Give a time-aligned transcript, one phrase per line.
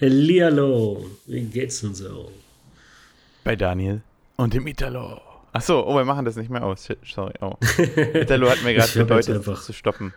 [0.00, 2.30] Hallihallo, wie geht's denn so?
[3.44, 4.00] Bei Daniel
[4.36, 5.20] und dem Italo.
[5.52, 6.86] Achso, oh, wir machen das nicht mehr aus.
[6.86, 7.34] Shit, Sorry.
[7.40, 7.54] Oh.
[8.14, 10.14] Italo hat mir gerade bedeutet, einfach- zu stoppen.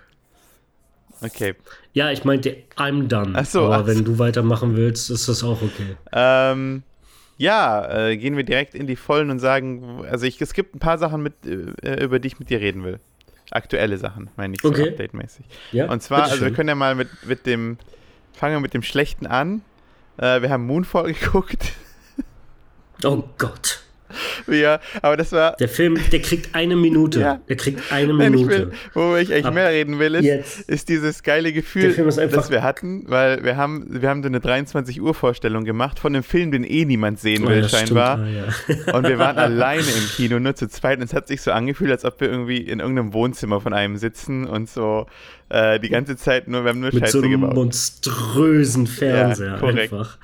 [1.21, 1.55] Okay.
[1.93, 3.33] Ja, ich meinte, I'm done.
[3.35, 4.03] Ach so, Aber ach wenn so.
[4.03, 5.95] du weitermachen willst, ist das auch okay.
[6.11, 6.83] Ähm,
[7.37, 10.79] ja, äh, gehen wir direkt in die Vollen und sagen, also ich, es gibt ein
[10.79, 12.99] paar Sachen, mit, äh, über die ich mit dir reden will.
[13.51, 14.89] Aktuelle Sachen, meine ich, so Okay.
[14.89, 15.45] update-mäßig.
[15.71, 17.77] Ja, Und zwar, also wir können ja mal mit, mit dem,
[18.33, 19.61] fangen wir mit dem Schlechten an.
[20.17, 21.73] Äh, wir haben Moonfall geguckt.
[23.03, 23.82] Oh Gott.
[24.47, 27.19] ja, aber das war, Der Film, der kriegt eine Minute.
[27.19, 27.41] Ja.
[27.49, 28.47] Der kriegt eine Minute.
[28.49, 30.69] will, wo ich eigentlich Ab mehr reden will, ist, jetzt.
[30.69, 35.01] ist dieses geile Gefühl, das wir hatten, weil wir haben, wir haben so eine 23
[35.01, 37.87] Uhr Vorstellung gemacht von einem Film, den eh niemand sehen Oh, will, stimmt.
[37.87, 38.19] scheinbar.
[38.19, 38.93] Ah, ja.
[38.93, 40.97] Und wir waren alleine im Kino, nur zu zweit.
[40.99, 43.97] Und es hat sich so angefühlt, als ob wir irgendwie in irgendeinem Wohnzimmer von einem
[43.97, 45.07] sitzen und so
[45.49, 47.55] äh, die ganze Zeit nur, wir haben nur Mit Scheiße so einem gebaut.
[47.55, 50.17] monströsen Fernseher Ja, einfach.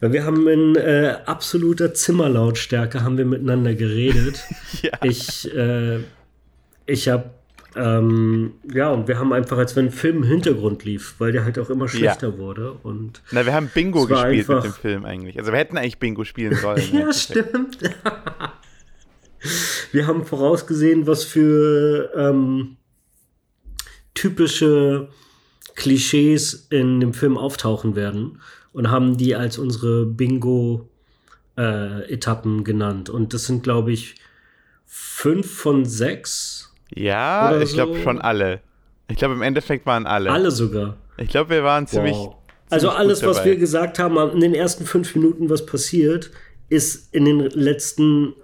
[0.00, 4.44] Weil wir haben in äh, absoluter Zimmerlautstärke haben wir miteinander geredet.
[4.82, 4.90] Ja.
[5.02, 6.00] Ich, äh,
[6.84, 7.30] ich habe,
[7.76, 11.44] ähm, ja, und wir haben einfach, als wenn ein Film im Hintergrund lief, weil der
[11.44, 12.72] halt auch immer schlechter wurde.
[12.82, 15.38] Und Na, wir haben Bingo gespielt mit dem Film eigentlich.
[15.38, 16.82] Also wir hätten eigentlich Bingo spielen sollen.
[16.92, 17.78] ja, stimmt.
[19.92, 22.76] wir haben vorausgesehen, was für ähm,
[24.12, 25.08] typische
[25.76, 28.40] Klischees in dem Film auftauchen werden
[28.74, 33.08] und haben die als unsere Bingo-Etappen genannt.
[33.08, 34.16] Und das sind, glaube ich,
[34.84, 36.74] fünf von sechs.
[36.94, 38.02] Ja, ich glaube so.
[38.02, 38.60] schon alle.
[39.08, 40.30] Ich glaube, im Endeffekt waren alle.
[40.30, 40.96] Alle sogar.
[41.16, 42.16] Ich glaube, wir waren ziemlich.
[42.16, 42.34] Wow.
[42.68, 43.50] Also alles, was dabei.
[43.50, 46.32] wir gesagt haben, in den ersten fünf Minuten, was passiert,
[46.68, 48.34] ist in den letzten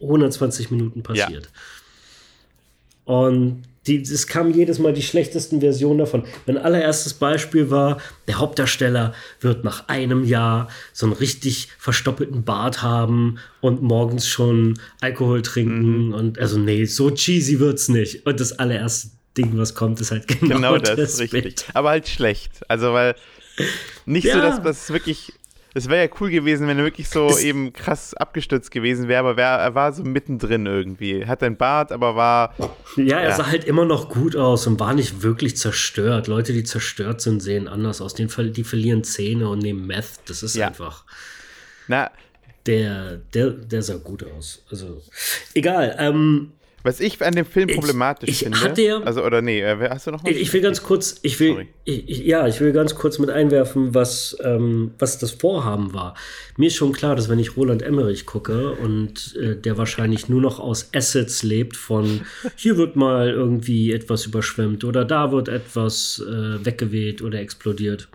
[0.00, 1.48] 120 Minuten passiert.
[3.04, 6.24] Und die, es kam jedes Mal die schlechtesten Versionen davon.
[6.46, 12.82] Mein allererstes Beispiel war, der Hauptdarsteller wird nach einem Jahr so einen richtig verstoppelten Bart
[12.82, 16.08] haben und morgens schon Alkohol trinken.
[16.08, 16.14] Mhm.
[16.14, 18.26] Und also nee, so cheesy wird's nicht.
[18.26, 21.42] Und das allererste Ding, was kommt, ist halt genau, Genau das, das richtig.
[21.42, 21.64] Bild.
[21.72, 22.52] Aber halt schlecht.
[22.68, 23.14] Also, weil
[24.04, 24.40] nicht so, Ja.
[24.42, 25.32] dass das wirklich.
[25.72, 29.20] Es wäre ja cool gewesen, wenn er wirklich so Es- eben krass abgestürzt gewesen wäre,
[29.20, 31.24] aber wär, er war so mittendrin irgendwie.
[31.26, 32.54] Hat einen Bart, aber war.
[32.96, 33.36] Ja, er Ja.
[33.36, 36.26] sah halt immer noch gut aus und war nicht wirklich zerstört.
[36.26, 38.14] Leute, die zerstört sind, sehen anders aus.
[38.14, 40.20] Den, die verlieren Zähne und nehmen Meth.
[40.26, 40.68] Das ist Ja.
[40.68, 41.04] einfach.
[41.88, 42.10] Na,
[42.66, 44.62] Der, der, der sah gut aus.
[44.70, 45.00] Also,
[45.54, 45.96] egal.
[45.98, 46.52] Ähm,
[46.82, 48.60] was ich an dem Film Ich- problematisch ich finde.
[48.60, 50.30] hatte ja- also, oder nee, äh, hast du noch was?
[50.30, 53.28] ich, ich will ganz kurz, ich will, ich, ich, ja, ich will ganz kurz mit
[53.30, 56.14] einwerfen, was, ähm, was das Vorhaben war.
[56.56, 60.40] Mir ist schon klar, dass wenn ich Roland Emmerich gucke und äh, der wahrscheinlich nur
[60.40, 62.22] noch aus Assets lebt, von
[62.56, 68.08] hier wird mal irgendwie etwas überschwemmt oder da wird etwas äh, weggeweht oder explodiert.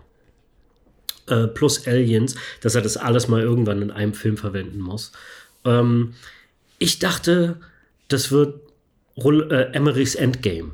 [1.28, 5.10] Äh, plus Aliens, dass er das alles mal irgendwann in einem Film verwenden muss.
[5.64, 6.14] Ähm,
[6.78, 7.56] ich dachte,
[8.08, 8.60] das wird
[9.16, 10.72] Roll äh, Emmerichs Endgame.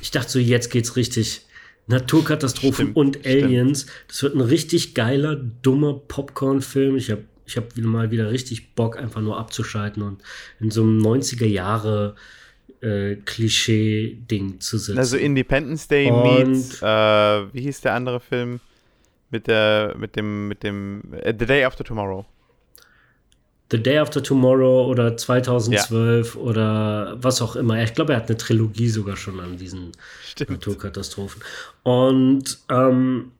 [0.00, 1.46] Ich dachte so, jetzt geht's richtig.
[1.86, 3.26] Naturkatastrophen Stimmt, und stimmt.
[3.44, 3.86] Aliens.
[4.08, 6.96] Das wird ein richtig geiler, dummer Popcorn-Film.
[6.96, 10.22] Ich habe ich hab wieder mal wieder richtig Bock, einfach nur abzuschalten und
[10.60, 12.14] in so einem 90er Jahre
[12.80, 14.98] äh, Klischee-Ding zu sitzen.
[14.98, 16.86] Also Independence Day Und- meets, äh,
[17.52, 18.60] wie hieß der andere Film?
[19.30, 22.26] Mit der, mit dem, mit dem, äh, The Day After Tomorrow.
[23.72, 27.82] The Day After Tomorrow oder 2012 oder was auch immer.
[27.82, 29.92] Ich glaube, er hat eine Trilogie sogar schon an diesen
[30.24, 30.50] Stimmt.
[30.50, 31.42] Naturkatastrophen.
[31.82, 33.32] Und ähm,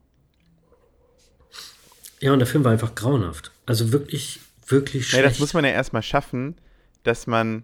[2.19, 3.51] ja, und der Film war einfach grauenhaft.
[3.65, 5.25] Also wirklich, wirklich Nee, schlecht.
[5.25, 6.55] das muss man ja erstmal schaffen,
[7.03, 7.63] dass man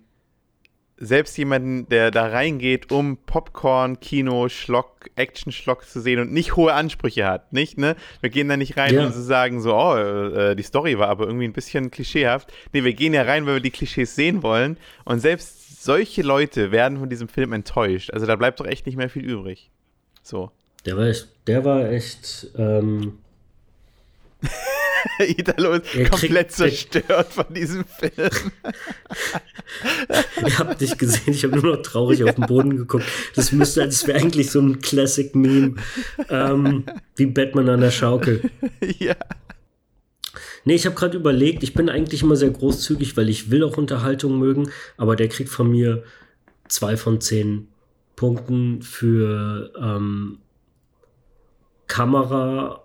[1.02, 6.74] selbst jemanden, der da reingeht, um Popcorn, Kino, Schlock, Action-Schlock zu sehen und nicht hohe
[6.74, 7.96] Ansprüche hat, nicht, ne?
[8.22, 9.06] Wir gehen da nicht rein Ja.
[9.06, 12.52] und so sagen so, oh, äh, die Story war aber irgendwie ein bisschen klischeehaft.
[12.74, 16.72] Nee, wir gehen ja rein, weil wir die Klischees sehen wollen und selbst solche Leute
[16.72, 18.12] werden von diesem Film enttäuscht.
[18.12, 19.72] Also da bleibt doch echt nicht mehr viel übrig.
[20.22, 20.52] So.
[20.86, 23.20] der war echt, der war echt, ähm,
[25.20, 28.12] Italo ist Er kriegt- komplett zerstört von diesem Film.
[30.46, 33.06] ich habe nicht gesehen, ich habe nur noch traurig auf den Boden geguckt.
[33.36, 35.76] Das müsste, das wäre eigentlich so ein Classic-Meme,
[36.30, 36.84] ähm,
[37.16, 38.50] wie Batman an der Schaukel.
[39.00, 39.16] ja.
[40.66, 43.78] Nee, ich habe gerade überlegt, ich bin eigentlich immer sehr großzügig, weil ich will auch
[43.78, 46.04] Unterhaltung mögen, aber der kriegt von mir
[46.68, 47.70] zwei von zehn
[48.18, 50.40] Punkten für ähm,
[51.88, 52.84] Kamera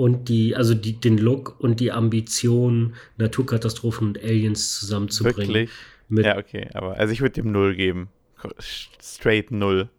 [0.00, 5.68] und die, also die, den Look und die Ambition, Naturkatastrophen und Aliens zusammenzubringen.
[6.08, 6.24] Wirklich?
[6.24, 8.08] Ja, okay, aber also ich würde dem Null geben.
[8.58, 9.90] Straight Null.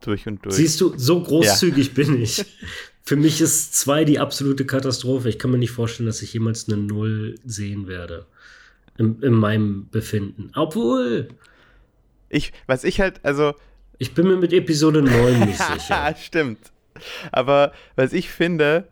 [0.00, 0.56] Durch und durch.
[0.56, 2.44] Siehst du, so großzügig bin ich.
[3.04, 5.28] Für mich ist zwei die absolute Katastrophe.
[5.28, 8.26] Ich kann mir nicht vorstellen, dass ich jemals eine Null sehen werde.
[8.98, 10.50] In, in meinem Befinden.
[10.56, 11.28] Obwohl.
[12.28, 13.54] Ich, was ich halt, also.
[13.98, 16.16] Ich bin mir mit Episode 9 nicht sicher.
[16.18, 16.72] Stimmt.
[17.32, 18.88] Aber was ich finde,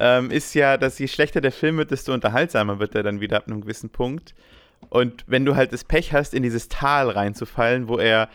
[0.00, 3.36] ähm, ist ja, dass je schlechter der Film wird, desto unterhaltsamer wird er dann wieder
[3.36, 4.34] ab einem gewissen Punkt.
[4.88, 8.28] Und wenn du halt das Pech hast, in dieses Tal reinzufallen, wo er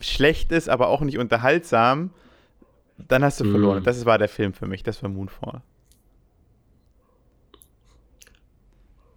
[0.00, 2.10] schlecht ist, aber auch nicht unterhaltsam,
[2.96, 3.82] dann hast du verloren.
[3.82, 3.84] Mm.
[3.84, 5.62] Das war der Film für mich, das war Moonfall.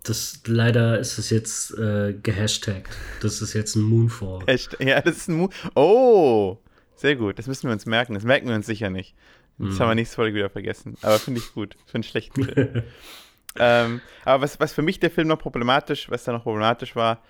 [0.03, 2.95] Das, leider ist es jetzt äh, gehashtagt.
[3.21, 4.39] Das ist jetzt ein Moonfall.
[4.79, 5.49] Ja, das ist ein Moon.
[5.75, 6.57] Oh,
[6.97, 7.39] sehr gut.
[7.39, 8.13] Das müssen wir uns merken.
[8.13, 9.15] Das merken wir uns sicher nicht.
[9.57, 9.79] Das mm.
[9.79, 10.97] haben wir nächste Folge wieder vergessen.
[11.01, 11.75] Aber finde ich gut.
[11.85, 12.83] Für einen schlechten Film.
[13.59, 17.21] ähm, aber was, was für mich der Film noch problematisch, was da noch problematisch war,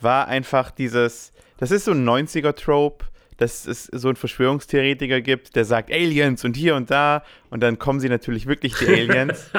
[0.00, 3.04] war einfach dieses, das ist so ein 90er-Trope,
[3.36, 7.78] dass es so einen Verschwörungstheoretiker gibt, der sagt Aliens und hier und da und dann
[7.78, 9.50] kommen sie natürlich wirklich die Aliens.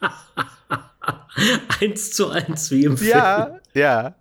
[1.80, 3.10] eins zu eins wie im Film.
[3.10, 4.14] Ja, ja.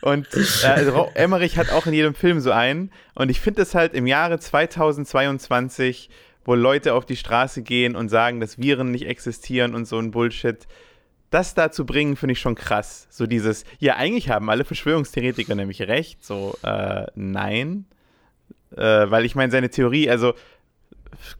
[0.00, 2.90] Und äh, also Emmerich hat auch in jedem Film so einen.
[3.14, 6.10] Und ich finde es halt im Jahre 2022,
[6.44, 10.10] wo Leute auf die Straße gehen und sagen, dass Viren nicht existieren und so ein
[10.10, 10.66] Bullshit,
[11.30, 13.06] das da zu bringen, finde ich schon krass.
[13.10, 16.24] So dieses, ja, eigentlich haben alle Verschwörungstheoretiker nämlich recht.
[16.24, 17.86] So, äh, nein.
[18.76, 20.34] Äh, weil ich meine, seine Theorie, also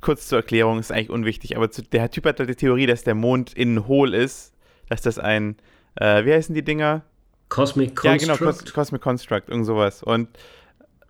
[0.00, 3.04] kurz zur Erklärung, ist eigentlich unwichtig, aber zu, der Typ hat halt die Theorie, dass
[3.04, 4.54] der Mond innen hohl ist,
[4.88, 5.56] dass das ein,
[5.96, 7.02] äh, wie heißen die Dinger?
[7.52, 8.04] Cosmic Construct.
[8.04, 10.02] Ja, genau, Cos Cosmic Construct, irgend sowas.
[10.02, 10.28] Und,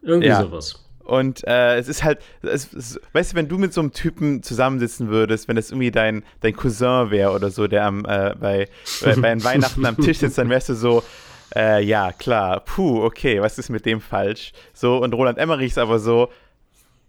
[0.02, 0.42] Irgendwie ja.
[0.42, 0.84] sowas.
[1.04, 4.42] Und äh, es ist halt, es, es, weißt du, wenn du mit so einem Typen
[4.42, 8.68] zusammensitzen würdest, wenn das irgendwie dein, dein Cousin wäre oder so, der am, äh, bei,
[9.02, 11.02] bei, bei Weihnachten am Tisch sitzt, dann wärst du so,
[11.54, 14.52] äh, ja, klar, puh, okay, was ist mit dem falsch?
[14.74, 16.28] So, und Roland Emmerich ist aber so,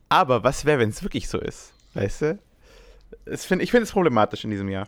[0.09, 1.73] aber was wäre, wenn es wirklich so ist?
[1.93, 2.39] Weißt du?
[3.35, 4.87] Find, ich finde es problematisch in diesem Jahr.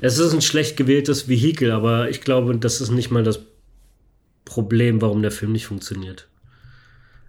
[0.00, 3.40] Es ist ein schlecht gewähltes Vehikel, aber ich glaube, das ist nicht mal das
[4.44, 6.28] Problem, warum der Film nicht funktioniert.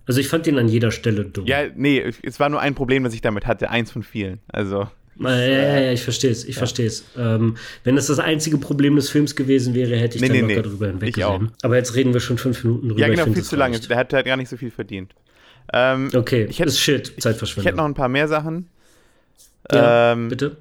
[0.05, 1.45] Also ich fand ihn an jeder Stelle dumm.
[1.45, 4.39] Ja, nee, es war nur ein Problem, das ich damit hatte, eins von vielen.
[4.47, 4.87] Also.
[5.19, 6.59] Ja, ja, ja ich verstehe es, ich ja.
[6.59, 7.03] verstehe es.
[7.17, 10.41] Ähm, wenn es das einzige Problem des Films gewesen wäre, hätte ich nee, dann nee,
[10.53, 10.61] locker nee.
[10.61, 11.51] drüber hinweggesehen.
[11.61, 13.01] Aber jetzt reden wir schon fünf Minuten drüber.
[13.01, 13.79] Ja, genau, viel zu lange.
[13.79, 15.13] Der hat halt gar nicht so viel verdient.
[15.73, 17.63] Ähm, okay, ich hätte, ist shit, Zeitverschwendung.
[17.63, 18.69] Ich hätte noch ein paar mehr Sachen.
[19.71, 20.55] Ja, ähm, bitte.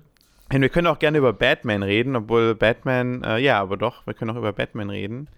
[0.53, 4.15] Und wir können auch gerne über Batman reden, obwohl Batman, äh, ja, aber doch, wir
[4.15, 5.29] können auch über Batman reden.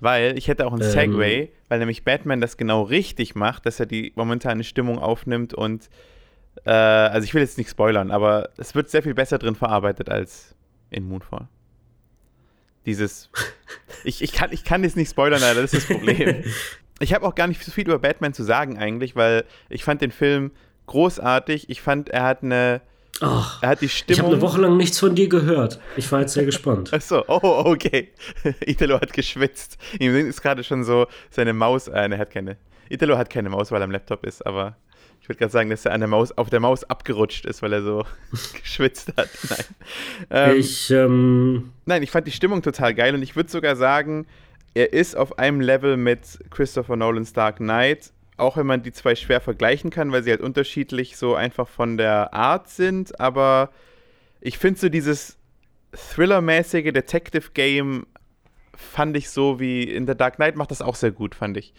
[0.00, 0.90] Weil ich hätte auch einen ähm.
[0.90, 5.88] Segway, weil nämlich Batman das genau richtig macht, dass er die momentane Stimmung aufnimmt und,
[6.64, 10.10] äh, also ich will jetzt nicht spoilern, aber es wird sehr viel besser drin verarbeitet
[10.10, 10.54] als
[10.90, 11.48] in Moonfall.
[12.84, 13.30] Dieses,
[14.04, 16.44] ich, ich, kann, ich kann jetzt nicht spoilern, leider, das ist das Problem.
[17.00, 20.00] ich habe auch gar nicht so viel über Batman zu sagen eigentlich, weil ich fand
[20.02, 20.50] den Film
[20.86, 21.68] großartig.
[21.68, 22.80] Ich fand, er hat eine
[23.20, 24.12] Ach, er hat die Stimmung.
[24.12, 25.80] Ich habe eine Woche lang nichts von dir gehört.
[25.96, 26.92] Ich war jetzt sehr gespannt.
[26.92, 28.12] Achso, oh, okay.
[28.66, 29.78] Italo hat geschwitzt.
[29.98, 31.88] Ihm ist gerade schon so seine Maus.
[31.88, 32.56] Äh, ne, hat keine.
[32.88, 34.76] Italo hat keine Maus, weil er am Laptop ist, aber
[35.26, 37.72] ich würde gerade sagen, dass er an der Maus, auf der Maus abgerutscht ist, weil
[37.72, 38.04] er so
[38.62, 39.28] geschwitzt hat.
[39.48, 39.64] Nein.
[40.30, 44.26] Ähm, ich, ähm, Nein, ich fand die Stimmung total geil und ich würde sogar sagen,
[44.74, 46.20] er ist auf einem Level mit
[46.50, 50.40] Christopher Nolan's Dark Knight auch wenn man die zwei schwer vergleichen kann, weil sie halt
[50.40, 53.70] unterschiedlich so einfach von der Art sind, aber
[54.40, 55.38] ich finde so dieses
[55.92, 58.06] Thriller-mäßige Detective-Game
[58.74, 61.72] fand ich so wie in The Dark Knight macht das auch sehr gut, fand ich.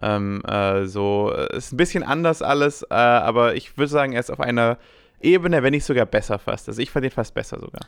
[0.00, 4.30] Ähm, äh, so, ist ein bisschen anders alles, äh, aber ich würde sagen, er ist
[4.30, 4.78] auf einer
[5.20, 6.68] Ebene, wenn nicht sogar besser fast.
[6.68, 7.86] Also ich fand ihn fast besser sogar.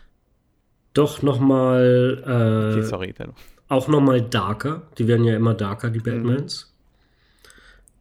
[0.93, 2.23] Doch nochmal.
[2.25, 3.15] Äh, okay, sorry.
[3.69, 4.83] Auch nochmal darker.
[4.99, 5.99] Die werden ja immer darker, die.
[5.99, 6.69] Batmans.
[6.69, 6.74] Mhm.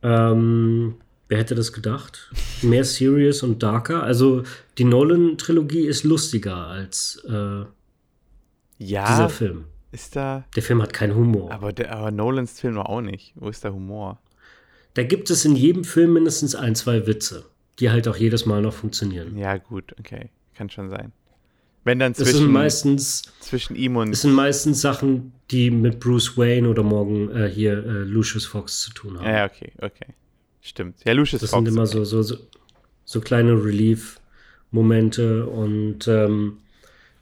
[0.03, 0.95] Ähm,
[1.29, 2.31] wer hätte das gedacht?
[2.61, 4.03] Mehr serious und darker.
[4.03, 4.43] Also
[4.77, 7.65] die Nolan-Trilogie ist lustiger als äh,
[8.77, 9.65] ja, dieser Film.
[9.91, 10.43] Ist da.
[10.55, 11.51] Der Film hat keinen Humor.
[11.51, 13.33] Aber, der, aber Nolans Film auch nicht.
[13.35, 14.19] Wo ist der Humor?
[14.95, 17.45] Da gibt es in jedem Film mindestens ein, zwei Witze,
[17.79, 19.37] die halt auch jedes Mal noch funktionieren.
[19.37, 20.29] Ja, gut, okay.
[20.55, 21.11] Kann schon sein.
[21.83, 24.13] Wenn dann zwischen, meistens, zwischen ihm und.
[24.13, 28.81] Es sind meistens Sachen, die mit Bruce Wayne oder morgen äh, hier äh, Lucius Fox
[28.81, 29.25] zu tun haben.
[29.25, 30.07] Ja, okay, okay.
[30.61, 30.97] Stimmt.
[31.05, 31.63] Ja, Lucius das Fox.
[31.63, 32.37] Das sind immer so, so, so,
[33.05, 36.57] so kleine Relief-Momente und ähm,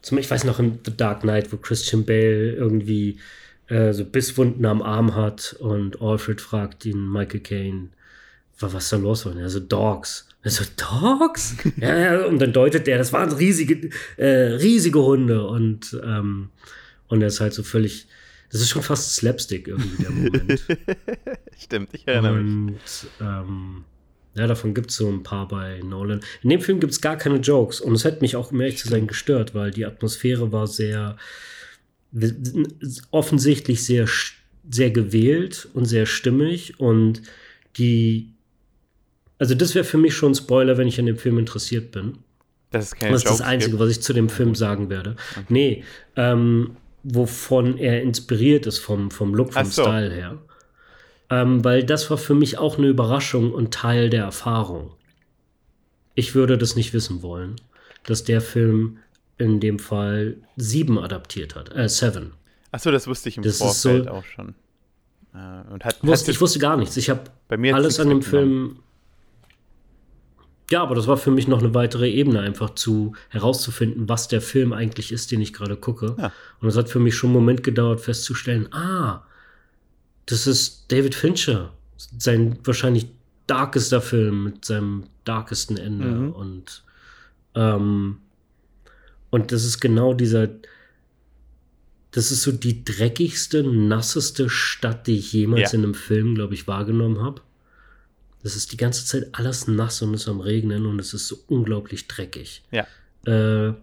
[0.02, 3.20] zum, ich weiß noch in The Dark Knight, wo Christian Bale irgendwie
[3.68, 7.90] äh, so Bisswunden am Arm hat und Alfred fragt ihn, Michael Caine,
[8.60, 9.36] was da los war.
[9.38, 10.28] Also Dogs.
[10.44, 11.56] Also Dogs?
[11.78, 16.50] ja, ja, und dann deutet der, das waren riesige, äh, riesige Hunde und, ähm,
[17.08, 18.08] und er ist halt so völlig,
[18.52, 20.62] das ist schon fast Slapstick irgendwie der Moment.
[21.58, 22.82] Stimmt, ich erinnere und, mich.
[23.20, 23.86] Ähm,
[24.36, 26.22] Ja, davon gibt es so ein paar bei Nolan.
[26.42, 28.78] In dem Film gibt es gar keine Jokes und es hat mich auch, um ehrlich
[28.78, 31.18] zu sein, gestört, weil die Atmosphäre war sehr
[33.12, 34.08] offensichtlich sehr,
[34.70, 37.22] sehr gewählt und sehr stimmig und
[37.78, 38.34] die
[39.42, 42.20] also das wäre für mich schon ein Spoiler, wenn ich an dem Film interessiert bin.
[42.70, 45.16] Das ist, kein das, ist das Einzige, was ich zu dem Film sagen werde.
[45.32, 45.46] Okay.
[45.50, 45.84] Nee,
[46.16, 49.84] ähm, wovon er inspiriert ist vom, vom Look, vom so.
[49.84, 50.38] Style her.
[51.30, 54.92] Ähm, weil das war für mich auch eine Überraschung und Teil der Erfahrung.
[56.14, 57.56] Ich würde das nicht wissen wollen,
[58.04, 58.98] dass der Film
[59.38, 61.76] in dem Fall sieben adaptiert hat.
[61.76, 62.34] Äh, Seven.
[62.72, 64.56] Achso, das wusste ich im das Vorfeld so, auch schon.
[65.34, 66.98] Äh, und hat, wusste, ich wusste gar nichts.
[66.98, 67.24] Ich habe
[67.74, 68.80] alles an dem Film.
[70.72, 74.42] Ja, aber das war für mich noch eine weitere Ebene, einfach zu herauszufinden, was der
[74.42, 76.16] Film eigentlich ist, den ich gerade gucke.
[76.18, 76.32] Ja.
[76.60, 79.22] Und es hat für mich schon einen Moment gedauert, festzustellen, ah,
[80.26, 81.74] das ist David Fincher.
[81.98, 83.08] Sein wahrscheinlich
[83.48, 86.08] darkester Film mit seinem darkesten Ende.
[86.08, 86.32] Mhm.
[86.32, 86.84] Und
[87.54, 88.18] ähm,
[89.32, 90.50] und das ist genau dieser,
[92.12, 95.80] das ist so die dreckigste, nasseste Stadt, die ich jemals ja.
[95.80, 97.42] in einem Film, glaube ich, wahrgenommen habe.
[98.44, 101.28] Das ist die ganze Zeit alles nass und es ist am Regnen und es ist
[101.28, 102.64] so unglaublich dreckig.
[102.72, 102.88] Ja.
[103.26, 103.74] Äh,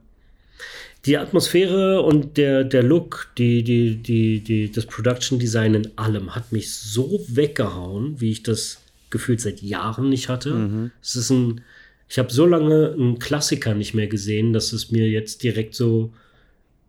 [1.07, 6.35] die Atmosphäre und der, der Look, die, die, die, die, das Production Design in allem
[6.35, 10.53] hat mich so weggehauen, wie ich das gefühlt seit Jahren nicht hatte.
[10.53, 10.91] Mhm.
[11.01, 11.63] Es ist ein,
[12.09, 16.13] ich habe so lange einen Klassiker nicht mehr gesehen, dass es mir jetzt direkt so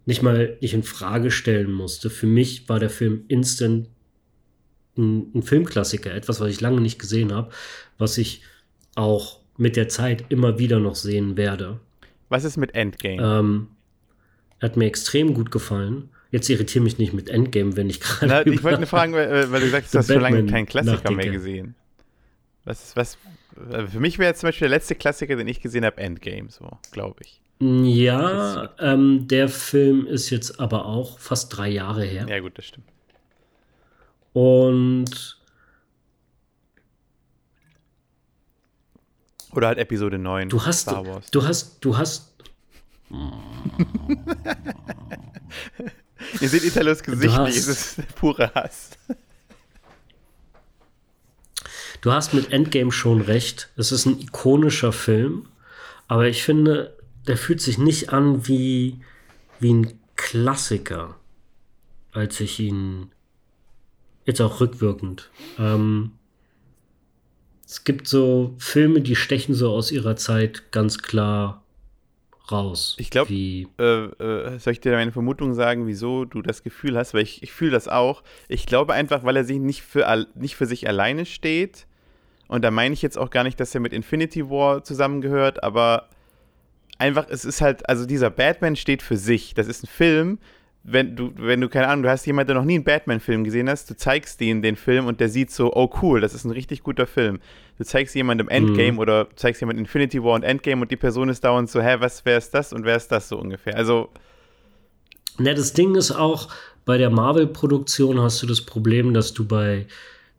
[0.06, 2.10] nicht mal nicht in Frage stellen musste.
[2.10, 3.88] Für mich war der Film instant
[5.00, 7.50] ein, ein Filmklassiker, etwas, was ich lange nicht gesehen habe,
[7.98, 8.44] was ich
[8.96, 11.79] auch mit der Zeit immer wieder noch sehen werde.
[12.29, 13.22] Was ist mit Endgame?
[13.22, 13.68] Ähm,
[14.62, 16.10] hat mir extrem gut gefallen.
[16.32, 18.50] Jetzt irritiere mich nicht mit Endgame, wenn ich gerade.
[18.51, 21.29] Ich wollte nur fragen, weil, weil du sagst, du hast schon lange keinen Klassiker mehr
[21.29, 21.75] gesehen.
[22.65, 23.18] Was, was,
[23.72, 26.50] äh, für mich wäre jetzt zum Beispiel der letzte Klassiker, den ich gesehen habe, Endgame,
[26.50, 27.41] so, glaube ich.
[27.62, 32.25] Ja, ähm, der Film ist jetzt aber auch fast drei Jahre her.
[32.29, 32.88] Ja, gut, das stimmt.
[34.33, 35.38] Und.
[39.51, 40.50] Oder halt Episode 9.
[40.50, 40.81] Du hast.
[40.81, 41.31] Star Wars.
[41.31, 41.77] Du hast.
[41.83, 42.33] Du hast.
[46.41, 48.91] Ihr seht Italos Gesicht, es ist pure Hass.
[52.01, 53.69] Du hast mit Endgame schon recht.
[53.75, 55.48] Es ist ein ikonischer Film,
[56.07, 56.95] aber ich finde,
[57.27, 59.01] der fühlt sich nicht an wie,
[59.59, 61.15] wie ein Klassiker,
[62.12, 63.12] als ich ihn
[64.29, 65.29] jetzt auch rückwirkend.
[65.57, 66.12] Ähm,
[67.65, 71.63] es gibt so Filme, die stechen so aus ihrer Zeit ganz klar
[72.51, 72.95] raus.
[72.98, 77.13] Ich glaube, äh, äh, soll ich dir meine Vermutung sagen, wieso du das Gefühl hast?
[77.13, 78.24] Weil ich, ich fühle das auch.
[78.48, 81.86] Ich glaube einfach, weil er sich nicht für, nicht für sich alleine steht,
[82.50, 86.09] und da meine ich jetzt auch gar nicht, dass er mit Infinity War zusammengehört, aber
[86.98, 89.53] einfach, es ist halt, also dieser Batman steht für sich.
[89.53, 90.39] Das ist ein Film,
[90.91, 93.69] wenn du, wenn du, keine Ahnung, du hast jemanden, der noch nie einen Batman-Film gesehen
[93.69, 96.51] hast, du zeigst ihm den Film und der sieht so, oh cool, das ist ein
[96.51, 97.39] richtig guter Film.
[97.77, 99.00] Du zeigst jemandem Endgame mhm.
[99.00, 102.25] oder zeigst jemandem Infinity War und Endgame und die Person ist dauernd so, hä, was,
[102.25, 103.75] wer ist das und wer ist das so ungefähr?
[103.75, 104.10] Also.
[105.38, 106.50] Na, das Ding ist auch,
[106.86, 109.86] bei der Marvel-Produktion hast du das Problem, dass du bei,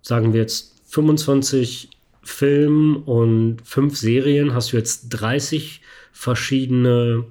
[0.02, 1.90] sagen wir jetzt, 25
[2.22, 5.80] Film und fünf Serien hast du jetzt 30
[6.12, 7.24] verschiedene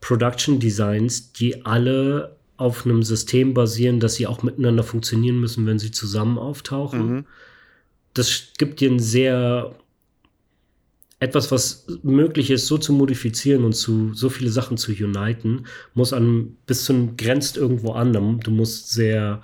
[0.00, 5.78] Production Designs, die alle auf einem System basieren, dass sie auch miteinander funktionieren müssen, wenn
[5.78, 7.12] sie zusammen auftauchen.
[7.14, 7.24] Mhm.
[8.14, 9.76] Das gibt dir ein sehr
[11.20, 16.12] etwas, was möglich ist, so zu modifizieren und zu so viele Sachen zu uniten, muss
[16.12, 18.12] an bis zu grenzt irgendwo an.
[18.12, 19.42] Du musst sehr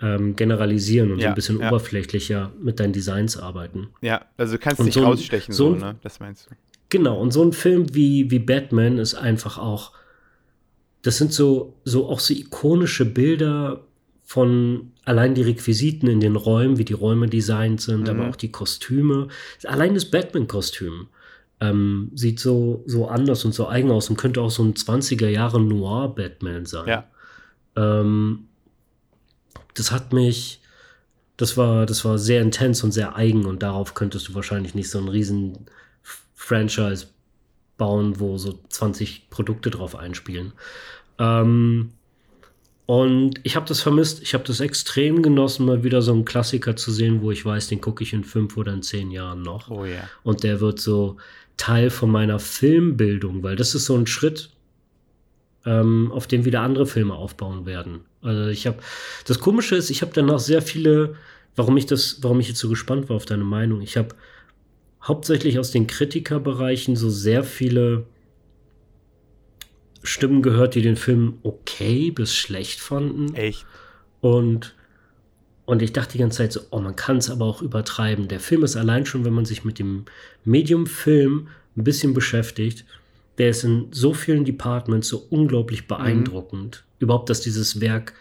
[0.00, 1.68] ähm, generalisieren und ja, so ein bisschen ja.
[1.68, 3.88] oberflächlicher mit deinen Designs arbeiten.
[4.00, 5.96] Ja, also du kannst dich so rausstechen, so, so, ne?
[6.02, 6.54] Das meinst du.
[6.90, 9.92] Genau, und so ein Film wie, wie Batman ist einfach auch,
[11.02, 13.84] das sind so, so auch so ikonische Bilder
[14.24, 18.08] von allein die Requisiten in den Räumen, wie die Räume designt sind, mhm.
[18.08, 19.28] aber auch die Kostüme.
[19.64, 21.08] Allein das Batman-Kostüm
[21.60, 25.28] ähm, sieht so, so anders und so eigen aus und könnte auch so ein 20er
[25.28, 26.88] Jahre Noir-Batman sein.
[26.88, 27.04] Ja.
[27.76, 28.46] Ähm,
[29.74, 30.60] das hat mich,
[31.36, 34.90] das war, das war sehr intens und sehr eigen und darauf könntest du wahrscheinlich nicht
[34.90, 35.66] so ein riesen
[36.40, 37.06] Franchise
[37.76, 40.52] bauen, wo so 20 Produkte drauf einspielen.
[41.18, 41.90] Ähm,
[42.86, 44.22] und ich habe das vermisst.
[44.22, 47.68] Ich habe das extrem genossen, mal wieder so einen Klassiker zu sehen, wo ich weiß,
[47.68, 49.70] den gucke ich in fünf oder in zehn Jahren noch.
[49.70, 50.08] Oh ja.
[50.22, 51.18] Und der wird so
[51.58, 54.50] Teil von meiner Filmbildung, weil das ist so ein Schritt,
[55.66, 58.00] ähm, auf dem wieder andere Filme aufbauen werden.
[58.22, 58.78] Also ich habe,
[59.26, 61.16] das Komische ist, ich habe danach sehr viele,
[61.54, 63.82] warum ich das, warum ich jetzt so gespannt war auf deine Meinung.
[63.82, 64.14] Ich habe
[65.02, 68.06] hauptsächlich aus den Kritikerbereichen so sehr viele
[70.02, 73.34] Stimmen gehört, die den Film okay bis schlecht fanden.
[73.34, 73.66] Echt?
[74.20, 74.74] Und,
[75.64, 78.28] und ich dachte die ganze Zeit so, oh, man kann es aber auch übertreiben.
[78.28, 80.04] Der Film ist allein schon, wenn man sich mit dem
[80.44, 82.84] Medium-Film ein bisschen beschäftigt,
[83.38, 86.84] der ist in so vielen Departments so unglaublich beeindruckend.
[86.84, 87.04] Mhm.
[87.04, 88.14] Überhaupt, dass dieses Werk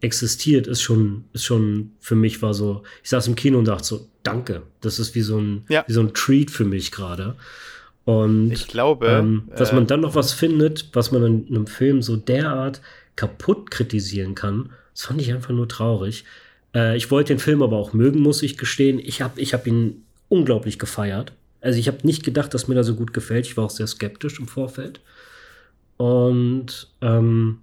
[0.00, 3.84] existiert, ist schon, ist schon für mich war so, ich saß im Kino und dachte
[3.84, 4.62] so, danke.
[4.80, 5.84] Das ist wie so ein, ja.
[5.86, 7.36] wie so ein Treat für mich gerade.
[8.04, 11.66] Und ich glaube, ähm, dass äh, man dann noch was findet, was man in einem
[11.66, 12.80] Film so derart
[13.16, 16.24] kaputt kritisieren kann, das fand ich einfach nur traurig.
[16.74, 18.98] Äh, ich wollte den Film aber auch mögen, muss ich gestehen.
[18.98, 21.32] Ich habe ich hab ihn unglaublich gefeiert.
[21.60, 23.46] Also ich habe nicht gedacht, dass mir da so gut gefällt.
[23.46, 25.00] Ich war auch sehr skeptisch im Vorfeld.
[25.98, 27.58] Und ähm,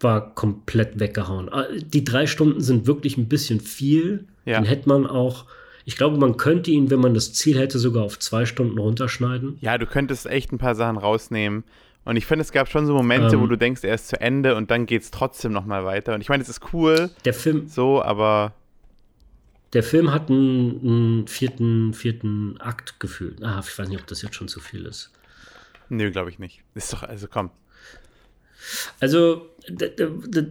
[0.00, 1.48] war komplett weggehauen.
[1.48, 4.26] Äh, die drei Stunden sind wirklich ein bisschen viel.
[4.44, 4.58] Ja.
[4.58, 5.46] Den hätte man auch
[5.84, 9.58] ich glaube, man könnte ihn, wenn man das Ziel hätte, sogar auf zwei Stunden runterschneiden.
[9.60, 11.64] Ja, du könntest echt ein paar Sachen rausnehmen.
[12.04, 14.20] Und ich finde, es gab schon so Momente, ähm, wo du denkst, er ist zu
[14.20, 16.14] Ende und dann geht es trotzdem noch mal weiter.
[16.14, 17.10] Und ich meine, es ist cool.
[17.24, 17.68] Der Film.
[17.68, 18.54] So, aber.
[19.72, 23.42] Der Film hat einen, einen vierten, vierten Akt gefühlt.
[23.42, 25.10] Ah, ich weiß nicht, ob das jetzt schon zu viel ist.
[25.88, 26.62] Nö, glaube ich nicht.
[26.74, 27.50] Ist doch, also komm.
[28.98, 29.50] Also,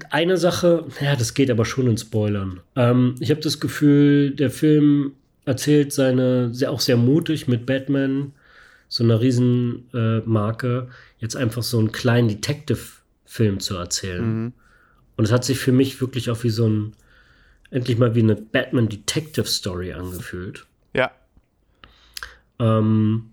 [0.10, 2.62] eine Sache, ja, das geht aber schon in Spoilern.
[2.76, 5.14] Ähm, ich habe das Gefühl, der Film
[5.46, 8.34] erzählt seine, sehr, auch sehr mutig mit Batman,
[8.88, 14.44] so einer Riesenmarke, äh, jetzt einfach so einen kleinen Detective-Film zu erzählen.
[14.44, 14.54] Mhm.
[15.16, 16.94] Und es hat sich für mich wirklich auch wie so ein,
[17.72, 20.66] endlich mal wie eine Batman-Detective-Story angefühlt.
[20.94, 21.12] Ja.
[22.58, 23.32] Ähm,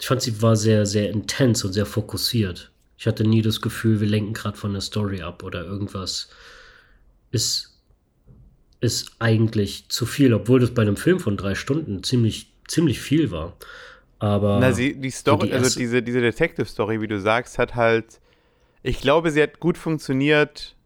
[0.00, 2.71] ich fand, sie war sehr, sehr intens und sehr fokussiert.
[3.02, 6.28] Ich hatte nie das Gefühl, wir lenken gerade von der Story ab oder irgendwas
[7.32, 7.76] ist,
[8.78, 13.32] ist eigentlich zu viel, obwohl das bei einem Film von drei Stunden ziemlich, ziemlich viel
[13.32, 13.56] war.
[14.20, 18.20] Aber Na, sie, die Story, die also diese, diese Detective-Story, wie du sagst, hat halt,
[18.84, 20.76] ich glaube, sie hat gut funktioniert.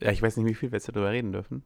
[0.00, 1.64] Ja, ich weiß nicht, wie viel wir jetzt darüber reden dürfen.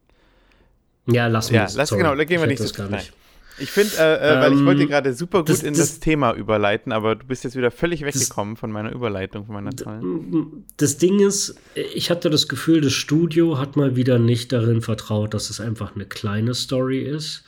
[1.08, 1.54] Ja, lass uns.
[1.56, 3.12] Ja, lass, genau, da gehen wir nicht so gar nicht.
[3.60, 6.00] Ich finde, äh, äh, weil ich wollte ähm, gerade super gut das, in das, das,
[6.00, 9.70] Thema überleiten, aber du bist jetzt wieder völlig weggekommen das, von meiner Überleitung, von meiner
[9.70, 10.64] tollen.
[10.76, 15.34] Das Ding ist, ich hatte das Gefühl, das Studio hat mal wieder nicht darin vertraut,
[15.34, 17.44] dass es einfach eine kleine Story ist.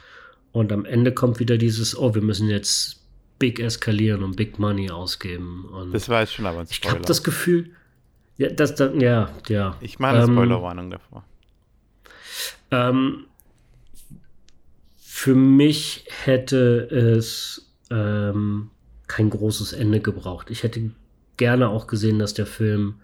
[0.52, 3.00] Und am Ende kommt wieder dieses, oh, wir müssen jetzt
[3.38, 5.64] big eskalieren und big money ausgeben.
[5.72, 6.92] Und das war jetzt schon aber ein Spoiler.
[6.92, 7.70] Ich habe das Gefühl,
[8.36, 9.76] ja, das, das, ja, ja.
[9.80, 11.24] Ich mache eine ähm, Spoilerwarnung davor.
[12.70, 13.24] Ähm,
[15.22, 18.70] für mich hätte es ähm,
[19.06, 20.50] kein großes Ende gebraucht.
[20.50, 20.90] Ich hätte
[21.36, 22.96] gerne auch gesehen, dass der Film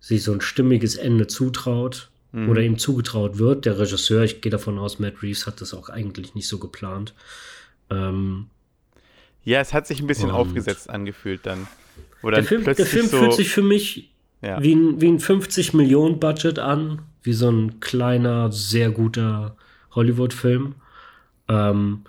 [0.00, 2.48] sich so ein stimmiges Ende zutraut mhm.
[2.48, 3.66] oder ihm zugetraut wird.
[3.66, 7.12] Der Regisseur, ich gehe davon aus, Matt Reeves hat das auch eigentlich nicht so geplant.
[7.90, 8.46] Ähm,
[9.44, 11.68] ja, es hat sich ein bisschen aufgesetzt angefühlt dann.
[12.24, 14.10] der Film, der Film so fühlt sich für mich
[14.40, 14.62] ja.
[14.62, 19.54] wie, ein, wie ein 50 Millionen Budget an, wie so ein kleiner, sehr guter
[19.90, 20.76] Hollywood-Film.
[21.48, 22.04] Ähm,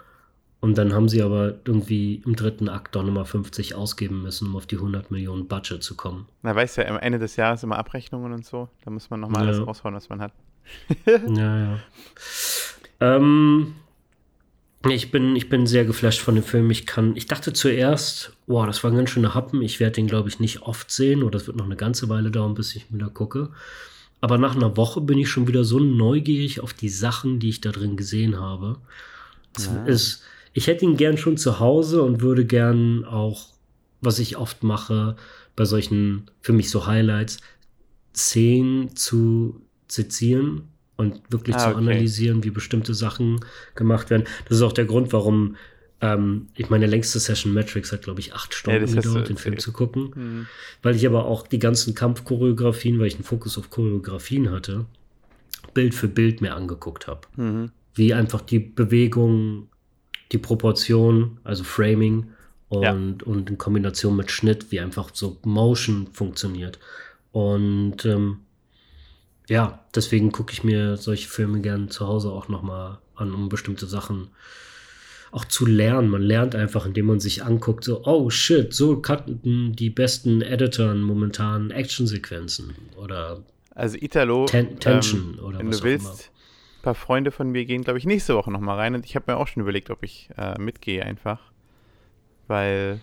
[0.64, 4.56] und dann haben sie aber irgendwie im dritten Akt doch nochmal 50 ausgeben müssen, um
[4.56, 6.26] auf die 100 Millionen Budget zu kommen.
[6.42, 8.70] Na, weißt du ja, am Ende des Jahres immer Abrechnungen und so.
[8.86, 9.50] Da muss man nochmal ja.
[9.50, 10.32] alles raushauen, was man hat.
[11.06, 11.80] ja, ja.
[13.02, 13.76] Ähm,
[14.90, 16.72] ich bin, ich bin sehr geflasht von dem Film.
[16.72, 19.62] Ich kann, ich dachte zuerst, wow, das war ein ganz schöner Happen.
[19.62, 22.32] Ich werde den, glaube ich, nicht oft sehen oder es wird noch eine ganze Weile
[22.32, 23.50] dauern, bis ich wieder gucke.
[24.22, 27.60] Aber nach einer Woche bin ich schon wieder so neugierig auf die Sachen, die ich
[27.60, 28.78] da drin gesehen habe.
[29.60, 29.86] Ja.
[29.86, 33.48] Ist, ich hätte ihn gern schon zu Hause und würde gern auch,
[34.02, 35.16] was ich oft mache,
[35.56, 37.40] bei solchen, für mich so Highlights,
[38.16, 40.64] Szenen zu sezieren
[40.98, 41.78] und wirklich ah, zu okay.
[41.78, 43.40] analysieren, wie bestimmte Sachen
[43.76, 44.26] gemacht werden.
[44.48, 45.56] Das ist auch der Grund, warum
[46.02, 49.58] ähm, ich meine längste Session Matrix hat, glaube ich, acht Stunden ja, gedauert, den Film
[49.58, 50.12] zu gucken.
[50.16, 50.48] Mhm.
[50.82, 54.86] Weil ich aber auch die ganzen Kampfchoreografien, weil ich einen Fokus auf Choreografien hatte,
[55.74, 57.22] Bild für Bild mehr angeguckt habe.
[57.36, 59.70] Mhm wie einfach die Bewegung,
[60.32, 62.28] die Proportion, also Framing
[62.70, 62.92] und, ja.
[62.92, 66.80] und in Kombination mit Schnitt, wie einfach so Motion funktioniert.
[67.32, 68.40] Und ähm,
[69.48, 73.86] ja, deswegen gucke ich mir solche Filme gern zu Hause auch nochmal an, um bestimmte
[73.86, 74.30] Sachen
[75.32, 76.10] auch zu lernen.
[76.10, 81.02] Man lernt einfach, indem man sich anguckt, so, oh shit, so cutten die besten Editoren
[81.02, 83.44] momentan Actionsequenzen oder
[83.76, 86.33] also Italo, Ten Tension ähm, oder wenn was du willst, immer
[86.84, 88.94] paar Freunde von mir gehen, glaube ich, nächste Woche nochmal rein.
[88.94, 91.40] Und ich habe mir auch schon überlegt, ob ich äh, mitgehe einfach.
[92.48, 93.00] Weil,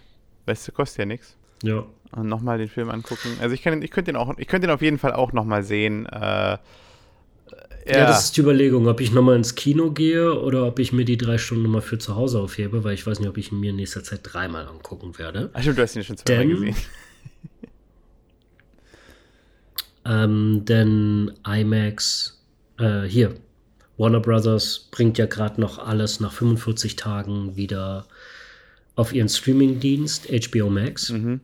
[0.46, 1.36] weißt du, kostet ja nichts.
[1.64, 1.84] Ja.
[2.12, 3.36] Und nochmal den Film angucken.
[3.40, 5.64] Also ich, kann, ich könnte den auch, ich könnte den auf jeden Fall auch nochmal
[5.64, 6.06] sehen.
[6.06, 6.58] Äh,
[7.86, 7.86] Ja.
[7.86, 8.06] ja.
[8.06, 11.16] das ist die Überlegung, ob ich nochmal ins Kino gehe oder ob ich mir die
[11.16, 13.70] drei Stunden nochmal für zu Hause aufhebe, weil ich weiß nicht, ob ich ihn mir
[13.70, 15.50] in nächster Zeit dreimal angucken werde.
[15.54, 16.76] Ach stimmt, du hast ihn schon zweimal gesehen.
[20.04, 22.40] ähm, denn IMAX,
[22.78, 23.34] äh, hier,
[24.00, 28.06] Warner Brothers bringt ja gerade noch alles nach 45 Tagen wieder
[28.96, 31.10] auf ihren Streaming-Dienst HBO Max.
[31.10, 31.40] Mhm.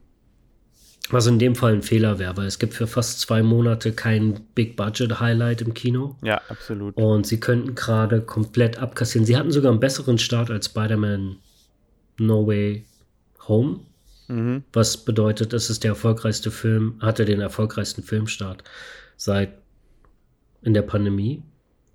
[1.10, 4.40] Was in dem Fall ein Fehler wäre, weil es gibt für fast zwei Monate kein
[4.54, 6.16] Big-Budget-Highlight im Kino.
[6.22, 6.96] Ja, absolut.
[6.96, 9.26] Und sie könnten gerade komplett abkassieren.
[9.26, 11.36] Sie hatten sogar einen besseren Start als Spider-Man
[12.18, 12.86] No Way
[13.46, 13.80] Home.
[14.28, 14.64] Mhm.
[14.72, 18.64] Was bedeutet, es ist der erfolgreichste Film, hatte den erfolgreichsten Filmstart
[19.16, 19.50] seit
[20.62, 21.42] in der Pandemie.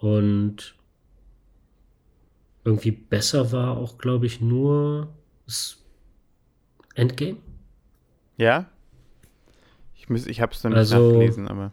[0.01, 0.75] Und
[2.65, 5.07] irgendwie besser war auch, glaube ich, nur
[5.45, 5.77] das
[6.95, 7.37] Endgame.
[8.37, 8.67] Ja,
[10.09, 11.71] ich, ich habe es nicht also, nachgelesen, aber.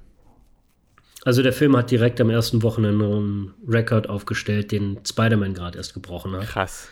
[1.25, 5.95] Also der Film hat direkt am ersten Wochenende einen Rekord aufgestellt, den Spider-Man gerade erst
[5.95, 6.47] gebrochen hat.
[6.47, 6.89] Krass.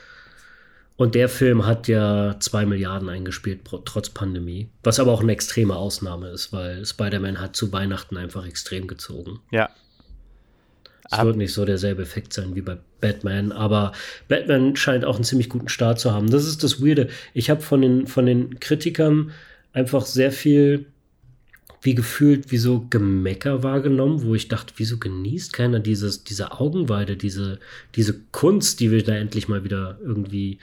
[0.96, 4.70] Und der Film hat ja zwei Milliarden eingespielt, trotz Pandemie.
[4.82, 9.40] Was aber auch eine extreme Ausnahme ist, weil Spider-Man hat zu Weihnachten einfach extrem gezogen.
[9.50, 9.70] Ja.
[11.10, 13.92] Es wird nicht so derselbe Effekt sein wie bei Batman, aber
[14.28, 16.30] Batman scheint auch einen ziemlich guten Start zu haben.
[16.30, 17.08] Das ist das Weirde.
[17.34, 19.32] Ich habe von den, von den Kritikern
[19.72, 20.86] einfach sehr viel
[21.82, 27.16] wie gefühlt wie so Gemecker wahrgenommen, wo ich dachte, wieso genießt keiner dieses, diese Augenweide,
[27.16, 27.60] diese,
[27.94, 30.58] diese Kunst, die wir da endlich mal wieder irgendwie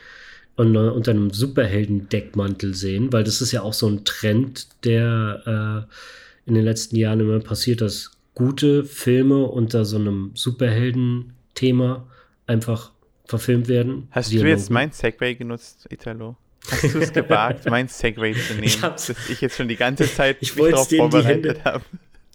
[0.55, 6.49] unter, unter einem Superhelden-Deckmantel sehen, weil das ist ja auch so ein Trend, der äh,
[6.49, 12.07] in den letzten Jahren immer passiert, dass gute Filme unter so einem Superhelden-Thema
[12.47, 12.91] einfach
[13.25, 14.07] verfilmt werden.
[14.11, 16.35] Hast du jetzt mein Segway genutzt, Italo?
[16.69, 20.05] Hast du es gewagt, mein Segway zu nehmen, ich dass ich jetzt schon die ganze
[20.15, 21.83] Zeit ich mich darauf vorbereitet habe?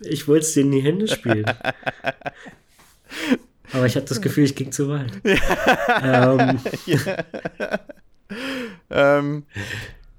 [0.00, 1.44] Ich wollte es dir in die Hände spielen.
[3.72, 5.12] Aber ich hatte das Gefühl, ich ging zu weit.
[6.02, 6.58] ähm.
[8.90, 9.44] ähm,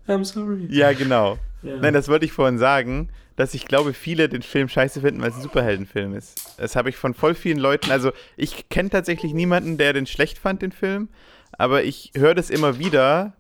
[0.08, 0.68] I'm sorry.
[0.70, 1.40] Ja, genau.
[1.64, 1.78] Ja.
[1.78, 3.10] Nein, das wollte ich vorhin sagen,
[3.40, 6.56] dass ich glaube, viele den Film scheiße finden, weil es ein Superheldenfilm ist.
[6.58, 7.90] Das habe ich von voll vielen Leuten.
[7.90, 11.08] Also, ich kenne tatsächlich niemanden, der den schlecht fand, den Film.
[11.54, 13.32] Aber ich höre das immer wieder,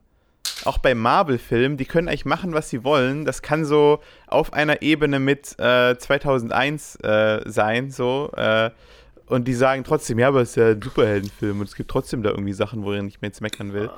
[0.63, 3.25] auch bei Marvel-Filmen, die können eigentlich machen, was sie wollen.
[3.25, 8.31] Das kann so auf einer Ebene mit äh, 2001 äh, sein, so.
[8.37, 8.71] Äh,
[9.25, 12.23] und die sagen trotzdem, ja, aber es ist ja ein Superheldenfilm und es gibt trotzdem
[12.23, 13.89] da irgendwie Sachen, wo er nicht mehr jetzt meckern will.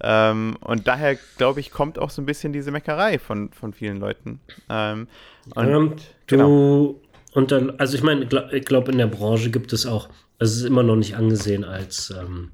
[0.00, 3.98] Ähm, und daher, glaube ich, kommt auch so ein bisschen diese Meckerei von, von vielen
[3.98, 4.40] Leuten.
[4.68, 5.06] Ähm,
[5.54, 7.00] und, ähm, du, genau.
[7.32, 10.64] und dann, also ich meine, ich glaube, in der Branche gibt es auch, es ist
[10.64, 12.50] immer noch nicht angesehen als ähm,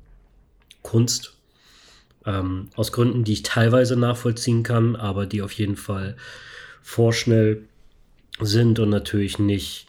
[0.82, 1.36] Kunst
[2.26, 6.16] ähm, aus Gründen, die ich teilweise nachvollziehen kann, aber die auf jeden Fall
[6.82, 7.62] vorschnell
[8.40, 9.86] sind und natürlich nicht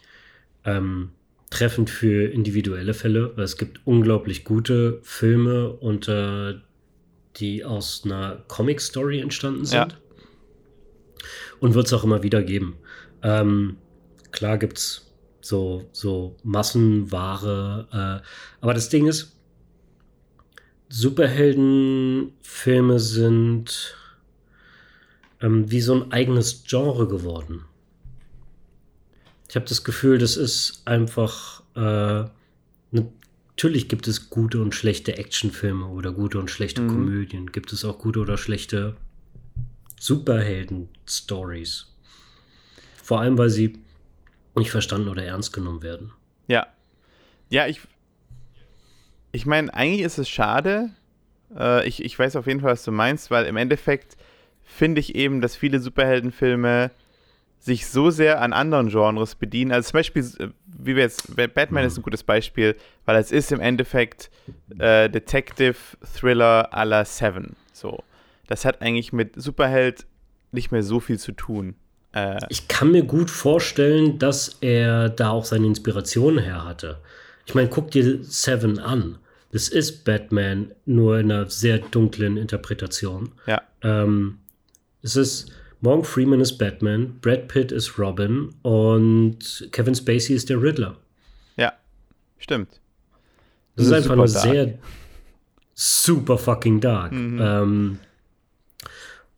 [0.64, 1.10] ähm,
[1.50, 3.34] treffend für individuelle Fälle.
[3.36, 6.60] Es gibt unglaublich gute Filme, unter,
[7.36, 9.92] die aus einer Comic-Story entstanden sind.
[9.92, 9.98] Ja.
[11.60, 12.76] Und wird es auch immer wieder geben.
[13.22, 13.76] Ähm,
[14.32, 17.86] klar gibt es so, so Massenware.
[17.92, 18.20] Äh,
[18.60, 19.38] aber das Ding ist,
[20.88, 23.96] Superheldenfilme sind
[25.40, 27.64] ähm, wie so ein eigenes Genre geworden.
[29.48, 31.62] Ich habe das Gefühl, das ist einfach.
[31.74, 32.24] Äh,
[33.56, 36.88] natürlich gibt es gute und schlechte Actionfilme oder gute und schlechte mhm.
[36.88, 37.52] Komödien.
[37.52, 38.96] Gibt es auch gute oder schlechte
[40.00, 41.86] Superhelden-Stories.
[43.02, 43.78] Vor allem, weil sie
[44.56, 46.12] nicht verstanden oder ernst genommen werden.
[46.48, 46.66] Ja.
[47.50, 47.80] Ja, ich,
[49.30, 50.90] ich meine, eigentlich ist es schade.
[51.56, 54.16] Äh, ich, ich weiß auf jeden Fall, was du meinst, weil im Endeffekt
[54.64, 56.90] finde ich eben, dass viele Superheldenfilme
[57.60, 59.70] sich so sehr an anderen Genres bedienen.
[59.70, 63.52] Also zum Beispiel, äh, wie wir jetzt, Batman ist ein gutes Beispiel, weil es ist
[63.52, 64.30] im Endeffekt
[64.78, 65.76] äh, Detective
[66.18, 67.56] Thriller à la Seven.
[67.72, 68.02] So.
[68.46, 70.06] Das hat eigentlich mit Superheld
[70.50, 71.74] nicht mehr so viel zu tun.
[72.12, 77.00] Äh, ich kann mir gut vorstellen, dass er da auch seine Inspiration her hatte.
[77.46, 79.18] Ich meine, guck dir Seven an.
[79.52, 83.32] Das ist Batman, nur in einer sehr dunklen Interpretation.
[83.46, 83.62] Ja.
[83.82, 84.38] Ähm,
[85.02, 90.62] es ist Morgan Freeman ist Batman, Brad Pitt ist Robin und Kevin Spacey ist der
[90.62, 90.96] Riddler.
[91.56, 91.74] Ja,
[92.38, 92.80] stimmt.
[93.76, 94.78] Das, das ist, einfach nur sehr
[95.74, 97.12] super fucking dark.
[97.12, 97.38] Mhm.
[97.40, 97.98] Ähm,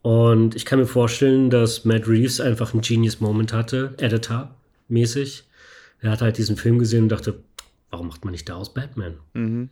[0.02, 5.44] und ich kann mir vorstellen, dass Matt Reeves einfach einen Genius Moment hatte, Editor-mäßig.
[6.00, 7.42] Er hat halt diesen Film gesehen und dachte,
[7.94, 9.20] Warum macht man nicht daraus Batman?
[9.34, 9.70] Mhm.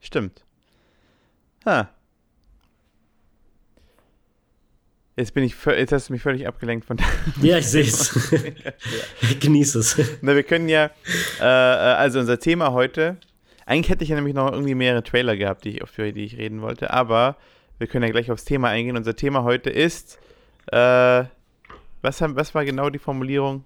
[0.00, 0.42] Stimmt.
[1.64, 1.90] Ha.
[5.16, 6.96] Jetzt bin ich, jetzt hast du mich völlig abgelenkt von.
[7.42, 8.30] Ja, ich sehe es.
[9.40, 10.00] Genieße es.
[10.22, 10.90] Na, wir können ja,
[11.38, 13.18] äh, also unser Thema heute.
[13.66, 16.38] Eigentlich hätte ich ja nämlich noch irgendwie mehrere Trailer gehabt, die ich, für die ich
[16.38, 17.36] reden wollte, aber
[17.78, 18.96] wir können ja gleich aufs Thema eingehen.
[18.96, 20.18] Unser Thema heute ist,
[20.66, 21.24] äh,
[22.00, 23.64] was, haben, was war genau die Formulierung?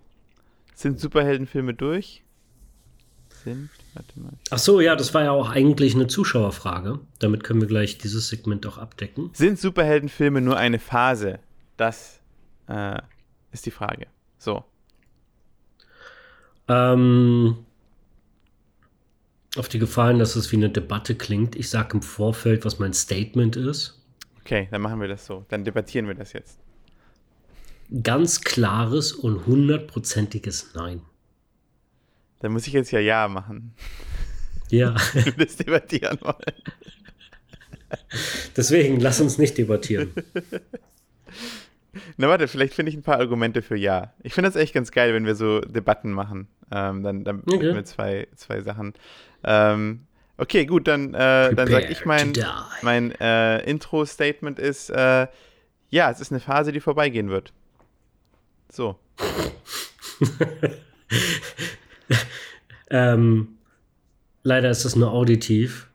[0.74, 2.22] Sind Superheldenfilme durch?
[3.44, 4.32] Sind, warte mal.
[4.50, 7.00] Ach so, ja, das war ja auch eigentlich eine Zuschauerfrage.
[7.18, 9.30] Damit können wir gleich dieses Segment auch abdecken.
[9.32, 11.40] Sind Superheldenfilme nur eine Phase?
[11.76, 12.20] Das
[12.68, 13.00] äh,
[13.52, 14.06] ist die Frage.
[14.38, 14.64] So.
[16.68, 17.56] Ähm,
[19.56, 21.56] auf die Gefallen, dass es wie eine Debatte klingt.
[21.56, 24.00] Ich sage im Vorfeld, was mein Statement ist.
[24.40, 25.44] Okay, dann machen wir das so.
[25.48, 26.60] Dann debattieren wir das jetzt
[28.02, 31.02] ganz klares und hundertprozentiges Nein.
[32.40, 33.74] Dann muss ich jetzt ja Ja machen.
[34.70, 34.94] Ja.
[35.12, 36.62] Wenn wir das debattieren wollen.
[38.56, 40.12] Deswegen, lass uns nicht debattieren.
[42.16, 44.12] Na warte, vielleicht finde ich ein paar Argumente für Ja.
[44.22, 46.48] Ich finde das echt ganz geil, wenn wir so Debatten machen.
[46.70, 47.74] Ähm, dann dann okay.
[47.74, 48.94] wir zwei, zwei Sachen.
[49.44, 52.32] Ähm, okay, gut, dann, äh, dann sage ich mein,
[52.82, 55.26] mein äh, Intro-Statement ist, äh,
[55.90, 57.52] ja, es ist eine Phase, die vorbeigehen wird.
[58.70, 58.98] So.
[62.90, 63.48] ähm,
[64.42, 65.88] leider ist das nur auditiv.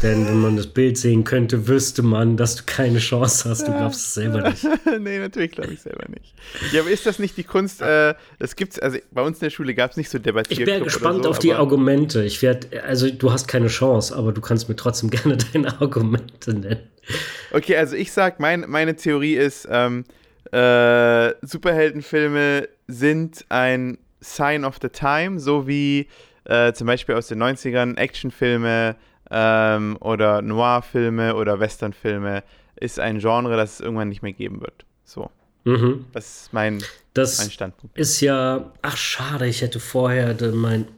[0.00, 3.66] Denn wenn man das Bild sehen könnte, wüsste man, dass du keine Chance hast.
[3.66, 4.64] Du glaubst es selber nicht.
[5.00, 6.34] nee, natürlich glaube ich selber nicht.
[6.72, 7.82] Ja, aber ist das nicht die Kunst?
[7.82, 10.60] Äh, das gibt's, also bei uns in der Schule gab es nicht so debattiert.
[10.60, 12.22] Ich wäre gespannt so, auf die Argumente.
[12.22, 16.54] Ich werde, also du hast keine Chance, aber du kannst mir trotzdem gerne deine Argumente
[16.54, 16.88] nennen.
[17.50, 20.04] Okay, also ich sag, mein, meine Theorie ist, ähm,
[20.52, 26.08] äh, Superheldenfilme sind ein Sign of the Time, so wie
[26.44, 28.96] äh, zum Beispiel aus den 90ern Actionfilme
[29.30, 32.42] ähm, oder Noir-Filme oder Westernfilme
[32.76, 34.84] ist ein Genre, das es irgendwann nicht mehr geben wird.
[35.04, 35.30] So.
[35.64, 36.06] Mhm.
[36.12, 36.82] Das ist mein,
[37.14, 37.96] das mein Standpunkt.
[37.96, 40.88] Ist ja, ach schade, ich hätte vorher mein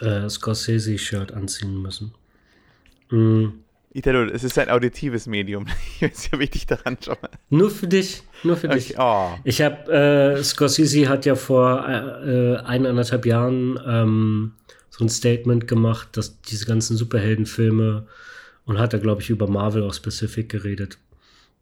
[0.00, 2.14] äh, Scorsese-Shirt anziehen müssen.
[3.10, 3.64] Mhm.
[3.96, 5.66] Italo, es ist ein auditives Medium.
[6.00, 7.30] ist ja wichtig daran schon mal.
[7.48, 8.76] Nur für dich, nur für okay.
[8.76, 8.98] dich.
[8.98, 9.30] Oh.
[9.44, 9.90] Ich habe,
[10.38, 14.52] äh, Scorsese hat ja vor äh, eineinhalb Jahren ähm,
[14.90, 18.06] so ein Statement gemacht, dass diese ganzen Superheldenfilme
[18.66, 20.98] und hat er, glaube ich, über Marvel auch spezifisch geredet,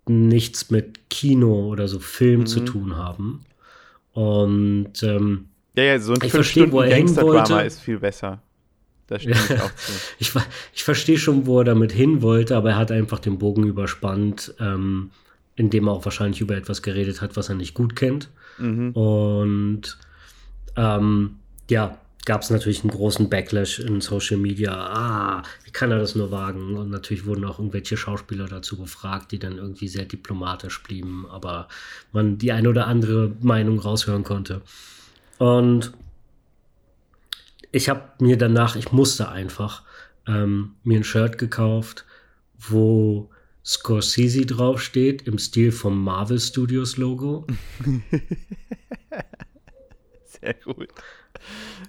[0.06, 2.46] nichts mit Kino oder so Film mhm.
[2.46, 3.44] zu tun haben.
[4.12, 8.42] Und ähm, ja, ja, so ein 5 Stunden Gangster-Drama ist viel besser.
[9.06, 9.64] Das stimmt ja.
[9.64, 9.92] auch zu.
[10.18, 10.32] Ich,
[10.74, 14.54] ich verstehe schon, wo er damit hin wollte, aber er hat einfach den Bogen überspannt,
[14.60, 15.10] ähm,
[15.56, 18.30] indem er auch wahrscheinlich über etwas geredet hat, was er nicht gut kennt.
[18.58, 18.92] Mhm.
[18.92, 19.98] Und
[20.76, 21.36] ähm,
[21.70, 24.72] ja, gab es natürlich einen großen Backlash in Social Media.
[24.72, 26.76] Ah, wie kann er das nur wagen?
[26.76, 31.68] Und natürlich wurden auch irgendwelche Schauspieler dazu gefragt, die dann irgendwie sehr diplomatisch blieben, aber
[32.12, 34.62] man die eine oder andere Meinung raushören konnte.
[35.38, 35.92] Und
[37.74, 39.82] ich habe mir danach, ich musste einfach,
[40.28, 42.04] ähm, mir ein Shirt gekauft,
[42.56, 43.30] wo
[43.64, 47.46] Scorsese draufsteht, im Stil vom Marvel Studios Logo.
[50.24, 50.88] Sehr gut.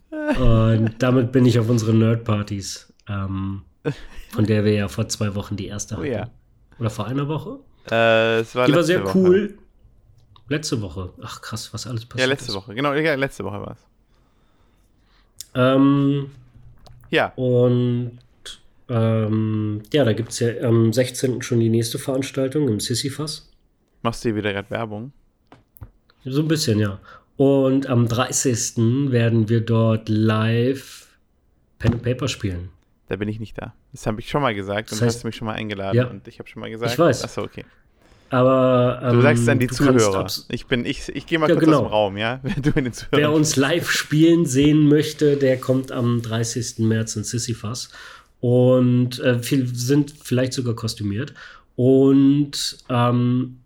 [0.10, 3.62] Und damit bin ich auf unsere Nerd-Partys, ähm,
[4.32, 6.08] von der wir ja vor zwei Wochen die erste oh hatten.
[6.08, 6.32] Oh ja.
[6.80, 7.60] Oder vor einer Woche?
[7.92, 9.18] Äh, es war die war sehr Woche.
[9.18, 9.58] cool.
[10.50, 11.14] Letzte Woche.
[11.22, 12.28] Ach krass, was alles passiert.
[12.28, 12.56] Ja, letzte ist.
[12.56, 12.74] Woche.
[12.74, 13.95] Genau, ja, letzte Woche war es.
[15.56, 16.32] Ähm,
[17.10, 17.32] ja.
[17.36, 18.20] Und
[18.90, 21.42] ähm, ja, da gibt es ja am 16.
[21.42, 23.52] schon die nächste Veranstaltung im Sisyphus.
[24.04, 25.12] Machst du hier wieder gerade Werbung?
[26.26, 27.00] So ein bisschen, ja.
[27.38, 29.12] Und am 30.
[29.12, 31.08] werden wir dort live
[31.80, 32.70] Pen and Paper spielen.
[33.08, 33.74] Da bin ich nicht da.
[33.92, 35.98] Das habe ich schon mal gesagt das und heißt, hast du mich schon mal eingeladen
[35.98, 36.94] ja, und ich habe schon mal gesagt.
[36.94, 37.24] Ich weiß.
[37.24, 37.66] Achso, okay.
[38.36, 40.28] Aber ähm, du sagst es an die Zuhörer.
[40.50, 41.78] Ich bin, ich, ich gehe mal ja, kurz genau.
[41.78, 42.42] aus dem Raum, ja?
[43.12, 46.80] Wer uns live spielen sehen möchte, der kommt am 30.
[46.80, 47.92] März in Sisyphus.
[48.42, 51.34] Und äh, viel, sind vielleicht sogar kostümiert.
[51.78, 53.60] Und ähm,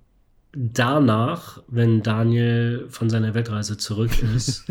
[0.51, 4.65] danach, wenn Daniel von seiner Weltreise zurück ist,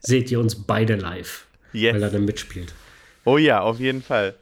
[0.00, 1.94] seht ihr uns beide live, yes.
[1.94, 2.74] weil er dann mitspielt.
[3.24, 4.34] Oh ja, auf jeden Fall.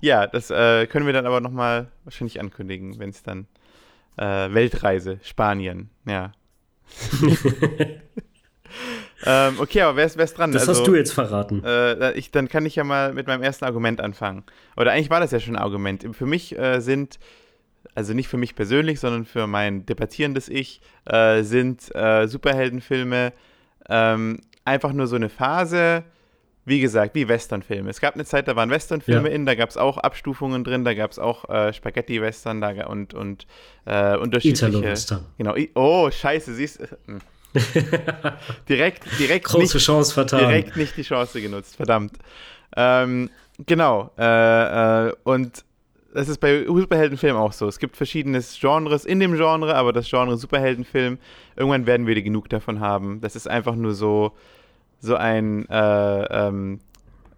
[0.00, 3.46] Ja, das äh, können wir dann aber nochmal wahrscheinlich ankündigen, wenn es dann
[4.16, 6.32] äh, Weltreise, Spanien, ja.
[9.24, 10.52] ähm, okay, aber wer ist, wer ist dran?
[10.52, 11.62] Das also, hast du jetzt verraten.
[11.64, 14.44] Äh, ich, dann kann ich ja mal mit meinem ersten Argument anfangen.
[14.76, 16.06] Oder eigentlich war das ja schon ein Argument.
[16.12, 17.18] Für mich äh, sind,
[17.94, 23.32] also nicht für mich persönlich, sondern für mein debattierendes Ich, äh, sind äh, Superheldenfilme
[23.88, 26.04] ähm, einfach nur so eine Phase,
[26.66, 27.90] wie gesagt, wie Westernfilme.
[27.90, 29.34] Es gab eine Zeit, da waren Westernfilme Ja.
[29.34, 33.12] in, da gab es auch Abstufungen drin, da gab es auch äh, Spaghetti-Western da und,
[33.14, 33.46] und
[33.84, 34.66] äh, unterschiedliche.
[34.66, 35.26] Italo-Western.
[35.36, 35.54] Genau.
[35.74, 37.20] Oh, scheiße, siehst hm.
[38.68, 40.40] direkt, direkt Große nicht, Chance vertan.
[40.40, 42.14] direkt nicht die Chance genutzt, verdammt.
[42.76, 43.30] Ähm,
[43.64, 44.10] genau.
[44.18, 45.64] Äh, äh, und
[46.14, 47.66] das ist bei Superheldenfilmen auch so.
[47.68, 51.18] Es gibt verschiedene Genres in dem Genre, aber das Genre Superheldenfilm,
[51.56, 53.20] irgendwann werden wir genug davon haben.
[53.20, 54.32] Das ist einfach nur so,
[55.04, 56.80] so ein, äh, ähm,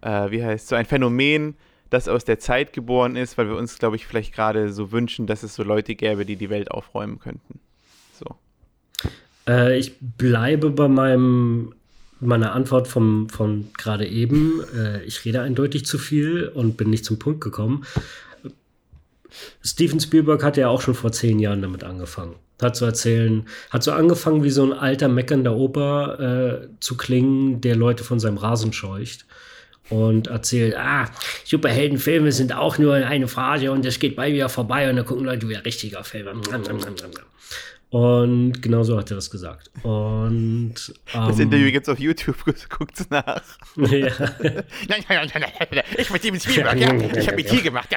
[0.01, 1.55] äh, wie heißt, so ein Phänomen,
[1.89, 5.27] das aus der Zeit geboren ist, weil wir uns, glaube ich, vielleicht gerade so wünschen,
[5.27, 7.59] dass es so Leute gäbe, die die Welt aufräumen könnten.
[8.13, 8.35] So.
[9.47, 11.73] Äh, ich bleibe bei meinem,
[12.19, 14.61] meiner Antwort vom, von gerade eben.
[14.75, 17.85] Äh, ich rede eindeutig zu viel und bin nicht zum Punkt gekommen.
[19.63, 22.35] Steven Spielberg hat ja auch schon vor zehn Jahren damit angefangen.
[22.61, 27.61] Hat zu erzählen, hat so angefangen, wie so ein alter meckernder Opa äh, zu klingen,
[27.61, 29.25] der Leute von seinem Rasen scheucht.
[29.89, 31.05] Und erzählt, ah,
[31.45, 35.23] Superheldenfilme sind auch nur eine Phase und es geht bald wieder vorbei und dann gucken
[35.23, 36.33] Leute wieder richtiger Filme.
[37.89, 39.71] Und genau so hat er das gesagt.
[39.83, 40.73] Und
[41.13, 42.35] Das ähm, Interview gibt es auf YouTube,
[42.69, 43.41] guckt es nach.
[43.77, 43.85] ja,
[44.89, 46.93] Nein, nein, nein, nein, ich bin Steven Spielberg, ja.
[47.17, 47.89] Ich habe mit hier gemacht.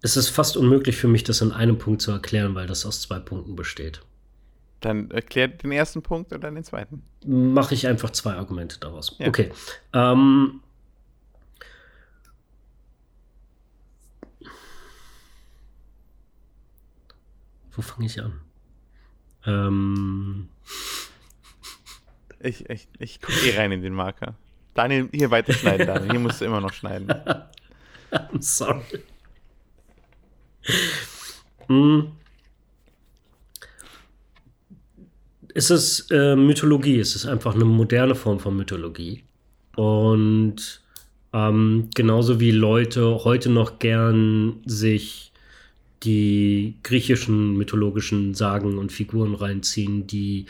[0.00, 3.02] Es ist fast unmöglich für mich, das in einem Punkt zu erklären, weil das aus
[3.02, 4.00] zwei Punkten besteht.
[4.80, 7.02] Dann erklärt den ersten Punkt und dann den zweiten.
[7.26, 9.16] Mache ich einfach zwei Argumente daraus.
[9.18, 9.26] Ja.
[9.26, 9.50] Okay.
[9.92, 10.60] Ähm,
[17.72, 18.40] wo fange ich an?
[19.46, 20.48] Ähm,
[22.40, 24.34] Ich, ich, ich gucke eh rein in den Marker.
[24.74, 26.10] Daniel, hier weiter schneiden, Daniel.
[26.12, 27.08] Hier musst du immer noch schneiden.
[28.12, 28.82] I'm sorry.
[31.68, 32.08] Hm.
[35.54, 39.24] Es ist äh, Mythologie, es ist einfach eine moderne Form von Mythologie.
[39.76, 40.80] Und
[41.32, 45.32] ähm, genauso wie Leute heute noch gern sich
[46.04, 50.46] die griechischen mythologischen Sagen und Figuren reinziehen, die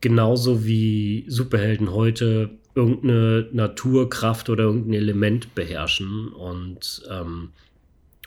[0.00, 7.50] genauso wie Superhelden heute irgendeine Naturkraft oder irgendein Element beherrschen und ähm,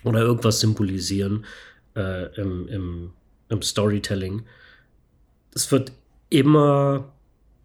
[0.04, 1.46] oder irgendwas symbolisieren
[1.96, 3.12] äh, im, im,
[3.50, 4.44] im Storytelling.
[5.54, 5.92] Es wird
[6.30, 7.12] immer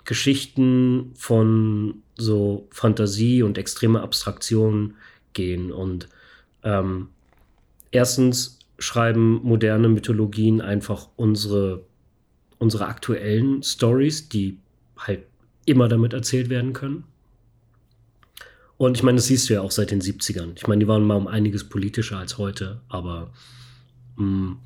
[0.04, 4.94] Geschichten von so Fantasie und extreme Abstraktion
[5.32, 6.08] gehen und
[6.62, 7.08] ähm,
[7.90, 11.84] erstens schreiben moderne Mythologien einfach unsere
[12.58, 14.58] unsere aktuellen Stories, die
[14.96, 15.24] halt
[15.66, 17.04] immer damit erzählt werden können.
[18.76, 20.52] Und ich meine, das siehst du ja auch seit den 70ern.
[20.56, 23.32] Ich meine, die waren mal um einiges politischer als heute, aber
[24.16, 24.56] mh,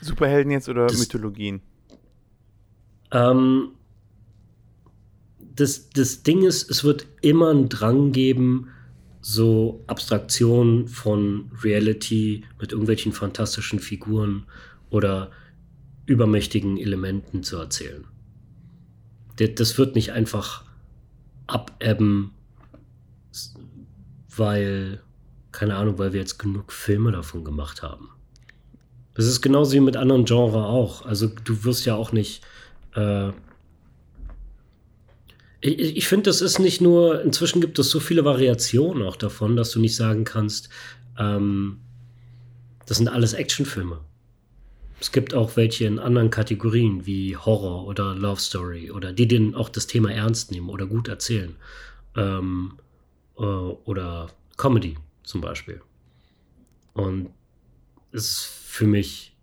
[0.00, 1.60] Superhelden jetzt oder Das- Mythologien?
[3.12, 3.68] ähm,
[5.54, 8.68] das, das Ding ist, es wird immer einen Drang geben,
[9.22, 14.44] so Abstraktionen von Reality mit irgendwelchen fantastischen Figuren
[14.90, 15.30] oder
[16.04, 18.04] übermächtigen Elementen zu erzählen.
[19.36, 20.64] Das wird nicht einfach
[21.46, 22.32] abebben,
[24.36, 25.02] weil,
[25.52, 28.10] keine Ahnung, weil wir jetzt genug Filme davon gemacht haben.
[29.14, 31.06] Das ist genauso wie mit anderen Genres auch.
[31.06, 32.42] Also du wirst ja auch nicht.
[32.94, 33.30] Äh
[35.60, 39.56] ich ich finde, das ist nicht nur, inzwischen gibt es so viele Variationen auch davon,
[39.56, 40.68] dass du nicht sagen kannst,
[41.18, 41.80] ähm,
[42.84, 44.00] das sind alles Actionfilme.
[45.00, 49.54] Es gibt auch welche in anderen Kategorien wie Horror oder Love Story oder die den
[49.54, 51.54] auch das Thema ernst nehmen oder gut erzählen.
[52.16, 52.78] Ähm,
[53.38, 55.82] äh, oder Comedy zum Beispiel.
[56.94, 57.30] Und
[58.12, 59.36] es ist für mich.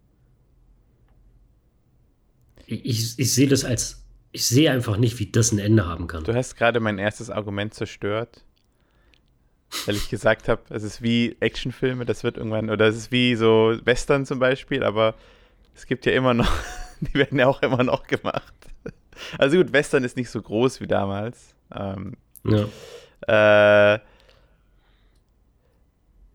[2.66, 4.04] Ich, ich, ich sehe das als.
[4.32, 6.24] Ich sehe einfach nicht, wie das ein Ende haben kann.
[6.24, 8.44] Du hast gerade mein erstes Argument zerstört,
[9.86, 13.36] weil ich gesagt habe, es ist wie Actionfilme, das wird irgendwann, oder es ist wie
[13.36, 15.14] so Western zum Beispiel, aber
[15.76, 16.52] es gibt ja immer noch,
[17.02, 18.54] die werden ja auch immer noch gemacht.
[19.38, 21.56] Also gut, Western ist nicht so groß wie damals.
[21.74, 23.96] Ähm, Ja.
[23.96, 24.00] äh,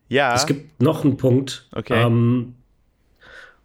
[0.09, 1.68] ja, Es gibt noch einen Punkt.
[1.72, 2.03] Okay.
[2.03, 2.55] Ähm,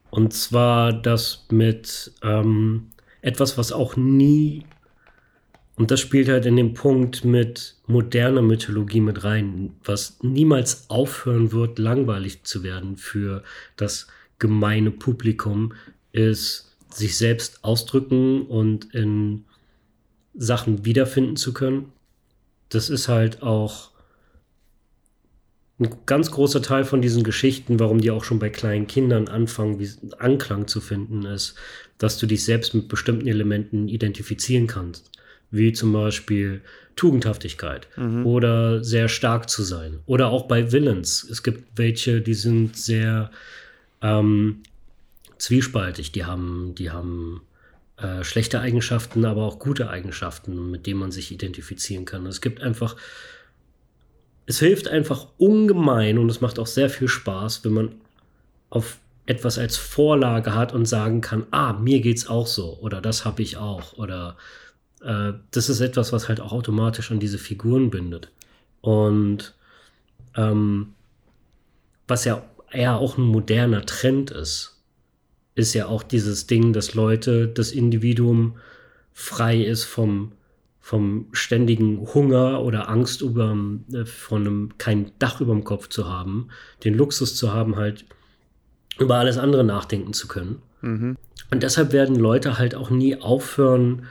[0.10, 2.90] und zwar das mit ähm,
[3.22, 4.66] etwas, was auch nie,
[5.76, 11.52] und das spielt halt in dem Punkt mit moderner Mythologie mit rein, was niemals aufhören
[11.52, 13.44] wird, langweilig zu werden für
[13.78, 14.08] das
[14.44, 15.74] gemeine Publikum,
[16.12, 19.46] ist sich selbst ausdrücken und in
[20.36, 21.94] Sachen wiederfinden zu können.
[22.68, 23.92] Das ist halt auch
[25.80, 29.80] ein ganz großer Teil von diesen Geschichten, warum die auch schon bei kleinen Kindern anfangen,
[29.80, 29.90] wie
[30.20, 31.56] Anklang zu finden, ist,
[31.98, 35.10] dass du dich selbst mit bestimmten Elementen identifizieren kannst.
[35.52, 36.62] Wie zum Beispiel
[36.98, 38.26] Tugendhaftigkeit mhm.
[38.26, 40.00] oder sehr stark zu sein.
[40.06, 41.24] Oder auch bei Villains.
[41.24, 43.32] Es gibt welche, die sind sehr
[44.04, 44.62] ähm,
[45.40, 46.12] zwiespaltig.
[46.12, 47.42] Die haben, die haben
[47.98, 52.28] äh, schlechte Eigenschaften, aber auch gute Eigenschaften, mit denen man sich identifizieren kann.
[52.28, 52.96] Es gibt einfach
[54.46, 57.96] es hilft einfach ungemein und es macht auch sehr viel Spaß, wenn man
[58.70, 63.24] auf etwas als Vorlage hat und sagen kann, ah, mir geht's auch so oder das
[63.24, 64.36] habe ich auch oder
[65.02, 68.30] äh, das ist etwas, was halt auch automatisch an diese Figuren bindet.
[68.82, 69.54] Und
[70.36, 70.94] ähm,
[72.08, 72.44] was ja
[72.74, 74.82] eher auch ein moderner Trend ist,
[75.56, 78.58] ist ja auch dieses Ding, dass Leute, das Individuum
[79.14, 80.34] frei ist vom
[80.86, 83.56] vom ständigen Hunger oder Angst über,
[83.94, 86.50] äh, von einem, kein Dach über dem Kopf zu haben,
[86.84, 88.04] den Luxus zu haben, halt
[89.00, 90.62] über alles andere nachdenken zu können.
[90.82, 91.16] Mhm.
[91.52, 94.08] Und deshalb werden Leute halt auch nie aufhören,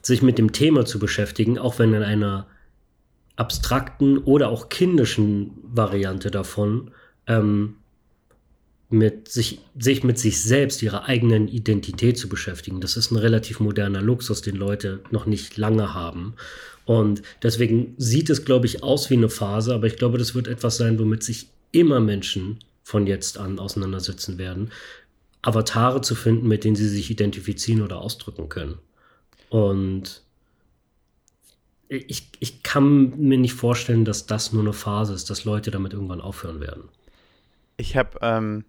[0.00, 2.46] sich mit dem Thema zu beschäftigen, auch wenn in einer
[3.40, 6.90] abstrakten oder auch kindischen Variante davon
[7.26, 7.76] ähm,
[8.90, 12.82] mit sich, sich mit sich selbst, ihrer eigenen Identität zu beschäftigen.
[12.82, 16.34] Das ist ein relativ moderner Luxus, den Leute noch nicht lange haben.
[16.84, 20.46] Und deswegen sieht es, glaube ich, aus wie eine Phase, aber ich glaube, das wird
[20.46, 24.70] etwas sein, womit sich immer Menschen von jetzt an auseinandersetzen werden.
[25.40, 28.74] Avatare zu finden, mit denen sie sich identifizieren oder ausdrücken können.
[29.48, 30.22] Und
[31.90, 35.92] ich, ich kann mir nicht vorstellen, dass das nur eine Phase ist, dass Leute damit
[35.92, 36.84] irgendwann aufhören werden.
[37.76, 38.64] Ich habe ähm,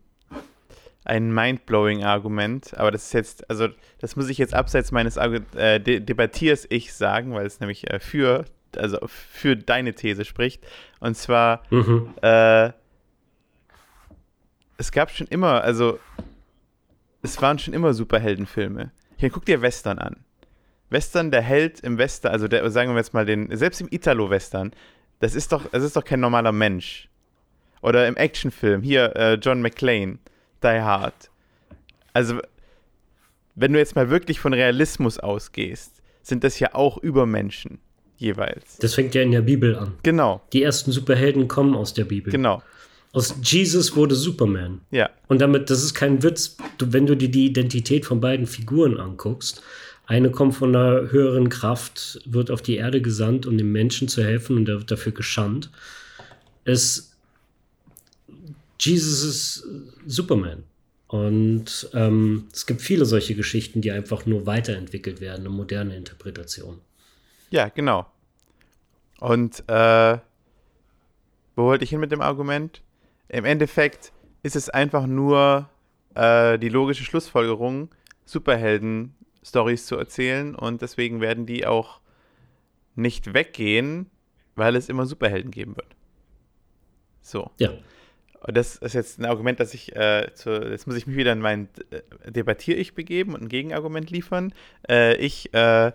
[1.06, 3.68] ein mindblowing Argument, aber das ist jetzt, also
[4.00, 8.00] das muss ich jetzt abseits meines äh, de Debattiers ich sagen, weil es nämlich äh,
[8.00, 8.46] für,
[8.76, 10.66] also für deine These spricht.
[11.00, 12.16] Und zwar, mhm.
[12.24, 12.72] äh,
[14.78, 16.00] es gab schon immer, also
[17.22, 18.92] es waren schon immer Superheldenfilme.
[19.18, 20.26] Hier guck dir Western an.
[20.92, 24.72] Western, der Held im Western, also der, sagen wir jetzt mal den, selbst im Italo-Western,
[25.20, 27.08] das ist doch, das ist doch kein normaler Mensch.
[27.82, 30.20] Oder im Actionfilm, hier äh, John McClane
[30.62, 31.32] die Hard.
[32.14, 32.40] Also,
[33.56, 37.80] wenn du jetzt mal wirklich von Realismus ausgehst, sind das ja auch Übermenschen
[38.18, 38.78] jeweils.
[38.78, 39.96] Das fängt ja in der Bibel an.
[40.04, 40.42] Genau.
[40.54, 42.32] Die ersten Superhelden kommen aus der Bibel.
[42.32, 42.62] Genau.
[43.14, 44.82] Aus Jesus wurde Superman.
[44.92, 45.10] Ja.
[45.28, 49.00] Und damit, das ist kein Witz, du, wenn du dir die Identität von beiden Figuren
[49.00, 49.62] anguckst,
[50.06, 54.24] eine kommt von einer höheren Kraft, wird auf die Erde gesandt, um dem Menschen zu
[54.24, 55.70] helfen und wird dafür geschandt.
[56.66, 57.12] Es
[58.82, 59.68] Jesus ist
[60.08, 60.64] Superman.
[61.08, 66.80] Und ähm, es gibt viele solche Geschichten, die einfach nur weiterentwickelt werden, eine moderne Interpretation.
[67.50, 68.08] Ja, genau.
[69.20, 70.18] Und äh,
[71.56, 72.82] wo wollte ich hin mit dem Argument?
[73.28, 75.70] Im Endeffekt ist es einfach nur
[76.16, 77.90] äh, die logische Schlussfolgerung,
[79.42, 82.00] Superhelden-Stories zu erzählen und deswegen werden die auch
[82.96, 84.10] nicht weggehen,
[84.56, 85.96] weil es immer Superhelden geben wird.
[87.22, 87.52] So.
[87.58, 87.72] Ja.
[88.42, 91.32] Und das ist jetzt ein Argument, dass ich, äh, zu, jetzt muss ich mich wieder
[91.32, 94.54] in mein äh, Debattier-Ich begeben und ein Gegenargument liefern.
[94.90, 95.92] Äh, ich, äh,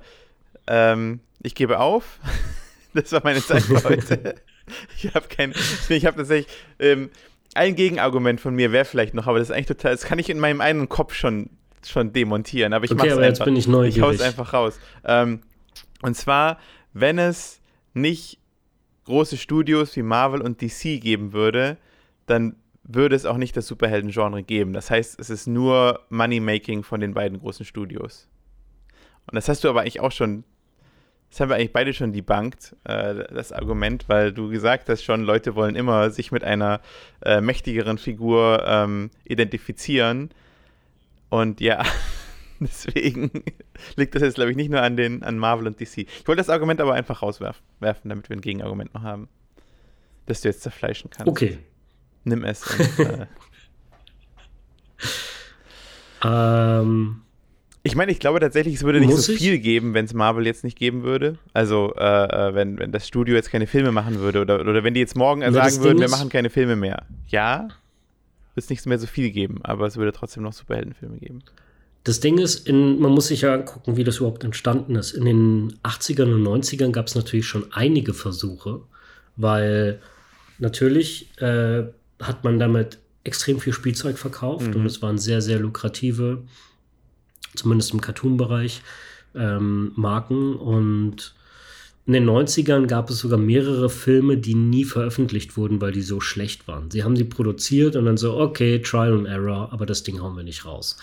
[0.69, 2.21] ähm, ich gebe auf.
[2.95, 4.37] das war meine Zeit für heute.
[4.97, 5.55] ich habe kein,
[5.89, 7.11] ich habe tatsächlich, ähm,
[7.55, 10.31] ein Gegenargument von mir wäre vielleicht noch, aber das ist eigentlich total, das kann ich
[10.31, 11.51] in meinem eigenen Kopf schon,
[11.85, 12.73] schon demontieren.
[12.73, 13.29] Aber ich okay, aber einfach.
[13.29, 13.97] jetzt bin ich neugierig.
[13.97, 14.79] Ich hau's einfach raus.
[15.05, 15.41] Ähm,
[16.03, 16.59] und zwar,
[16.93, 17.61] wenn es
[17.95, 18.39] nicht
[19.05, 21.79] große Studios wie Marvel und DC geben würde,
[22.27, 24.73] dann würde es auch nicht das Superhelden-Genre geben.
[24.73, 28.29] Das heißt, es ist nur Money-Making von den beiden großen Studios.
[29.27, 30.45] Und das hast du aber eigentlich auch schon,
[31.31, 35.23] das haben wir eigentlich beide schon debunked, äh, das Argument, weil du gesagt hast schon,
[35.23, 36.81] Leute wollen immer sich mit einer
[37.25, 40.31] äh, mächtigeren Figur ähm, identifizieren.
[41.37, 41.85] Und ja,
[42.61, 43.31] deswegen
[43.97, 45.99] liegt das jetzt, glaube ich, nicht nur an, den, an Marvel und DC.
[45.99, 49.29] Ich wollte das Argument aber einfach rauswerfen, damit wir ein Gegenargument noch haben.
[50.25, 51.29] Das du jetzt zerfleischen kannst.
[51.29, 51.59] Okay,
[52.25, 52.63] Nimm es.
[52.67, 53.27] Und, äh
[56.25, 57.21] ähm,
[57.83, 59.63] ich meine, ich glaube tatsächlich, es würde nicht so viel ich?
[59.63, 61.39] geben, wenn es Marvel jetzt nicht geben würde.
[61.53, 64.95] Also, äh, äh, wenn, wenn das Studio jetzt keine Filme machen würde oder, oder wenn
[64.95, 67.05] die jetzt morgen ja, sagen würden, wir machen keine Filme mehr.
[67.29, 67.69] Ja,
[68.57, 71.43] es nicht mehr so viel geben, aber es würde trotzdem noch Superheldenfilme geben.
[72.05, 75.13] Das Ding ist, in, man muss sich ja angucken, wie das überhaupt entstanden ist.
[75.13, 78.83] In den 80ern und 90ern gab es natürlich schon einige Versuche,
[79.37, 80.01] weil
[80.59, 81.85] natürlich äh,
[82.21, 84.77] hat man damit extrem viel Spielzeug verkauft mhm.
[84.77, 86.45] und es waren sehr, sehr lukrative,
[87.57, 88.83] zumindest im Cartoon-Bereich,
[89.35, 91.35] ähm, Marken und
[92.07, 96.21] in den 90ern gab es sogar mehrere Filme, die nie veröffentlicht wurden, weil die so
[96.21, 96.91] schlecht waren.
[96.91, 100.37] Sie haben sie produziert und dann so, okay, Trial and Error, aber das Ding hauen
[100.37, 100.97] wir nicht raus.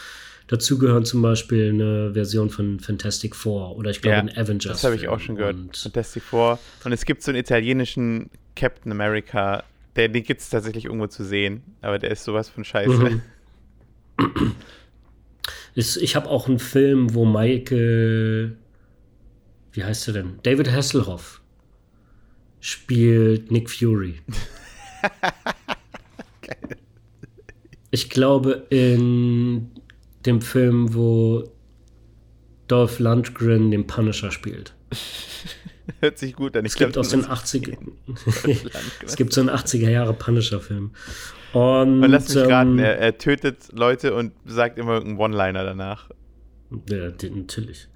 [0.47, 4.82] Dazu gehören zum Beispiel eine Version von Fantastic Four oder ich glaube Ja, ein Avengers.
[4.82, 5.56] Das habe ich auch schon gehört.
[5.56, 6.60] Und Fantastic Four.
[6.84, 9.64] Und es gibt so einen italienischen Captain America,
[9.95, 11.64] der, den gibt es tatsächlich irgendwo zu sehen.
[11.82, 13.20] Aber der ist sowas von scheiße.
[14.20, 14.51] Mhm.
[15.76, 18.58] ich habe auch einen Film, wo Michael,
[19.74, 20.39] wie heißt er denn?
[20.43, 21.41] David Hasselhoff
[22.59, 24.21] spielt Nick Fury.
[27.93, 29.69] Ich glaube, in
[30.26, 31.43] dem Film, wo
[32.67, 34.74] Dolph Lundgren den Punisher spielt.
[35.99, 36.65] Hört sich gut an.
[36.65, 37.78] Ich Es gibt aus den 80
[39.05, 40.89] Es gibt so einen 80er Jahre Punisher-Film.
[41.53, 45.63] Und, Und lass mich raten, ähm, er, er tötet Leute und sagt immer irgendeinen One-Liner
[45.63, 46.09] danach.
[46.89, 47.89] Ja, natürlich.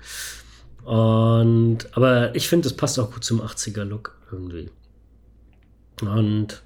[0.88, 4.70] Und, aber ich finde, es passt auch gut zum 80er-Look irgendwie.
[6.02, 6.64] Und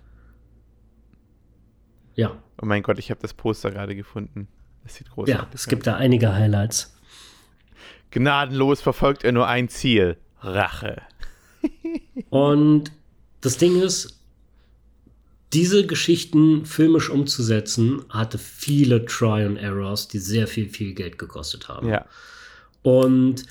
[2.16, 4.48] ja, Oh mein Gott, ich habe das Poster gerade gefunden.
[4.84, 6.96] Das sieht großartig ja, es gibt da einige Highlights.
[8.12, 11.02] Gnadenlos verfolgt er nur ein Ziel: Rache.
[12.30, 12.92] Und
[13.42, 14.20] das Ding ist,
[15.54, 21.68] diese Geschichten filmisch umzusetzen, hatte viele Try and Errors, die sehr viel, viel Geld gekostet
[21.68, 21.90] haben.
[21.90, 22.06] Ja.
[22.84, 23.46] Und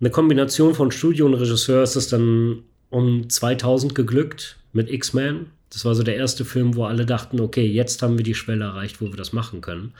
[0.00, 5.46] eine Kombination von Studio und Regisseur ist es dann um 2000 geglückt mit X-Men.
[5.70, 8.64] Das war so der erste Film, wo alle dachten, okay, jetzt haben wir die Schwelle
[8.64, 9.92] erreicht, wo wir das machen können.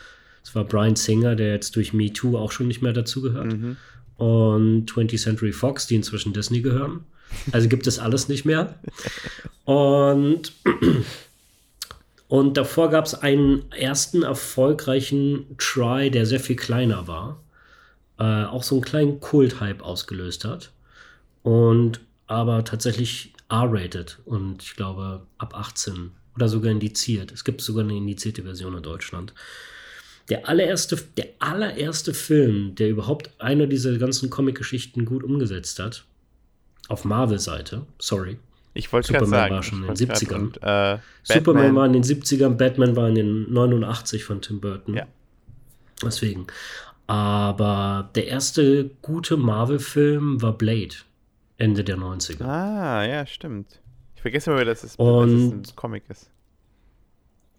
[0.42, 3.52] Das war Brian Singer, der jetzt durch Me Too auch schon nicht mehr dazugehört.
[4.16, 7.04] Und 20th Century Fox, die inzwischen Disney gehören.
[7.52, 8.74] Also gibt es alles nicht mehr.
[9.64, 10.52] Und,
[12.28, 17.40] und davor gab es einen ersten erfolgreichen Try, der sehr viel kleiner war
[18.20, 20.70] äh, auch so einen kleinen Kult-Hype ausgelöst hat.
[21.42, 27.32] Und aber tatsächlich R-rated und ich glaube ab 18 oder sogar indiziert.
[27.32, 29.34] Es gibt sogar eine indizierte Version in Deutschland.
[30.28, 36.04] Der allererste, der allererste Film, der überhaupt eine dieser ganzen Comic-Geschichten gut umgesetzt hat,
[36.88, 38.38] auf Marvel-Seite, sorry.
[38.74, 39.54] Ich wollte Superman sagen.
[39.54, 40.40] war schon in den wollte grad- 70ern.
[40.40, 44.94] Und, äh, Superman war in den 70ern, Batman war in den 89 von Tim Burton.
[44.94, 45.06] Ja.
[46.04, 46.46] Deswegen.
[47.10, 50.94] Aber der erste gute Marvel-Film war Blade,
[51.58, 52.44] Ende der 90er.
[52.44, 53.80] Ah, ja, stimmt.
[54.14, 56.30] Ich vergesse immer, dass es, Und- dass es ein Comic ist.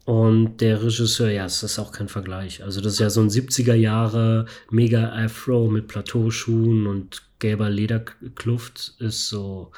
[0.06, 2.64] Und der Regisseur, ja, es ist auch kein Vergleich.
[2.64, 8.96] Also, das ist ja so ein 70er Jahre mega Afro mit Plateauschuhen und gelber Lederkluft,
[9.00, 9.72] ist so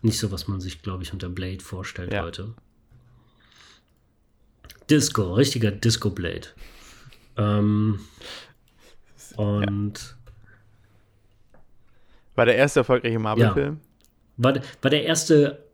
[0.00, 2.22] nicht so, was man sich, glaube ich, unter Blade vorstellt Ja.
[2.22, 2.54] heute.
[4.88, 6.48] Disco, richtiger Disco-Blade.
[7.36, 8.00] Ähm,
[9.36, 10.16] und
[12.34, 13.80] War der erste erfolgreiche Marvel-Film?
[14.36, 15.64] war, war der erste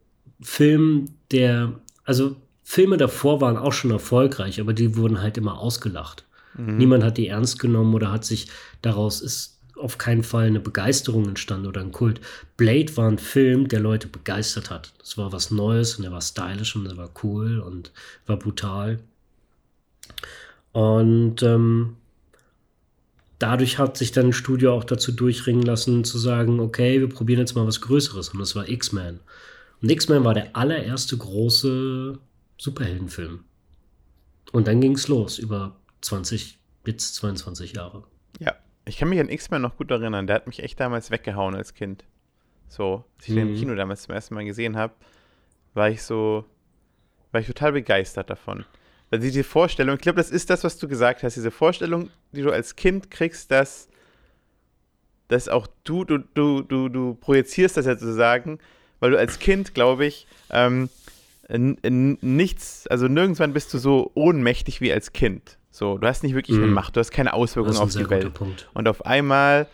[0.40, 1.72] Film, der,
[2.04, 6.24] also Filme davor waren auch schon erfolgreich, aber die wurden halt immer ausgelacht.
[6.58, 8.48] Niemand hat die ernst genommen oder hat sich
[8.80, 12.20] daraus ist auf keinen Fall eine Begeisterung entstanden oder ein Kult.
[12.56, 14.94] Blade war ein Film, der Leute begeistert hat.
[14.98, 17.92] Das war was Neues und er war stylisch und er war cool und
[18.24, 19.00] war brutal.
[20.72, 21.96] Und ähm,
[23.38, 27.40] dadurch hat sich dann ein Studio auch dazu durchringen lassen, zu sagen, okay, wir probieren
[27.40, 28.30] jetzt mal was Größeres.
[28.30, 29.20] Und das war X-Men.
[29.82, 32.18] Und X-Men war der allererste große
[32.58, 33.44] Superheldenfilm.
[34.52, 38.04] Und dann ging es los, über 20 bis 22 Jahre.
[38.38, 38.54] Ja.
[38.88, 40.26] Ich kann mich an X-Men noch gut erinnern.
[40.28, 42.04] Der hat mich echt damals weggehauen als Kind.
[42.68, 43.58] So, als ich den im Mhm.
[43.58, 44.94] Kino damals zum ersten Mal gesehen habe,
[45.74, 46.44] war ich so,
[47.32, 48.64] war ich total begeistert davon.
[49.10, 52.42] Also diese Vorstellung, ich glaube, das ist das, was du gesagt hast, diese Vorstellung, die
[52.42, 53.88] du als Kind kriegst, dass,
[55.28, 58.58] dass auch du, du, du, du, du projizierst das ja sozusagen,
[59.00, 60.88] weil du als Kind, glaube ich, ähm,
[61.48, 65.58] nichts, also nirgendwann bist du so ohnmächtig wie als Kind.
[65.70, 66.72] So, du hast nicht wirklich eine Mhm.
[66.72, 68.32] Macht, du hast keine Auswirkungen auf die Welt.
[68.74, 69.66] Und auf einmal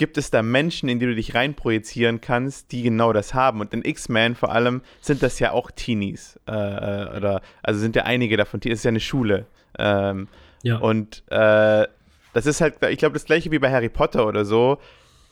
[0.00, 3.60] gibt es da Menschen, in die du dich reinprojizieren kannst, die genau das haben.
[3.60, 6.40] Und in X-Men vor allem sind das ja auch Teenies.
[6.48, 8.60] Äh, äh, oder, also sind ja einige davon.
[8.64, 9.44] Es ist ja eine Schule.
[9.78, 10.26] Ähm,
[10.62, 10.78] Ja.
[10.78, 11.86] und äh,
[12.32, 14.78] das ist halt, ich glaube, das gleiche wie bei Harry Potter oder so.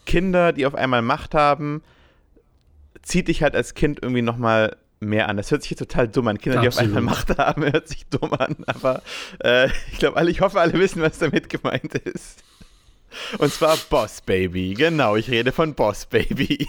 [0.05, 1.83] Kinder, die auf einmal Macht haben,
[3.01, 5.39] zieht dich halt als Kind irgendwie nochmal mehr an.
[5.39, 6.37] Das hört sich jetzt total dumm an.
[6.37, 6.95] Kinder, die auf Absolut.
[6.99, 8.57] einmal Macht haben, hört sich dumm an.
[8.66, 9.01] Aber
[9.43, 12.43] äh, ich glaube, alle, ich hoffe, alle wissen, was damit gemeint ist.
[13.39, 14.75] Und zwar Boss Baby.
[14.75, 16.67] Genau, ich rede von Boss Baby.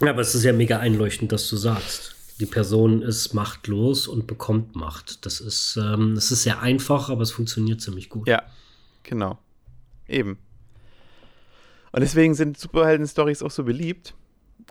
[0.00, 2.16] Ja, aber es ist ja mega einleuchtend, dass du sagst.
[2.38, 5.26] Die Person ist machtlos und bekommt Macht.
[5.26, 8.28] Das ist, ähm, das ist sehr einfach, aber es funktioniert ziemlich gut.
[8.28, 8.42] Ja,
[9.02, 9.38] genau.
[10.08, 10.38] Eben.
[11.92, 14.14] Und deswegen sind Superhelden-Stories auch so beliebt,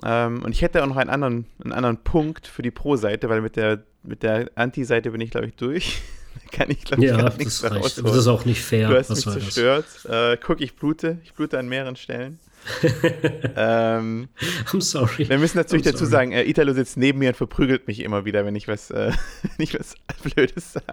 [0.03, 3.41] Ähm, und ich hätte auch noch einen anderen, einen anderen Punkt für die Pro-Seite, weil
[3.41, 6.01] mit der, mit der Anti-Seite bin ich, glaube ich, durch.
[6.51, 8.07] kann ich, glaube ich, Ja, gar nichts mehr rausholen.
[8.07, 8.89] Das ist auch nicht fair.
[8.89, 9.85] Du hast Was mich zerstört.
[10.07, 11.19] Äh, guck, ich blute.
[11.23, 12.39] Ich blute an mehreren Stellen.
[13.55, 14.27] ähm,
[14.65, 15.29] I'm sorry.
[15.29, 16.11] wir müssen natürlich I'm dazu sorry.
[16.11, 19.11] sagen, äh, Italo sitzt neben mir und verprügelt mich immer wieder, wenn ich was, äh,
[19.41, 20.85] wenn ich was Blödes sage.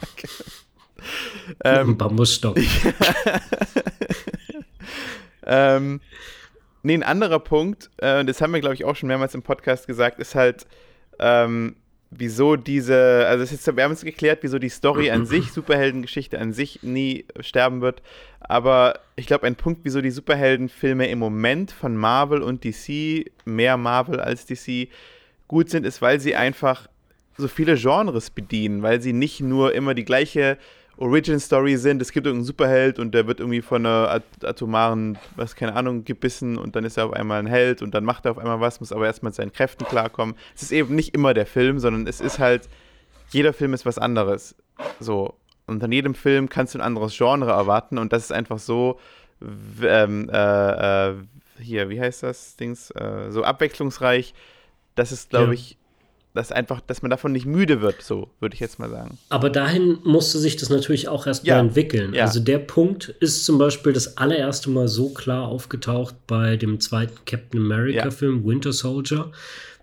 [1.61, 2.57] Ein ähm, Bambusstock.
[5.45, 6.01] ähm,
[6.83, 9.87] nee, ein anderer Punkt, äh, das haben wir, glaube ich, auch schon mehrmals im Podcast
[9.87, 10.67] gesagt, ist halt,
[11.19, 11.77] ähm,
[12.11, 16.39] wieso diese, also es ist, wir haben uns geklärt, wieso die Story an sich, Superheldengeschichte
[16.39, 18.03] an sich nie sterben wird.
[18.41, 23.77] Aber ich glaube, ein Punkt, wieso die Superheldenfilme im Moment von Marvel und DC, mehr
[23.77, 24.89] Marvel als DC,
[25.49, 26.89] gut sind, ist, weil sie einfach
[27.37, 30.59] so viele Genres bedienen, weil sie nicht nur immer die gleiche
[30.99, 32.01] Origin Story sind.
[32.01, 36.05] Es gibt irgendeinen Superheld und der wird irgendwie von einer at atomaren, was keine Ahnung,
[36.05, 38.61] gebissen und dann ist er auf einmal ein Held und dann macht er auf einmal
[38.61, 40.35] was, muss aber erst mit seinen Kräften klarkommen.
[40.55, 42.69] Es ist eben nicht immer der Film, sondern es ist halt,
[43.31, 44.55] jeder Film ist was anderes.
[45.01, 45.35] So.
[45.67, 48.99] Und an jedem Film kannst du ein anderes Genre erwarten und das ist einfach so,
[49.83, 51.15] ähm, äh, äh,
[51.59, 54.33] hier, wie heißt das Dings, äh, so abwechslungsreich,
[54.95, 55.53] das ist, glaube Ja.
[55.53, 55.77] ich,
[56.37, 59.18] dass einfach, dass man davon nicht müde wird, so würde ich jetzt mal sagen.
[59.30, 61.55] Aber dahin musste sich das natürlich auch erst Ja.
[61.57, 62.14] mal entwickeln.
[62.14, 62.24] Ja.
[62.24, 67.16] Also der Punkt ist zum Beispiel das allererste Mal so klar aufgetaucht bei dem zweiten
[67.24, 69.32] Captain America-Film Winter Soldier.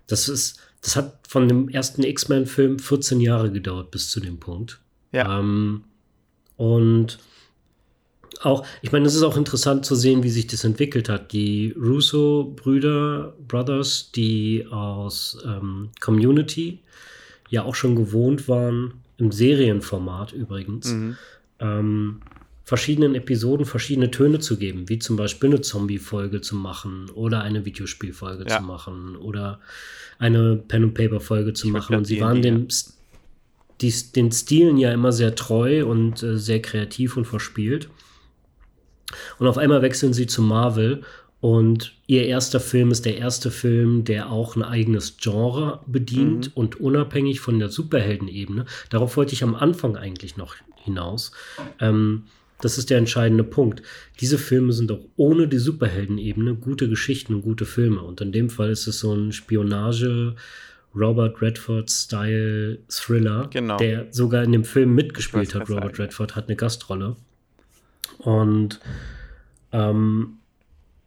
[0.06, 4.80] Das ist, das hat von dem ersten X-Men-Film 14 Jahre gedauert bis zu dem Punkt.
[5.12, 5.38] Ja.
[5.40, 5.84] Ähm,
[6.56, 7.18] und
[8.44, 11.32] auch, ich meine, es ist auch interessant zu sehen, wie sich das entwickelt hat.
[11.32, 16.80] Die Russo-Brüder, Brothers, die aus ähm, Community
[17.48, 21.16] ja auch schon gewohnt waren, im Serienformat übrigens, Mhm.
[21.60, 22.20] ähm,
[22.64, 27.64] verschiedenen Episoden verschiedene Töne zu geben, wie zum Beispiel eine Zombie-Folge zu machen oder eine
[27.64, 28.58] Videospielfolge Ja.
[28.58, 29.60] zu machen oder
[30.18, 31.96] eine Pen-and-Paper-Folge zu Ich machen.
[31.96, 32.68] Und sie waren dem,
[33.80, 37.88] die, den Stilen ja immer sehr treu und äh, sehr kreativ und verspielt.
[39.38, 41.02] Und auf einmal wechseln sie zu Marvel
[41.40, 46.52] und ihr erster Film ist der erste Film, der auch ein eigenes Genre bedient Mhm.
[46.54, 48.64] und unabhängig von der Superheldenebene.
[48.90, 51.32] Darauf wollte ich am Anfang eigentlich noch hinaus.
[51.80, 52.24] Ähm,
[52.62, 53.82] das ist der entscheidende Punkt.
[54.20, 58.00] Diese Filme sind auch ohne die Superheldenebene gute Geschichten und gute Filme.
[58.00, 60.34] Und in dem Fall ist es so ein Spionage,
[60.96, 63.76] Robert Redford-Style Thriller, Genau.
[63.76, 65.68] der sogar in dem Film mitgespielt hat.
[65.68, 65.98] Robert.
[65.98, 67.16] Redford hat eine Gastrolle.
[68.18, 68.80] Und,
[69.72, 70.38] ähm,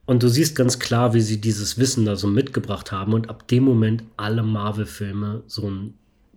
[0.06, 3.48] und du siehst ganz klar, wie sie dieses Wissen da so mitgebracht haben und ab
[3.48, 5.94] dem Moment alle Marvel-Filme so ein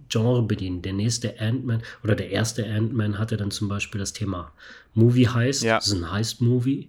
[0.08, 0.82] Genre bedienen.
[0.82, 4.50] Der nächste Ant-Man oder der erste Ant-Man hatte dann zum Beispiel das Thema
[4.94, 5.62] Movie Heist.
[5.62, 5.76] Ja.
[5.76, 6.88] Das ist ein Heist-Movie.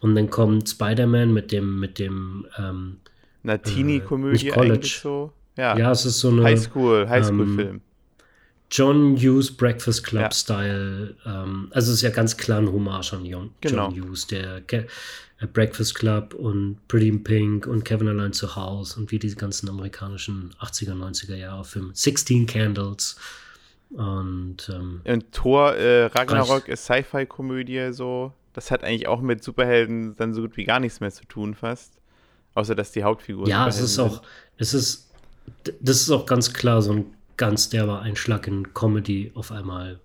[0.00, 2.96] Und dann kommt Spider-Man mit dem, mit dem, ähm,
[3.44, 4.74] Eine Teenie-Komödie nicht College.
[4.74, 5.32] eigentlich so.
[5.56, 7.80] Ja, ja, es ist so eine Highschool, Highschool-Film.
[8.70, 10.30] John Hughes Breakfast Club Ja.
[10.32, 11.14] Style.
[11.24, 13.90] Ähm, also es ist ja ganz klar ein Hommage an John, Genau.
[13.90, 14.86] John Hughes, der Ke
[15.40, 19.36] äh, Breakfast Club und Pretty in Pink und Kevin Allein zu Hause und wie diese
[19.36, 21.90] ganzen amerikanischen 80er, 90er Jahre Filme.
[21.92, 23.16] 16 Candles.
[23.90, 26.68] Und ähm, Und Thor äh, Ragnarok Reicht.
[26.68, 28.32] ist Sci-Fi-Komödie so.
[28.52, 31.54] Das hat eigentlich auch mit Superhelden dann so gut wie gar nichts mehr zu tun
[31.54, 31.92] fast.
[32.54, 34.22] Außer dass die Hauptfigur ja, es ist auch,
[34.56, 35.10] es ist,
[35.80, 37.04] das ist auch ganz klar so ein
[37.36, 40.00] ganz derber Einschlag in Comedy auf einmal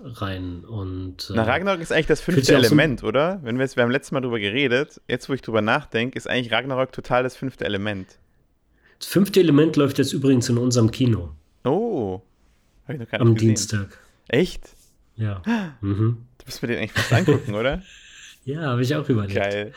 [0.00, 0.64] rein.
[0.64, 1.36] Und sind.
[1.36, 3.40] Na, äh, Ragnarok ist eigentlich das fünfte auch so- Element, oder?
[3.42, 6.28] Wenn wir jetzt, wir haben letztes Mal drüber geredet, jetzt wo ich drüber nachdenke, ist
[6.28, 8.18] eigentlich Ragnarok total das fünfte Element.
[9.00, 11.30] das fünfte Element läuft jetzt übrigens in unserem Kino
[11.64, 12.20] Oh.
[12.86, 13.48] Hab ich noch gar nicht am gesehen.
[13.48, 13.98] Dienstag.
[14.28, 14.62] Echt?
[15.16, 15.42] Ja.
[15.80, 16.18] Mhm.
[16.38, 17.82] Du musst mir den eigentlich fast angucken, oder?
[18.44, 19.34] Ja, habe ich auch überlegt.
[19.34, 19.72] Geil.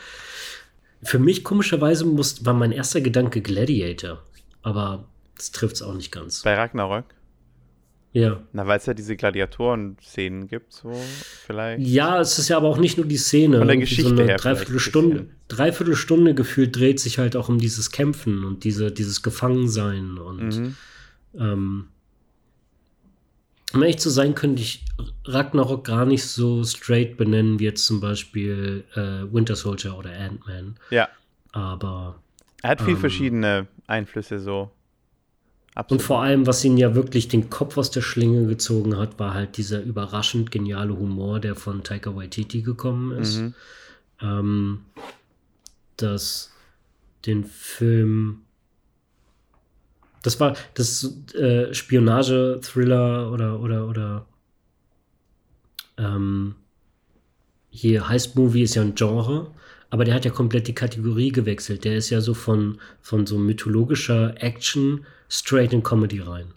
[1.04, 4.24] Für mich komischerweise muss, war mein erster Gedanke Gladiator.
[4.62, 5.04] Aber
[5.42, 6.44] das trifft es auch nicht ganz.
[6.44, 7.06] Bei Ragnarok.
[8.14, 8.42] Ja.
[8.52, 10.92] Na, weil es ja diese Gladiatoren-Szenen gibt, so
[11.46, 11.82] vielleicht.
[11.88, 13.58] Ja, es ist ja aber auch nicht nur die Szene.
[13.58, 15.28] Von der Geschichte so her Dreiviertelstunde.
[15.48, 20.18] Dreiviertelstunde gefühlt dreht sich halt auch um dieses Kämpfen und diese, dieses Gefangensein.
[20.18, 20.76] Und Mhm.
[21.40, 21.88] ähm,
[23.74, 24.84] um ehrlich zu sein, könnte ich
[25.24, 30.76] Ragnarok gar nicht so straight benennen wie jetzt zum Beispiel äh, Winter Soldier oder Ant-Man.
[30.90, 31.08] Ja.
[31.54, 32.20] Aber
[32.62, 33.00] Er hat viel Ähm.
[33.00, 34.70] verschiedene Einflüsse so.
[35.74, 36.02] Und Absolut.
[36.02, 39.56] vor allem, was ihn ja wirklich den Kopf aus der Schlinge gezogen hat, war halt
[39.56, 43.38] dieser überraschend geniale Humor, der von Taika Waititi gekommen ist.
[43.38, 43.54] Mhm.
[44.22, 44.80] Ähm,
[45.96, 46.52] das
[47.26, 48.42] den Film.
[50.24, 54.26] Das war das äh, Spionage-Thriller oder oder oder
[55.98, 56.56] ähm,
[57.70, 59.52] hier Heist-Movie ist ja ein Genre,
[59.90, 61.86] aber der hat ja komplett die Kategorie gewechselt.
[61.86, 66.54] Der ist ja so von, von so mythologischer Action straight in Comedy rein.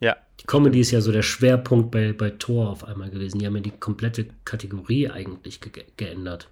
[0.00, 0.16] Ja.
[0.40, 3.38] Die Comedy ist ja so der Schwerpunkt bei, bei Thor auf einmal gewesen.
[3.38, 6.48] Die haben ja die komplette Kategorie eigentlich ge geändert.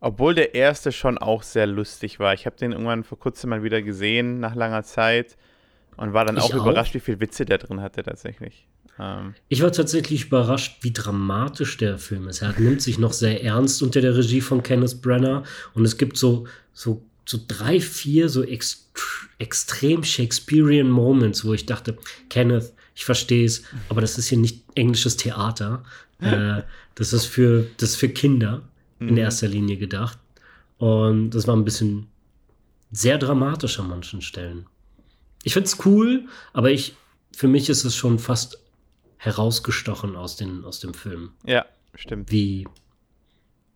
[0.00, 2.34] Obwohl der erste schon auch sehr lustig war.
[2.34, 5.36] Ich habe den irgendwann vor kurzem mal wieder gesehen, nach langer Zeit.
[5.96, 8.66] Und war dann auch, auch überrascht, wie viel Witze der drin hatte tatsächlich.
[8.98, 9.34] Ähm.
[9.48, 12.42] Ich war tatsächlich überrascht, wie dramatisch der Film ist.
[12.42, 15.44] Er nimmt sich noch sehr ernst unter der Regie von Kenneth Brenner.
[15.74, 18.80] Und es gibt so, so, so drei, vier so ext
[19.38, 21.98] extrem Shakespearean Moments, wo ich dachte,
[22.28, 25.82] Kenneth, ich verstehe es, aber das ist hier nicht englisches Theater.
[26.20, 26.62] äh,
[26.94, 28.62] das ist für, das ist für Kinder
[29.00, 29.18] in mhm.
[29.18, 30.18] erster Linie gedacht.
[30.78, 32.06] Und das war ein bisschen
[32.90, 34.66] sehr dramatisch an manchen Stellen.
[35.42, 36.94] Ich finde es cool, aber ich,
[37.34, 38.58] für mich ist es schon fast
[39.16, 41.30] herausgestochen aus, den, aus dem Film.
[41.44, 41.64] Ja,
[41.94, 42.30] stimmt.
[42.30, 42.66] Wie,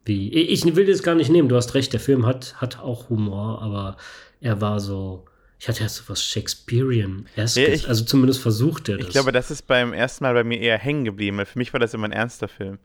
[0.07, 3.11] wie, ich will das gar nicht nehmen, du hast recht, der Film hat, hat auch
[3.11, 3.97] Humor, aber
[4.41, 5.25] er war so,
[5.59, 9.09] ich hatte ja so was shakespearean ja, also zumindest versucht er das.
[9.09, 11.73] Ich glaube, das ist beim ersten Mal bei mir eher hängen geblieben, weil für mich
[11.73, 12.79] war das immer ein ernster Film.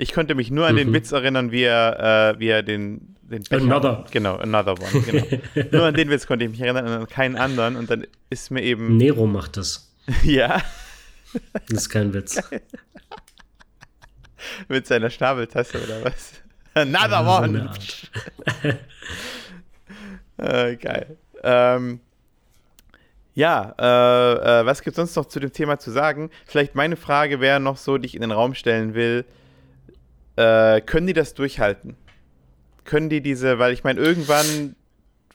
[0.00, 0.78] Ich konnte mich nur an mhm.
[0.78, 4.04] den Witz erinnern, wie er, äh, wie er den, den Becher, Another.
[4.12, 5.24] Genau, Another One, genau.
[5.72, 7.74] nur an den Witz konnte ich mich erinnern, an keinen anderen.
[7.74, 8.96] Und dann ist mir eben.
[8.96, 9.92] Nero macht das.
[10.22, 10.62] ja.
[11.68, 12.40] Das ist kein Witz.
[14.68, 16.34] Mit seiner Schnabeltasse oder was?
[16.82, 17.70] Another ja, One.
[20.38, 21.16] Äh, geil.
[21.42, 21.98] Ähm,
[23.34, 26.30] ja, äh, äh, was gibt es sonst noch zu dem Thema zu sagen?
[26.46, 29.24] Vielleicht meine Frage wäre noch so, die ich in den Raum stellen will.
[30.36, 31.96] Äh, können die das durchhalten?
[32.84, 34.76] Können die diese, weil ich meine, irgendwann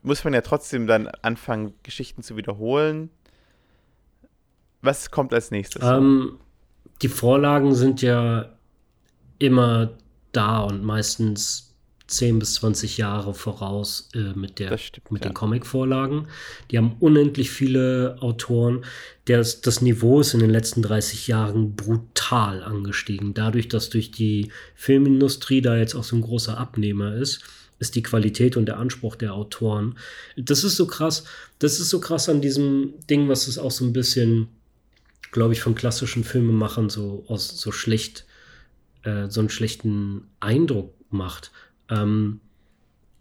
[0.01, 3.09] muss man ja trotzdem dann anfangen, Geschichten zu wiederholen.
[4.81, 5.83] Was kommt als nächstes?
[5.83, 6.39] Ähm,
[7.01, 8.49] die Vorlagen sind ja
[9.39, 9.91] immer
[10.33, 11.73] da und meistens
[12.07, 15.29] 10 bis 20 Jahre voraus äh, mit, der, stimmt, mit ja.
[15.29, 16.27] den Comic-Vorlagen.
[16.69, 18.85] Die haben unendlich viele Autoren.
[19.25, 23.33] Das, das Niveau ist in den letzten 30 Jahren brutal angestiegen.
[23.33, 27.41] Dadurch, dass durch die Filmindustrie da jetzt auch so ein großer Abnehmer ist,
[27.79, 29.97] ist die Qualität und der Anspruch der Autoren.
[30.35, 31.23] Das ist so krass.
[31.59, 34.49] Das ist so krass an diesem Ding, was es auch so ein bisschen,
[35.31, 38.25] glaube ich, von klassischen Filmemachern so aus so schlecht,
[39.03, 41.51] äh, so einen schlechten Eindruck macht
[41.89, 42.39] ähm,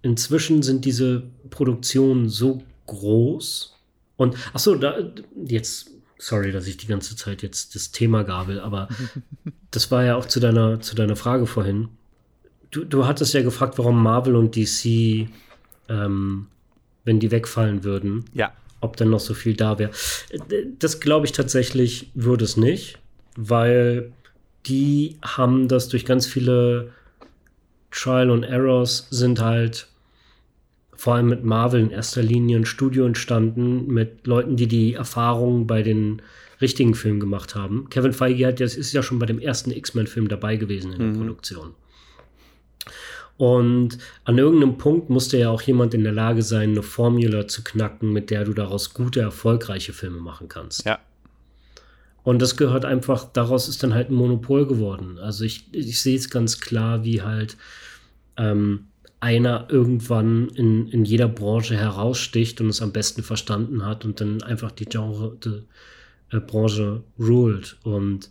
[0.02, 3.76] inzwischen sind diese Produktionen so groß
[4.16, 4.96] und ach so, da
[5.44, 8.88] jetzt sorry, dass ich die ganze Zeit jetzt das Thema gabel, aber
[9.70, 11.88] das war ja auch zu deiner zu deiner Frage vorhin.
[12.70, 15.28] Du, du hattest ja gefragt, warum Marvel und DC,
[15.88, 16.46] ähm,
[17.04, 18.52] wenn die wegfallen würden, ja.
[18.80, 19.90] ob dann noch so viel da wäre.
[20.78, 22.98] Das glaube ich tatsächlich würde es nicht,
[23.36, 24.12] weil
[24.66, 26.92] die haben das durch ganz viele
[27.90, 29.88] Trial und Errors sind halt
[30.94, 35.66] vor allem mit Marvel in erster Linie ein Studio entstanden mit Leuten, die die Erfahrungen
[35.66, 36.22] bei den
[36.60, 37.88] richtigen Filmen gemacht haben.
[37.90, 41.08] Kevin Feige hat, das ist ja schon bei dem ersten X-Men-Film dabei gewesen in der
[41.08, 41.18] mhm.
[41.18, 41.74] Produktion.
[43.36, 47.64] Und an irgendeinem Punkt musste ja auch jemand in der Lage sein, eine Formula zu
[47.64, 50.84] knacken, mit der du daraus gute, erfolgreiche Filme machen kannst.
[50.84, 51.00] Ja.
[52.24, 55.18] Und das gehört einfach, daraus ist dann halt ein Monopol geworden.
[55.18, 57.56] Also ich, ich sehe es ganz klar, wie halt
[58.36, 58.86] ähm,
[59.20, 64.42] einer irgendwann in, in jeder Branche heraussticht und es am besten verstanden hat und dann
[64.42, 65.62] einfach die Genre, die,
[66.36, 67.76] äh, Branche ruled.
[67.82, 68.30] Und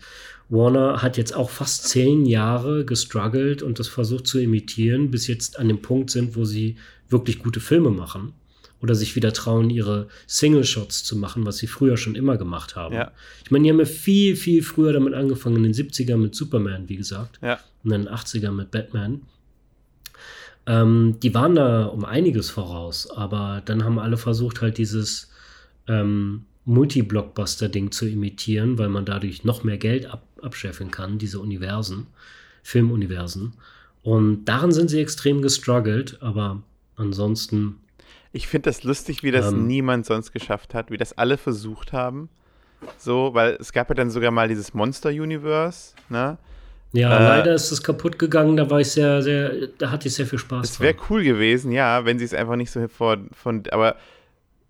[0.50, 5.60] Warner hat jetzt auch fast zehn Jahre gestruggelt und das versucht zu imitieren, bis jetzt
[5.60, 6.78] an dem Punkt sind, wo sie
[7.10, 8.34] wirklich gute Filme machen
[8.82, 12.96] oder sich wieder trauen, ihre Single-Shots zu machen, was sie früher schon immer gemacht haben.
[12.96, 13.12] Ja.
[13.44, 16.90] Ich meine, die haben ja viel, viel früher damit angefangen, in den 70ern mit Superman,
[16.90, 17.60] wie gesagt, ja.
[17.84, 19.22] und in den 80ern mit Batman.
[20.66, 25.32] Ähm, die waren da um einiges voraus, aber dann haben alle versucht, halt dieses
[25.88, 32.08] ähm, Multi-Blockbuster-Ding zu imitieren, weil man dadurch noch mehr Geld ab abscheffeln kann, diese Universen,
[32.64, 33.54] Filmuniversen.
[34.04, 36.64] Und daran sind sie extrem gestruggelt, aber
[36.96, 37.78] ansonsten.
[38.34, 41.92] Ich finde das lustig, wie das ähm, niemand sonst geschafft hat, wie das alle versucht
[41.94, 42.30] haben.
[42.98, 46.38] So, weil es gab ja dann sogar mal dieses Monster-Universe, ne?
[46.94, 48.58] Ja, äh, leider ist es kaputt gegangen.
[48.58, 50.72] Da war ich sehr, sehr, da hatte ich sehr viel Spaß.
[50.72, 53.96] Es wäre cool gewesen, ja, wenn sie es einfach nicht so von, von aber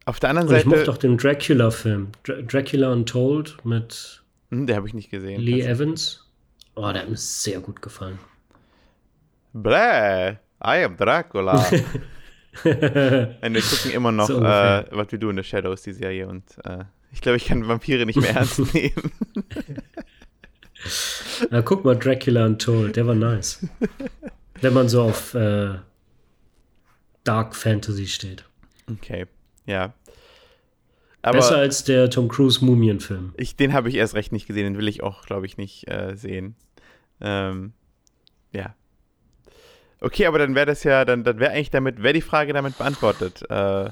[0.06, 0.68] auf der anderen Und Seite.
[0.68, 2.10] Ich mochte auch den Dracula-Film.
[2.24, 4.22] Dracula Untold mit.
[4.52, 5.42] Hm, der habe ich nicht gesehen.
[5.42, 6.28] Lee Evans.
[6.76, 8.20] Oh, der hat mir sehr gut gefallen.
[9.54, 10.32] Bläh,
[10.64, 11.66] I am Dracula.
[12.64, 16.28] und wir gucken immer noch so äh, What We Do in the Shadows, die Serie.
[16.28, 19.12] Und äh, ich glaube, ich kann Vampire nicht mehr ernst nehmen.
[21.50, 23.66] Na, guck mal, Dracula Untold, der war nice.
[24.60, 25.76] Wenn man so auf, äh,
[27.24, 28.46] Dark Fantasy steht.
[28.90, 29.28] Okay,
[29.66, 29.94] ja.
[31.22, 33.36] Aber Besser als der Tom Cruise Mumien-Film.
[33.60, 36.16] den habe ich erst recht nicht gesehen, den will ich auch, glaube ich, nicht äh,
[36.16, 36.56] sehen.
[37.20, 37.74] Ähm,
[38.52, 38.76] ja.
[40.02, 42.78] Okay, aber dann wäre das ja, dann, dann wäre eigentlich damit, wäre die Frage damit
[42.78, 43.44] beantwortet.
[43.50, 43.90] Äh,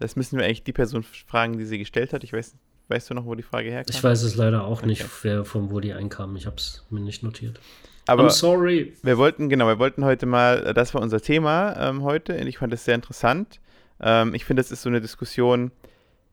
[0.00, 2.24] das müssen wir eigentlich die Person fragen, die sie gestellt hat.
[2.24, 2.56] Ich weiß,
[2.88, 3.94] weißt du noch, wo die Frage herkam?
[3.94, 4.86] Ich weiß es leider auch okay.
[4.86, 6.34] nicht, wer, von wo die einkam.
[6.34, 7.60] Ich habe es mir nicht notiert.
[8.08, 8.92] Aber I'm sorry.
[9.04, 12.36] Wir wollten, genau, wir wollten heute mal, das war unser Thema ähm, heute.
[12.36, 13.60] Und ich fand es sehr interessant.
[14.00, 15.70] Ähm, ich finde, das ist so eine Diskussion,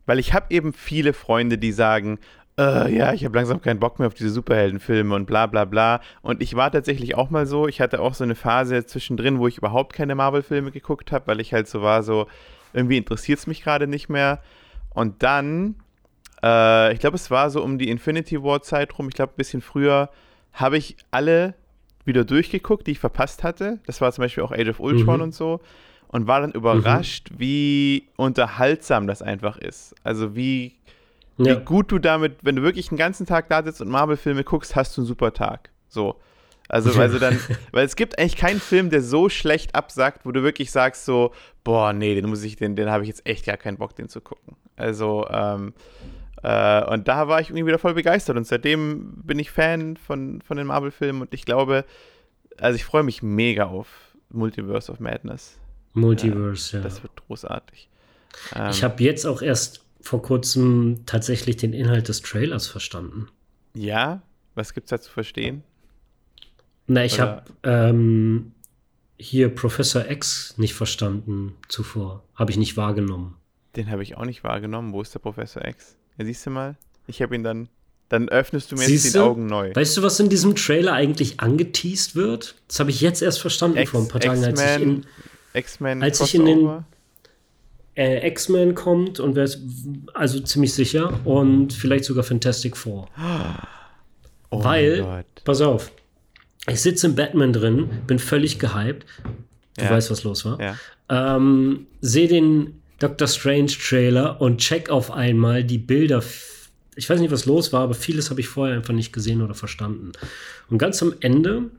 [0.08, 2.18] weil ich habe eben viele Freunde, die sagen,
[2.60, 6.02] äh, ja, ich habe langsam keinen Bock mehr auf diese Superheldenfilme und bla bla bla.
[6.22, 9.48] Und ich war tatsächlich auch mal so, ich hatte auch so eine Phase zwischendrin, wo
[9.48, 12.28] ich überhaupt keine Marvel-Filme geguckt habe, weil ich halt so war, so,
[12.74, 14.42] irgendwie interessiert es mich gerade nicht mehr.
[14.94, 15.76] Und dann,
[16.44, 19.62] äh, ich glaube, es war so um die Infinity War-Zeit rum, ich glaube, ein bisschen
[19.62, 20.10] früher,
[20.52, 21.54] habe ich alle
[22.04, 23.80] wieder durchgeguckt, die ich verpasst hatte.
[23.86, 25.24] Das war zum Beispiel auch Age of Ultron mhm.
[25.24, 25.62] und so
[26.10, 27.40] und war dann überrascht, mhm.
[27.40, 29.96] wie unterhaltsam das einfach ist.
[30.04, 30.74] Also wie,
[31.46, 31.60] ja.
[31.60, 34.76] wie gut du damit, wenn du wirklich einen ganzen Tag da sitzt und Marvel-Filme guckst,
[34.76, 35.70] hast du einen super Tag.
[35.88, 36.20] So.
[36.68, 37.40] Also, also dann,
[37.72, 41.34] weil es gibt eigentlich keinen Film, der so schlecht absagt, wo du wirklich sagst so,
[41.64, 44.10] boah, nee, den muss ich, den, den habe ich jetzt echt gar keinen Bock, den
[44.10, 44.56] zu gucken.
[44.76, 45.74] Also, ähm,
[46.44, 50.42] äh, und da war ich irgendwie wieder voll begeistert und seitdem bin ich Fan von,
[50.42, 51.86] von den Marvel-Filmen und ich glaube,
[52.58, 53.88] also ich freue mich mega auf
[54.30, 55.58] Multiverse of Madness.
[55.94, 56.84] Multiverse, ja.
[56.84, 57.90] Das wird großartig.
[58.56, 63.28] Ähm, ich habe jetzt auch erst vor kurzem tatsächlich den Inhalt des Trailers verstanden.
[63.74, 64.22] Ja?
[64.56, 65.64] Was gibt's da zu verstehen?
[66.88, 68.52] Na, ich habe ähm,
[69.18, 72.24] hier Professor X nicht verstanden zuvor.
[72.36, 73.36] Habe ich nicht wahrgenommen.
[73.76, 74.94] Den habe ich auch nicht wahrgenommen.
[74.94, 75.96] Wo ist der Professor X?
[76.18, 76.78] Ja, siehst du mal?
[77.08, 77.70] Ich habe ihn dann.
[78.10, 79.72] Dann öffnest du mir Siehst jetzt die Augen neu.
[79.76, 82.56] Weißt du, was in diesem Trailer eigentlich angeteased wird?
[82.68, 85.06] Das habe ich jetzt erst verstanden X, vor ein paar Tagen, als ich in
[85.54, 86.02] X-Men.
[86.02, 86.84] Als ich in den
[88.00, 89.50] äh, X-Men kommt und wer
[90.14, 93.10] also ziemlich sicher und vielleicht sogar Fantastic Four.
[94.50, 95.92] Oh Weil, pass auf,
[96.68, 99.06] ich sitze im Batman drin, bin völlig gehypt.
[99.78, 99.92] Du ja.
[99.92, 100.60] weißt, was los war.
[100.60, 101.36] Ja.
[101.36, 106.24] Ähm, Sehe den Doctor Strange Trailer und check auf einmal die Bilder.
[106.96, 109.54] Ich weiß nicht, was los war, aber vieles habe ich vorher einfach nicht gesehen oder
[109.54, 110.12] verstanden.
[110.70, 111.70] Und ganz am Ende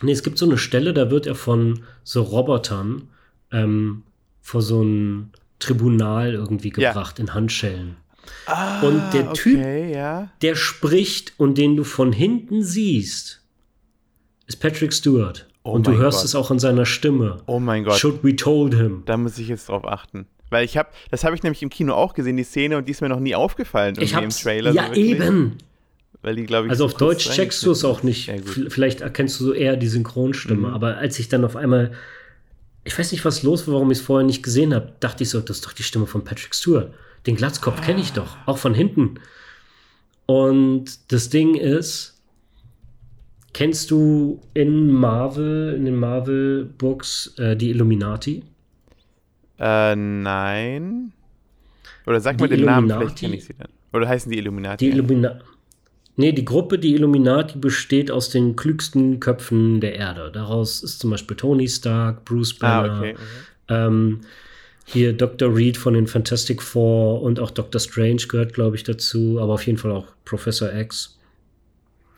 [0.00, 3.08] Nee, es gibt so eine Stelle, da wird er von so Robotern
[3.50, 4.04] ähm,
[4.48, 7.24] vor so ein Tribunal irgendwie gebracht ja.
[7.24, 7.96] in Handschellen.
[8.46, 10.30] Ah, und der Typ, okay, ja.
[10.40, 13.42] der spricht und den du von hinten siehst,
[14.46, 15.46] ist Patrick Stewart.
[15.64, 16.24] Oh und du hörst Gott.
[16.24, 17.42] es auch in seiner Stimme.
[17.44, 17.98] Oh mein Gott.
[17.98, 19.02] Should we told him.
[19.04, 20.26] Da muss ich jetzt drauf achten.
[20.48, 22.92] Weil ich habe, das habe ich nämlich im Kino auch gesehen, die Szene, und die
[22.92, 24.72] ist mir noch nie aufgefallen ich im Trailer.
[24.72, 25.58] Ja, so eben.
[26.22, 26.70] Weil die, glaube ich.
[26.70, 28.28] Also auf Deutsch checkst du es auch nicht.
[28.28, 28.36] Ja,
[28.68, 30.68] Vielleicht erkennst du so eher die Synchronstimme.
[30.68, 30.74] Mhm.
[30.74, 31.92] Aber als ich dann auf einmal.
[32.88, 35.28] Ich weiß nicht, was los war, warum ich es vorher nicht gesehen habe, dachte ich
[35.28, 36.94] so, das ist doch die Stimme von Patrick Stewart.
[37.26, 39.20] Den Glatzkopf kenne ich doch, auch von hinten.
[40.24, 42.18] Und das Ding ist,
[43.52, 48.42] kennst du in Marvel, in den Marvel-Books äh, die Illuminati?
[49.58, 51.12] Äh, nein.
[52.06, 53.68] Oder sag die mal den Illuminati, Namen, vielleicht kenne ich sie dann.
[53.92, 54.86] Oder heißen die Illuminati?
[54.86, 55.44] Die Illuminati.
[56.20, 60.32] Nee, die Gruppe, die Illuminati, besteht aus den klügsten Köpfen der Erde.
[60.32, 63.16] Daraus ist zum Beispiel Tony Stark, Bruce ah, Banner, ah, okay.
[63.68, 64.20] ähm,
[64.84, 65.54] hier Dr.
[65.54, 67.80] Reed von den Fantastic Four und auch Dr.
[67.80, 71.16] Strange gehört, glaube ich, dazu, aber auf jeden Fall auch Professor X.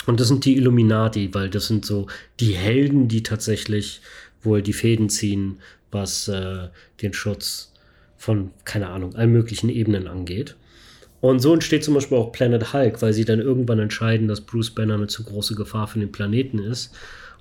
[0.07, 2.07] Und das sind die Illuminati, weil das sind so
[2.41, 4.01] die Helden, die tatsächlich
[4.43, 5.59] wohl die Fäden ziehen,
[5.91, 6.69] was äh,
[7.03, 7.75] den Schutz
[8.17, 10.57] von, keine Ahnung, allen möglichen Ebenen angeht.
[11.21, 14.71] Und so entsteht zum Beispiel auch Planet Hulk, weil sie dann irgendwann entscheiden, dass Bruce
[14.71, 16.95] Banner eine zu große Gefahr für den Planeten ist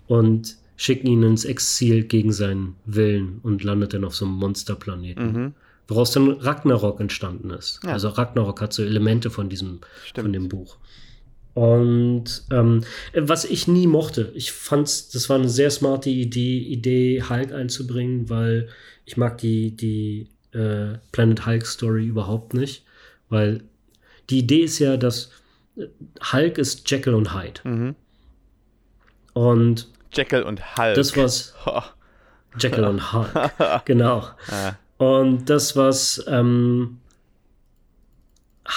[0.07, 5.33] und schicken ihn ins Exil gegen seinen Willen und landet dann auf so einem Monsterplaneten.
[5.33, 5.53] Mhm.
[5.87, 7.79] Woraus dann Ragnarok entstanden ist.
[7.83, 7.93] Ja.
[7.93, 9.79] Also Ragnarok hat so Elemente von diesem,
[10.13, 10.77] von dem Buch.
[11.53, 17.23] Und ähm, was ich nie mochte, ich fand, das war eine sehr smarte Idee, Idee,
[17.27, 18.69] Hulk einzubringen, weil
[19.03, 22.83] ich mag die, die äh, Planet Hulk Story überhaupt nicht.
[23.29, 23.63] Weil
[24.29, 25.31] die Idee ist ja, dass
[26.31, 27.61] Hulk ist Jekyll und Hyde.
[27.63, 27.95] Mhm.
[29.33, 30.95] Und Jekyll und Hulk.
[30.95, 31.53] Das was
[32.59, 33.31] Jekyll und Hulk,
[33.85, 34.29] genau.
[34.49, 34.73] Ah.
[34.97, 36.99] Und das was ähm,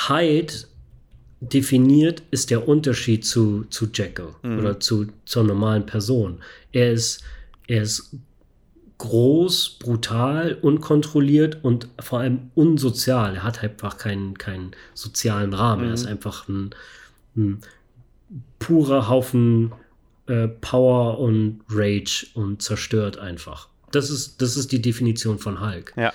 [0.08, 0.52] Hyde
[1.40, 4.58] definiert, ist der Unterschied zu, zu Jekyll mhm.
[4.60, 6.40] oder zu zur normalen Person.
[6.70, 7.24] Er ist
[7.66, 8.14] er ist
[9.02, 13.34] groß, brutal, unkontrolliert und vor allem unsozial.
[13.34, 15.82] Er hat einfach keinen, keinen sozialen Rahmen.
[15.82, 15.88] Mhm.
[15.88, 16.10] Er ist mhm.
[16.12, 16.70] einfach ein,
[17.36, 17.60] ein
[18.60, 19.72] purer Haufen
[20.28, 23.68] äh, Power und Rage und zerstört einfach.
[23.90, 25.92] das ist, das ist die Definition von Hulk.
[25.96, 26.12] Ja.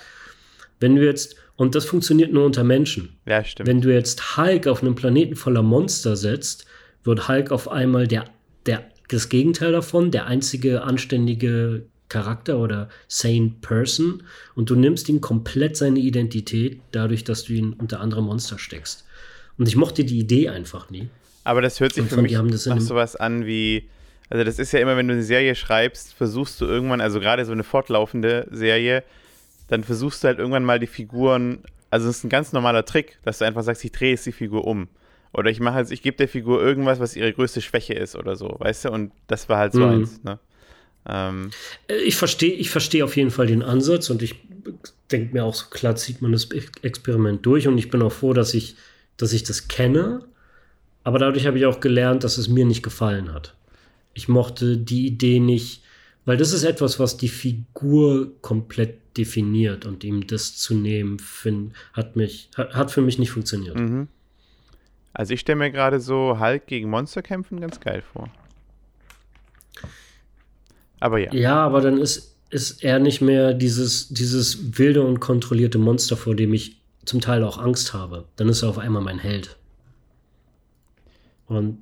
[0.80, 3.18] Wenn du jetzt, und das funktioniert nur unter Menschen.
[3.26, 3.68] Ja, stimmt.
[3.68, 6.64] Wenn du jetzt Hulk auf einem Planeten voller Monster setzt,
[7.04, 8.24] wird Hulk auf einmal der,
[8.64, 14.22] der, das Gegenteil davon, der einzige anständige Charakter oder sane Person
[14.54, 19.04] und du nimmst ihm komplett seine Identität, dadurch, dass du ihn unter andere Monster steckst.
[19.58, 21.08] Und ich mochte die Idee einfach nie.
[21.44, 23.88] Aber das hört sich Und für mich haben nach sowas an wie,
[24.30, 27.44] also das ist ja immer, wenn du eine Serie schreibst, versuchst du irgendwann, also gerade
[27.44, 29.02] so eine fortlaufende Serie,
[29.68, 33.18] dann versuchst du halt irgendwann mal die Figuren, also es ist ein ganz normaler Trick,
[33.24, 34.88] dass du einfach sagst, ich drehe jetzt die Figur um.
[35.32, 38.36] Oder ich mache halt, ich gebe der Figur irgendwas, was ihre größte Schwäche ist oder
[38.36, 38.90] so, weißt du?
[38.90, 39.88] Und das war halt so Mhm.
[39.88, 40.38] eins, ne?
[41.08, 41.50] Ähm,
[41.88, 44.36] Äh, Ich verstehe ich verstehe auf jeden Fall den Ansatz und ich
[45.10, 48.12] denke mir auch so, klar zieht man das Ex- Experiment durch und ich bin auch
[48.12, 48.76] froh, dass ich,
[49.16, 50.24] dass ich das kenne.
[51.04, 53.54] Aber dadurch habe ich auch gelernt, dass es mir nicht gefallen hat.
[54.12, 55.82] Ich mochte die Idee nicht,
[56.26, 61.72] weil das ist etwas, was die Figur komplett definiert und ihm das zu nehmen, find,
[61.94, 63.76] hat, mich, hat, hat für mich nicht funktioniert.
[63.76, 64.08] mhm.
[65.14, 68.28] Also ich stelle mir gerade so Hulk gegen Monster kämpfen ganz geil vor.
[71.00, 71.32] Aber ja.
[71.32, 76.34] Ja, aber dann ist, ist er nicht mehr dieses, dieses wilde und kontrollierte Monster, vor
[76.34, 78.24] dem ich zum Teil auch Angst habe.
[78.36, 79.56] Dann ist er auf einmal mein Held.
[81.46, 81.78] Und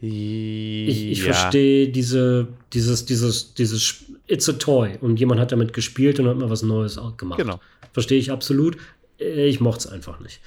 [0.00, 1.32] ich, ich ja.
[1.32, 4.98] verstehe diese, dieses, dieses, dieses, it's a toy.
[5.00, 7.38] Und jemand hat damit gespielt und hat mal was Neues gemacht.
[7.38, 7.60] Genau.
[7.92, 8.76] Verstehe ich absolut.
[9.20, 10.40] Äh, Ich mochte es einfach nicht.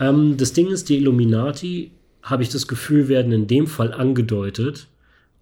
[0.00, 1.90] Ähm, das Ding ist, die Illuminati,
[2.22, 4.86] habe ich das Gefühl, werden in dem Fall angedeutet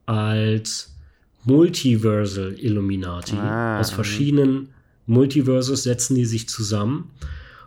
[0.06, 0.95] als
[1.46, 3.36] Multiversal Illuminati.
[3.36, 3.94] Ah, Aus mhm.
[3.94, 4.68] verschiedenen
[5.06, 7.10] Multiverses setzen die sich zusammen.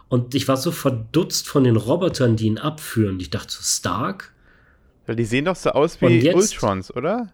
[0.09, 3.19] Und ich war so verdutzt von den Robotern, die ihn abführen.
[3.19, 4.33] Ich dachte so, Stark?
[5.07, 7.31] Weil die sehen doch so aus wie jetzt- Ultrons, oder?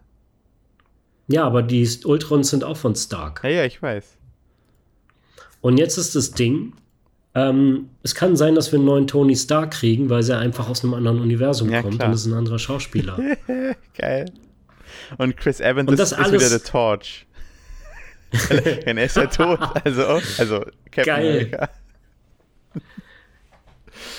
[1.28, 3.40] Ja, aber die Ultrons sind auch von Stark.
[3.42, 4.16] Ja, ja, ich weiß.
[5.60, 6.74] Und jetzt ist das Ding,
[7.34, 10.84] ähm, es kann sein, dass wir einen neuen Tony Stark kriegen, weil er einfach aus
[10.84, 12.08] einem anderen Universum Ja, kommt klar.
[12.08, 13.18] und es ist ein anderer Schauspieler.
[13.98, 14.26] Geil.
[15.18, 17.26] Und Chris Evans Und ist, ist wieder der Torch.
[18.86, 19.60] Denn er ist ja tot.
[19.84, 20.02] Also,
[20.38, 21.28] also Captain Geil.
[21.28, 21.70] America.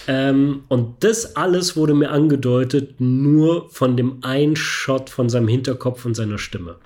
[0.07, 6.05] ähm, und das alles wurde mir angedeutet nur von dem einen Shot von seinem Hinterkopf
[6.05, 6.77] und seiner Stimme.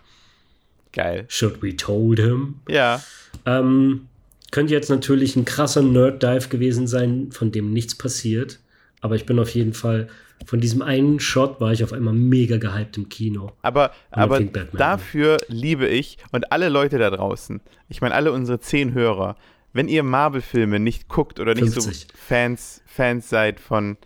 [0.94, 1.26] Geil.
[1.30, 2.56] Should we told him?
[2.68, 3.02] Ja.
[3.46, 4.08] Ähm,
[4.52, 8.60] könnte jetzt natürlich ein krasser Nerd-Dive gewesen sein, von dem nichts passiert.
[9.00, 10.10] Aber ich bin auf jeden Fall,
[10.46, 13.52] von diesem einen Shot war ich auf einmal mega gehypt im Kino.
[13.62, 18.94] Aber, aber dafür liebe ich und alle Leute da draußen, ich meine alle unsere zehn
[18.94, 19.36] Hörer,
[19.74, 22.00] wenn ihr Marvel-Filme nicht guckt oder nicht 50.
[22.00, 23.98] so Fans, Fans seid von,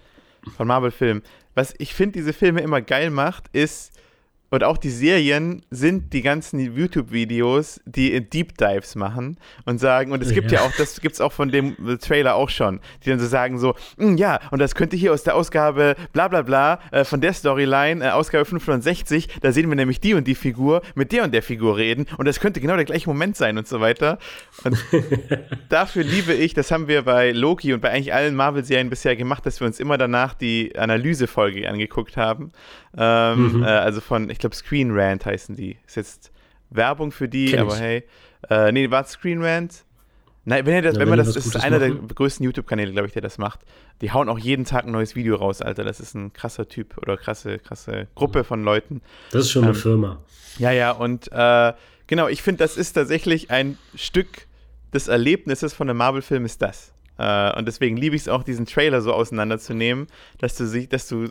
[0.55, 1.23] von Marvel-Filmen,
[1.55, 3.94] was ich finde, diese Filme immer geil macht, ist,
[4.49, 10.21] und auch die Serien sind die ganzen YouTube-Videos, die Deep Dives machen und sagen, und
[10.21, 10.67] es gibt ja, Ja.
[10.67, 13.75] auch, das gibt es auch von dem Trailer auch schon, die dann so sagen so,
[13.97, 17.33] "Mm, ja, und das könnte hier aus der Ausgabe bla bla bla, äh, von der
[17.33, 21.33] Storyline, äh, Ausgabe 560, da sehen wir nämlich die und die Figur mit der und
[21.33, 24.19] der Figur reden und das könnte genau der gleiche Moment sein und so weiter.
[24.63, 24.77] Und
[25.69, 29.45] dafür liebe ich, das haben wir bei Loki und bei eigentlich allen Marvel-Serien bisher gemacht,
[29.45, 32.51] dass wir uns immer danach die Analysefolge angeguckt haben.
[32.97, 33.63] Ähm, Mhm.
[33.63, 35.77] äh, also von, ich glaube, Screen Rant heißen die.
[35.87, 36.31] Ist jetzt
[36.69, 37.79] Werbung für die, Kenn aber ich.
[37.79, 38.03] hey.
[38.49, 39.85] Äh, nee, war Screen Rant?
[40.43, 42.09] Nein, wenn, ihr das, Ja, wenn, man das was ist einer der machen.
[42.09, 43.61] größten YouTube-Kanäle, glaube ich, der das macht.
[44.01, 45.83] Die hauen auch jeden Tag ein neues Video raus, Alter.
[45.85, 49.01] Das ist ein krasser Typ oder krasse, krasse Gruppe von Leuten.
[49.31, 50.19] Das ist schon eine Ähm, Firma.
[50.59, 51.73] Ja, ja, und äh,
[52.07, 54.47] genau, ich finde, das ist tatsächlich ein Stück
[54.93, 56.93] des Erlebnisses von einem Marvel-Film, ist das.
[57.17, 60.07] Äh, und deswegen liebe ich es auch, diesen Trailer so auseinanderzunehmen,
[60.37, 61.29] dass du sich, dass du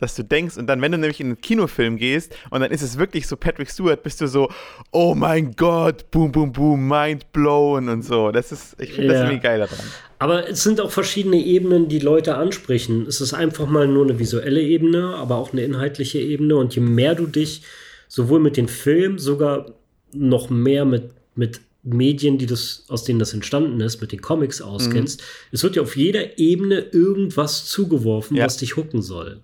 [0.00, 2.82] dass du denkst und dann, wenn du nämlich in einen Kinofilm gehst und dann ist
[2.82, 4.48] es wirklich so Patrick Stewart, bist du so,
[4.92, 8.30] oh mein Gott, boom, boom, boom, mind blown und so.
[8.30, 9.24] Das ist, ich finde das Ja.
[9.24, 9.78] irgendwie geil daran.
[10.20, 13.06] Aber es sind auch verschiedene Ebenen, die Leute ansprechen.
[13.06, 16.56] Es ist einfach mal nur eine visuelle Ebene, aber auch eine inhaltliche Ebene.
[16.56, 17.62] Und je mehr du dich
[18.08, 19.66] sowohl mit den Filmen, sogar
[20.12, 24.60] noch mehr mit, mit Medien, die das, aus denen das entstanden ist, mit den Comics
[24.60, 25.22] auskennst,
[25.52, 28.44] es wird dir auf jeder Ebene irgendwas zugeworfen, Ja.
[28.46, 29.38] was dich hooken soll.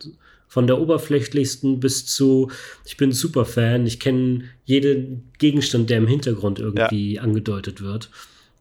[0.54, 2.48] Von der oberflächlichsten bis zu,
[2.84, 8.08] ich bin Superfan, ich kenne jeden Gegenstand, der im Hintergrund irgendwie angedeutet wird.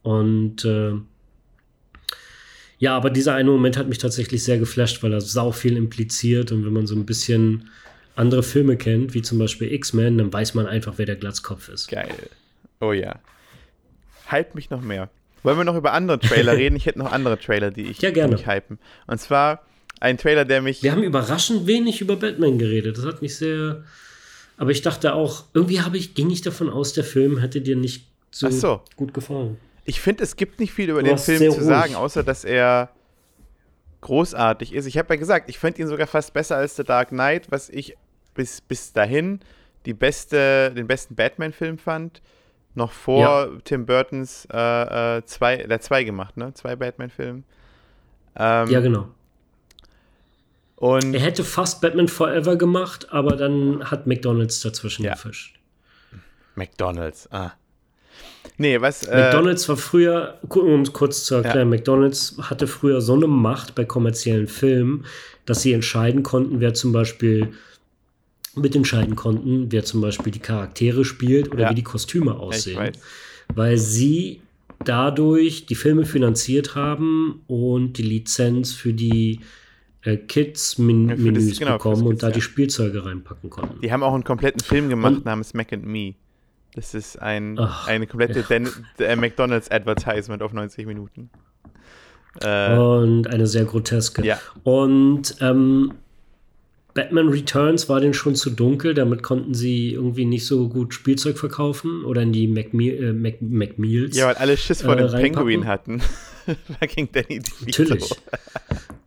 [0.02, 0.94] Und äh,
[2.80, 6.52] ja, aber dieser eine Moment hat mich tatsächlich sehr geflasht, weil er sau viel impliziert
[6.52, 7.70] und wenn man so ein bisschen
[8.16, 11.90] andere Filme kennt, wie zum Beispiel X-Men, dann weiß man einfach, wer der Glatzkopf ist.
[11.90, 12.10] Geil.
[12.82, 13.20] Oh ja.
[14.32, 15.12] Hype mich noch mehr.
[15.44, 16.76] Wollen wir noch über andere Trailer reden?
[16.76, 18.34] Ich hätte noch andere Trailer, die ich Ja, gerne.
[18.34, 18.80] mich hypen.
[19.06, 19.62] Und zwar
[20.00, 20.84] ein Trailer, der mich.
[20.84, 22.98] Wir haben überraschend wenig über Batman geredet.
[22.98, 23.84] Das hat mich sehr
[24.58, 27.76] Aber ich dachte auch, irgendwie habe ich, ging ich davon aus, der Film hätte dir
[27.76, 28.82] nicht so, so.
[28.96, 29.58] gut gefallen.
[29.86, 32.90] Ich finde, es gibt nicht viel über den Film zu sagen, außer dass er
[34.02, 34.86] großartig ist.
[34.86, 37.70] Ich habe ja gesagt, ich finde ihn sogar fast besser als The Dark Knight, was
[37.70, 37.96] ich
[38.34, 39.40] bis, bis dahin
[39.86, 42.22] die beste, den besten Batman-Film fand.
[42.76, 43.50] Noch vor ja.
[43.64, 46.54] Tim Burtons äh, äh, zwei, der zwei gemacht, ne?
[46.54, 47.44] Zwei Batman-Filme.
[48.36, 49.10] Ähm, ja, genau.
[50.84, 55.14] Und er hätte fast Batman Forever gemacht, aber dann hat McDonalds dazwischen ja.
[55.14, 55.58] gefischt.
[56.56, 57.54] McDonalds, ah.
[58.58, 59.04] Nee, was.
[59.04, 61.78] Äh, McDonalds war früher, um es kurz zu erklären, ja.
[61.78, 65.06] McDonalds hatte früher so eine Macht bei kommerziellen Filmen,
[65.46, 67.54] dass sie entscheiden konnten, wer zum Beispiel
[68.58, 71.70] mitentscheiden konnten, wer zum Beispiel die Charaktere spielt oder ja.
[71.70, 72.92] wie die Kostüme aussehen.
[73.56, 74.42] Weil sie
[74.84, 79.40] dadurch die Filme finanziert haben und die Lizenz für die
[80.04, 82.34] äh, Kids-Menüs ja, genau, bekommen und da ja.
[82.34, 83.82] die Spielzeuge reinpacken konnten.
[83.82, 86.16] Die haben auch einen kompletten Film gemacht und, namens Mac and Me.
[86.76, 88.44] Das ist ein, Ach, eine komplette
[89.00, 91.30] äh, McDonalds-Advertisement auf 90 Minuten.
[92.42, 94.26] Äh, und eine sehr groteske.
[94.26, 94.40] Ja.
[94.64, 95.94] Und ähm,
[96.94, 101.38] Batman Returns war denen schon zu dunkel, damit konnten sie irgendwie nicht so gut Spielzeug
[101.38, 104.18] verkaufen oder in die McMe äh, Mac McMeals.
[104.18, 106.02] Ja, weil alle Schiss vor äh, dem Penguin hatten.
[106.80, 107.84] da ging Danny DeVito.
[107.84, 108.10] Natürlich.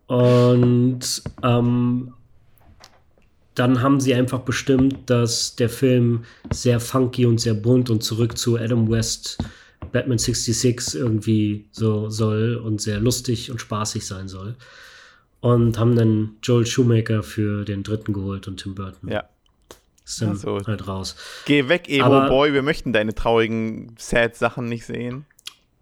[0.07, 2.13] Und ähm,
[3.55, 8.37] dann haben sie einfach bestimmt, dass der Film sehr funky und sehr bunt und zurück
[8.37, 9.37] zu Adam West
[9.91, 14.55] Batman 66 irgendwie so soll und sehr lustig und spaßig sein soll.
[15.39, 19.09] Und haben dann Joel Shoemaker für den dritten geholt und Tim Burton.
[19.09, 19.29] Ja.
[20.03, 21.15] Ist dann also, halt raus.
[21.45, 25.25] Geh weg, Emo aber, Boy, wir möchten deine traurigen, sad Sachen nicht sehen.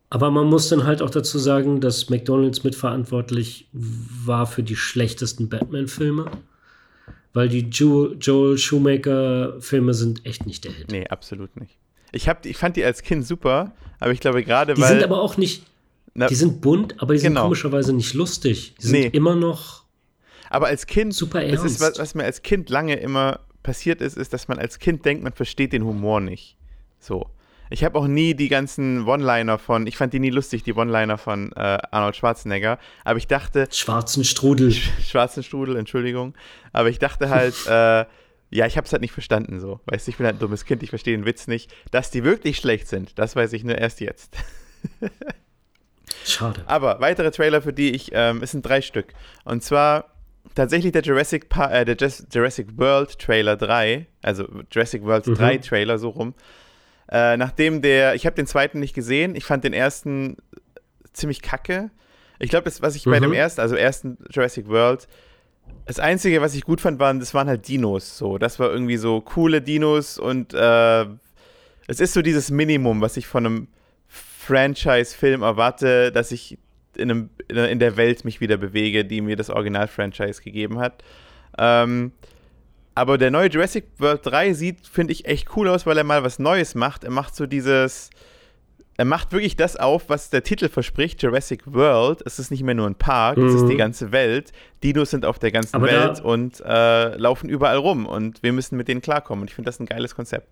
[0.10, 5.50] Aber man muss dann halt auch dazu sagen, dass McDonalds mitverantwortlich war für die schlechtesten
[5.50, 6.30] Batman-Filme.
[7.34, 10.92] Weil die jo Joel Shoemaker-Filme sind echt nicht der Hit.
[10.92, 11.78] Nee, absolut nicht.
[12.14, 14.84] Ich, hab, ich fand die als Kind super, aber ich glaube gerade, weil.
[14.84, 15.64] Die sind aber auch nicht
[16.16, 17.44] na, die sind bunt, aber die sind genau.
[17.44, 18.76] komischerweise nicht lustig.
[18.82, 19.08] Die sind nee.
[19.08, 19.84] immer noch.
[20.50, 21.66] Aber als Kind, super ernst.
[21.66, 25.04] Ist, was, was mir als Kind lange immer passiert ist, ist, dass man als Kind
[25.04, 26.56] denkt, man versteht den Humor nicht.
[27.00, 27.30] So.
[27.70, 31.18] Ich habe auch nie die ganzen One-Liner von, ich fand die nie lustig, die One-Liner
[31.18, 33.68] von äh, Arnold Schwarzenegger, aber ich dachte.
[33.72, 34.72] Schwarzen Strudel.
[34.72, 36.36] Sch schwarzen Strudel, Entschuldigung.
[36.74, 38.06] Aber ich dachte halt, äh,
[38.52, 39.80] ja, ich habe es halt nicht verstanden so.
[39.86, 41.74] Weißt du, ich bin halt ein dummes Kind, ich verstehe den Witz nicht.
[41.92, 44.38] Dass die wirklich schlecht sind, das weiß ich nur erst jetzt.
[46.24, 46.64] Schade.
[46.68, 49.14] Aber weitere Trailer, für die ich, ähm, es sind drei Stück.
[49.44, 50.16] Und zwar
[50.54, 51.98] tatsächlich der Jurassic, pa äh, der
[52.32, 55.36] Jurassic World Trailer 3, also Jurassic World mhm.
[55.36, 56.34] 3 Trailer so rum.
[57.12, 60.38] Äh, nachdem der, ich habe den zweiten nicht gesehen, ich fand den ersten
[61.14, 61.92] ziemlich kacke.
[62.40, 63.12] Ich glaube, das, was ich mhm.
[63.12, 63.36] bei dem mhm.
[63.36, 65.08] ersten, also ersten Jurassic World,
[65.86, 68.18] das Einzige, was ich gut fand, waren, das waren halt Dinos.
[68.18, 71.06] So, das war irgendwie so coole Dinos und äh,
[71.88, 73.68] es ist so dieses Minimum, was ich von einem
[74.08, 76.58] Franchise-Film erwarte, dass ich
[76.96, 81.04] in, einem, in der Welt mich wieder bewege, die mir das Original-Franchise gegeben hat.
[81.58, 82.12] Ähm,
[82.96, 86.24] aber der neue Jurassic World 3 sieht, finde ich, echt cool aus, weil er mal
[86.24, 87.04] was Neues macht.
[87.04, 88.10] Er macht so dieses.
[88.98, 92.22] Er macht wirklich das auf, was der Titel verspricht, Jurassic World.
[92.26, 93.48] Es ist nicht mehr nur ein Park, mhm.
[93.48, 93.80] es ist die mhm.
[93.80, 94.54] ganze Welt.
[94.84, 98.78] Dinos sind auf der ganzen Aber Welt und äh, laufen überall rum und wir müssen
[98.78, 99.42] mit denen klarkommen.
[99.42, 100.48] Und ich finde das ein geiles Konzept.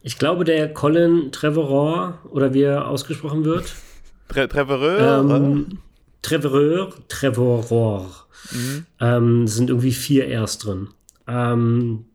[0.00, 3.74] Ich glaube, der Colin Trevorrow, oder wie er ausgesprochen wird.
[4.28, 5.30] Tre Trevorrow?
[5.30, 5.78] Ähm,
[6.22, 8.26] Trevorrow, Trevorrow.
[8.52, 8.86] Mhm.
[9.00, 10.88] Ähm, sind irgendwie vier erst drin.
[11.28, 12.06] Ähm,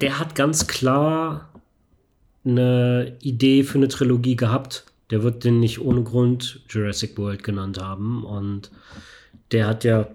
[0.00, 1.52] der hat ganz klar
[2.44, 4.86] eine Idee für eine Trilogie gehabt.
[5.10, 8.24] Der wird den nicht ohne Grund Jurassic World genannt haben.
[8.24, 8.70] Und
[9.50, 10.08] der hat ja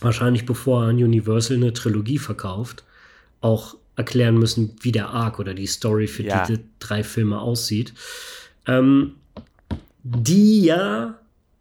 [0.00, 2.84] wahrscheinlich, bevor er an Universal eine Trilogie verkauft,
[3.40, 6.46] auch erklären müssen, wie der Arc oder die Story für ja.
[6.46, 7.94] diese drei Filme aussieht.
[8.66, 9.14] Ähm,
[10.04, 11.18] die ja,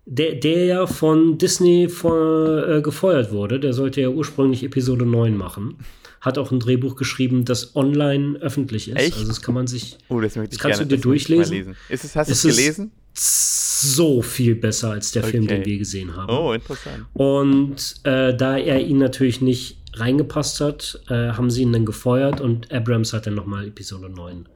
[0.10, 5.36] der, der ja von Disney vor, äh, gefeuert wurde, der sollte ja ursprünglich Episode 9
[5.36, 5.76] machen.
[6.22, 8.98] Hat auch ein Drehbuch geschrieben, das online öffentlich ist.
[8.98, 9.14] Echt?
[9.14, 9.98] Also das kann man sich.
[10.08, 11.76] Oh, das, das kannst gerne, du dir durchlesen.
[11.90, 12.92] Ist es, hast du es gelesen?
[13.20, 15.32] so viel besser als der okay.
[15.32, 16.32] Film, den wir gesehen haben.
[16.32, 17.06] Oh, interessant.
[17.14, 22.40] Und äh, da er ihn natürlich nicht reingepasst hat, äh, haben sie ihn dann gefeuert
[22.42, 24.48] und Abrams hat dann nochmal Episode 9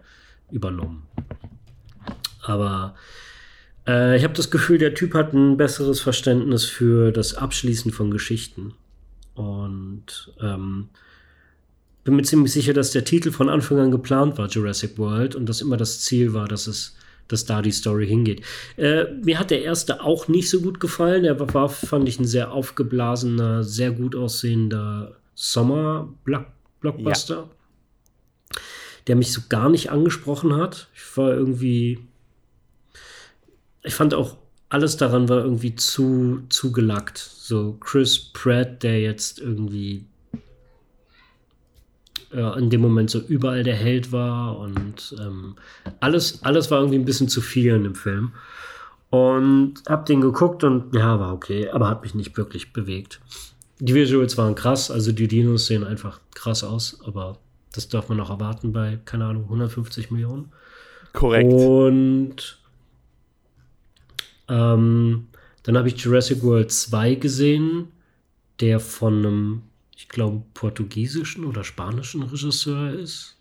[0.51, 1.03] übernommen.
[2.41, 2.95] Aber
[3.87, 8.11] äh, ich habe das Gefühl, der Typ hat ein besseres Verständnis für das Abschließen von
[8.11, 8.73] Geschichten.
[9.35, 10.89] Und ähm,
[12.03, 15.47] bin mir ziemlich sicher, dass der Titel von Anfang an geplant war, Jurassic World, und
[15.47, 16.95] dass immer das Ziel war, dass es
[17.31, 18.41] dass da die Story hingeht.
[18.75, 21.23] Äh, mir hat der erste auch nicht so gut gefallen.
[21.23, 27.49] Er war, fand ich, ein sehr aufgeblasener, sehr gut aussehender Sommer-Blockbuster, ja.
[29.07, 30.89] der mich so gar nicht angesprochen hat.
[30.93, 31.99] Ich war irgendwie.
[33.83, 34.37] Ich fand auch
[34.71, 37.17] alles daran war irgendwie zu, gelackt.
[37.17, 40.05] So Chris Pratt, der jetzt irgendwie
[42.31, 45.55] äh, in dem Moment so überall der Held war und ähm,
[45.99, 48.31] alles, alles war irgendwie ein bisschen zu viel in dem Film.
[49.09, 53.19] Und hab den geguckt und ja, war okay, aber hat mich nicht wirklich bewegt.
[53.79, 57.39] Die Visuals waren krass, also die Dinos sehen einfach krass aus, aber
[57.73, 60.53] das darf man auch erwarten bei, keine Ahnung, 150 Millionen.
[61.11, 61.51] Korrekt.
[61.51, 62.60] Und
[64.47, 65.27] ähm,
[65.63, 67.89] dann habe ich Jurassic World 2 gesehen,
[68.59, 69.61] der von einem,
[69.95, 73.37] ich glaube, portugiesischen oder spanischen Regisseur ist.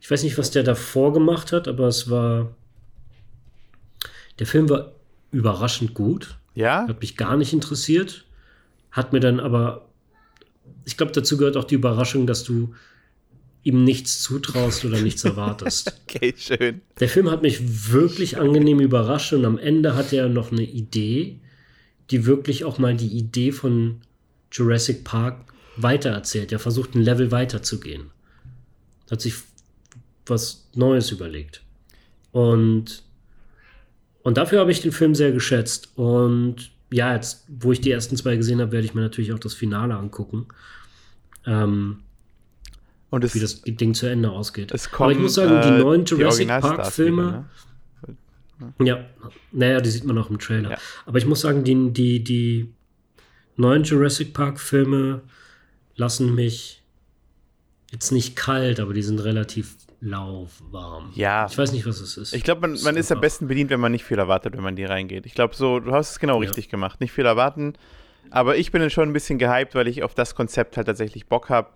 [0.00, 2.54] Ich weiß nicht, was der davor gemacht hat, aber es war.
[4.38, 4.92] Der Film war
[5.30, 6.36] überraschend gut.
[6.54, 6.86] Ja.
[6.86, 8.24] Hat mich gar nicht interessiert.
[8.90, 9.88] Hat mir dann aber.
[10.84, 12.74] Ich glaube, dazu gehört auch die Überraschung, dass du
[13.64, 16.00] ihm nichts zutraust oder nichts erwartest.
[16.08, 16.82] okay, schön.
[17.00, 21.40] Der Film hat mich wirklich angenehm überrascht und am Ende hat er noch eine Idee,
[22.10, 24.02] die wirklich auch mal die Idee von
[24.52, 26.52] Jurassic Park weitererzählt.
[26.52, 28.10] Er versucht ein Level weiterzugehen.
[29.10, 29.34] Hat sich
[30.26, 31.62] was Neues überlegt.
[32.32, 33.02] Und,
[34.22, 35.88] und dafür habe ich den Film sehr geschätzt.
[35.96, 39.38] Und ja, jetzt, wo ich die ersten zwei gesehen habe, werde ich mir natürlich auch
[39.38, 40.46] das Finale angucken.
[41.46, 42.00] Ähm,
[43.14, 44.70] und es, wie das Ding zu Ende ausgeht.
[44.90, 47.46] Kommen, Aber ich muss sagen, die äh, neuen Jurassic Park-Filme.
[48.78, 48.86] Ne?
[48.86, 49.04] Ja,
[49.52, 50.72] naja, die sieht man auch im Trailer.
[50.72, 50.78] Ja.
[51.06, 52.72] Aber ich muss sagen, die, die, die
[53.56, 55.22] neuen Jurassic Park-Filme
[55.96, 56.82] lassen mich
[57.92, 61.12] jetzt nicht kalt, aber die sind relativ lauwarm.
[61.14, 61.46] Ja.
[61.48, 62.34] Ich weiß nicht, was es ist.
[62.34, 64.76] Ich glaube, man, man ist am besten bedient, wenn man nicht viel erwartet, wenn man
[64.76, 65.24] die reingeht.
[65.26, 66.48] Ich glaube, so, du hast es genau ja.
[66.48, 67.00] richtig gemacht.
[67.00, 67.74] Nicht viel erwarten.
[68.30, 71.26] Aber ich bin dann schon ein bisschen gehypt, weil ich auf das Konzept halt tatsächlich
[71.26, 71.70] Bock habe.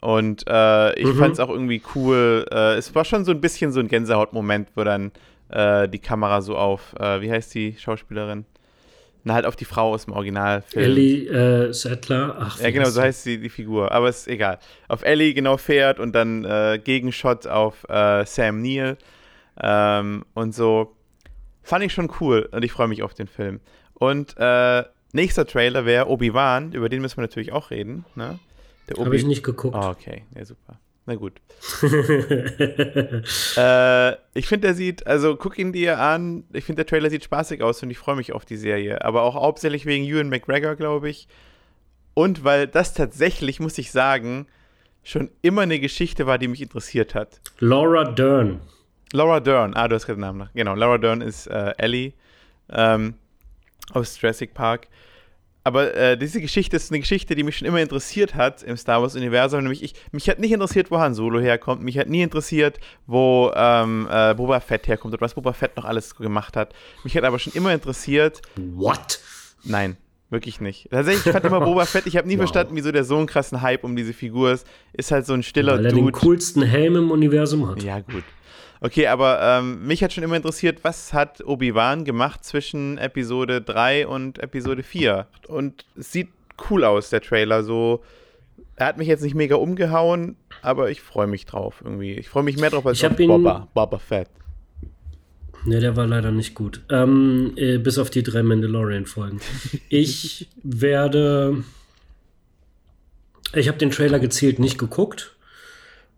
[0.00, 1.18] Und äh, ich mhm.
[1.18, 2.44] fand es auch irgendwie cool.
[2.50, 5.12] Äh, es war schon so ein bisschen so ein Gänsehautmoment, wo dann
[5.48, 8.44] äh, die Kamera so auf, äh, wie heißt die Schauspielerin?
[9.22, 10.84] Na, halt auf die Frau aus dem Originalfilm.
[10.84, 12.36] Ellie äh, Sattler.
[12.38, 13.90] Ach, ja, genau, so heißt sie, die Figur.
[13.92, 14.58] Aber ist egal.
[14.88, 18.98] Auf Ellie genau fährt und dann äh, Gegenshot auf Sam Neill.
[19.62, 20.94] Ähm, und so.
[21.62, 23.60] Fand ich schon cool und ich freue mich auf den Film.
[23.94, 24.36] Und
[25.14, 28.04] nächster Trailer wäre Obi-Wan, über den müssen wir natürlich auch reden.
[28.16, 28.38] Ne?
[28.98, 29.76] Habe ich nicht geguckt.
[29.78, 30.78] Oh, okay, ja, super.
[31.06, 31.34] Na gut.
[33.56, 36.44] äh, ich finde, der sieht, also guck ihn dir an.
[36.52, 39.04] Ich finde, der Trailer sieht spaßig aus und ich freue mich auf die Serie.
[39.04, 41.28] Aber auch hauptsächlich wegen Ewan McGregor, glaube ich.
[42.14, 44.46] Und weil das tatsächlich, muss ich sagen,
[45.02, 47.40] schon immer eine Geschichte war, die mich interessiert hat.
[47.58, 48.60] Laura Dern.
[49.12, 50.52] Laura Dern, ah, du hast gerade den Namen nach.
[50.54, 52.14] Genau, Laura Dern ist äh, Ellie
[52.70, 53.14] ähm,
[53.92, 54.88] aus Jurassic Park.
[55.66, 59.00] Aber äh, diese Geschichte ist eine Geschichte, die mich schon immer interessiert hat im Star
[59.00, 59.62] Wars-Universum.
[59.62, 61.82] Nämlich, ich, mich hat nicht interessiert, wo Han Solo herkommt.
[61.82, 65.86] Mich hat nie interessiert, wo ähm, äh, Boba Fett herkommt oder was Boba Fett noch
[65.86, 66.74] alles gemacht hat.
[67.02, 68.42] Mich hat aber schon immer interessiert.
[68.56, 69.20] What?
[69.64, 69.96] Nein,
[70.30, 70.88] wirklich nicht.
[70.90, 72.40] Tatsächlich, ich fand immer Boba Fett, ich habe nie wow.
[72.40, 74.66] verstanden, wieso der so einen krassen Hype um diese Figur ist.
[74.92, 76.04] Ist halt so ein stiller Weil er Dude.
[76.04, 77.82] den coolsten Helm im Universum hat.
[77.82, 78.24] Ja, gut.
[78.80, 84.06] Okay, aber ähm, mich hat schon immer interessiert, was hat Obi-Wan gemacht zwischen Episode 3
[84.06, 85.26] und Episode 4?
[85.48, 86.28] Und es sieht
[86.68, 87.62] cool aus, der Trailer.
[87.62, 88.02] So,
[88.76, 92.12] er hat mich jetzt nicht mega umgehauen, aber ich freue mich drauf irgendwie.
[92.14, 94.28] Ich freue mich mehr drauf als ich auf Boba, Boba Fett.
[95.64, 96.82] Ne, der war leider nicht gut.
[96.90, 99.40] Ähm, äh, bis auf die drei Mandalorian-Folgen.
[99.88, 101.64] Ich werde.
[103.54, 105.36] Ich habe den Trailer gezielt nicht geguckt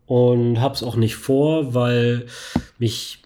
[0.06, 2.26] und habe es auch nicht vor, weil
[2.78, 3.22] mich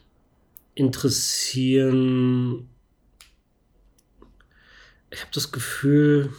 [0.74, 2.68] interessieren.
[5.10, 6.30] Ich habe das Gefühl,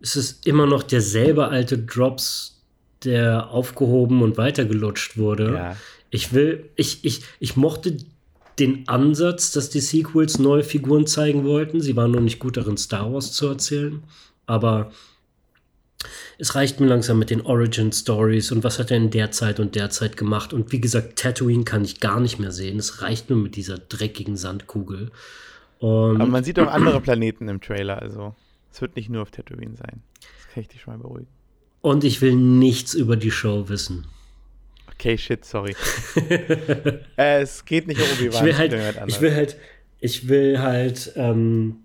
[0.00, 2.62] es ist immer noch derselbe alte Drops,
[3.04, 5.54] der aufgehoben und weitergelutscht wurde.
[5.54, 5.76] Ja.
[6.10, 7.96] Ich will, ich, ich, ich mochte
[8.58, 11.80] den Ansatz, dass die Sequels neue Figuren zeigen wollten.
[11.80, 14.02] Sie waren noch nicht gut darin, Star Wars zu erzählen.
[14.46, 14.90] Aber
[16.38, 19.60] es reicht mir langsam mit den Origin Stories und was hat er in der Zeit
[19.60, 20.52] und der Zeit gemacht.
[20.52, 22.78] Und wie gesagt, Tatooine kann ich gar nicht mehr sehen.
[22.78, 25.10] Es reicht nur mit dieser dreckigen Sandkugel.
[25.78, 28.34] Und Aber man sieht auch andere Planeten im Trailer, also
[28.72, 30.02] es wird nicht nur auf Tatooine sein.
[30.20, 31.28] Das kann ich dich schon mal beruhigen.
[31.82, 34.06] Und ich will nichts über die Show wissen.
[34.98, 35.76] Okay, shit, sorry.
[37.16, 38.38] äh, es geht nicht um Obi-Wan.
[38.38, 38.72] Ich will halt,
[39.06, 39.56] ich will halt,
[40.00, 41.76] ich will halt ähm,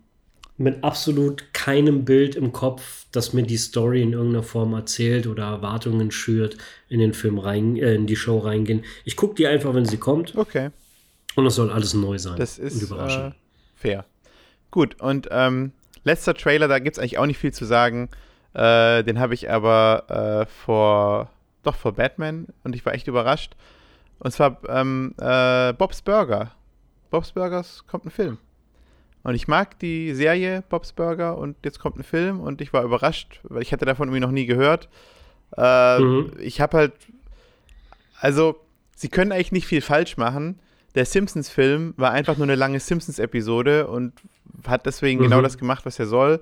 [0.57, 5.43] mit absolut keinem Bild im Kopf, das mir die Story in irgendeiner Form erzählt oder
[5.45, 6.57] Erwartungen schürt,
[6.87, 8.83] in den Film rein, äh, in die Show reingehen.
[9.03, 10.35] Ich gucke die einfach, wenn sie kommt.
[10.35, 10.69] Okay.
[11.35, 12.37] Und es soll alles neu sein.
[12.37, 13.31] Das ist äh,
[13.75, 14.05] fair.
[14.69, 15.71] Gut, und ähm,
[16.03, 18.09] letzter Trailer, da gibt es eigentlich auch nicht viel zu sagen.
[18.53, 21.29] Äh, den habe ich aber äh, vor,
[21.63, 23.55] doch vor Batman und ich war echt überrascht.
[24.19, 26.51] Und zwar ähm, äh, Bob's Burger.
[27.09, 28.37] Bob's Burgers kommt ein Film.
[29.23, 32.83] Und ich mag die Serie Bob's Burger und jetzt kommt ein Film und ich war
[32.83, 34.89] überrascht, weil ich hatte davon irgendwie noch nie gehört.
[35.57, 36.33] Äh, mhm.
[36.39, 36.93] Ich habe halt,
[38.19, 38.59] also
[38.95, 40.59] sie können eigentlich nicht viel falsch machen.
[40.95, 44.13] Der Simpsons-Film war einfach nur eine lange Simpsons-Episode und
[44.67, 45.29] hat deswegen genau mhm.
[45.29, 46.41] genau das gemacht, was er soll.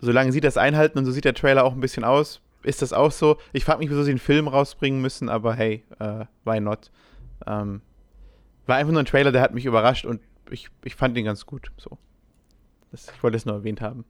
[0.00, 2.92] Solange sie das einhalten und so sieht der Trailer auch ein bisschen aus, ist das
[2.92, 3.38] auch so.
[3.52, 6.90] Ich frage mich, wieso sie einen Film rausbringen müssen, aber hey, uh, why not?
[7.46, 7.82] Ähm,
[8.66, 10.20] war einfach nur ein Trailer, der hat mich überrascht und
[10.50, 11.70] ich, ich fand ihn ganz gut.
[11.76, 11.98] So.
[12.90, 14.04] Das, ich wollte es nur erwähnt haben.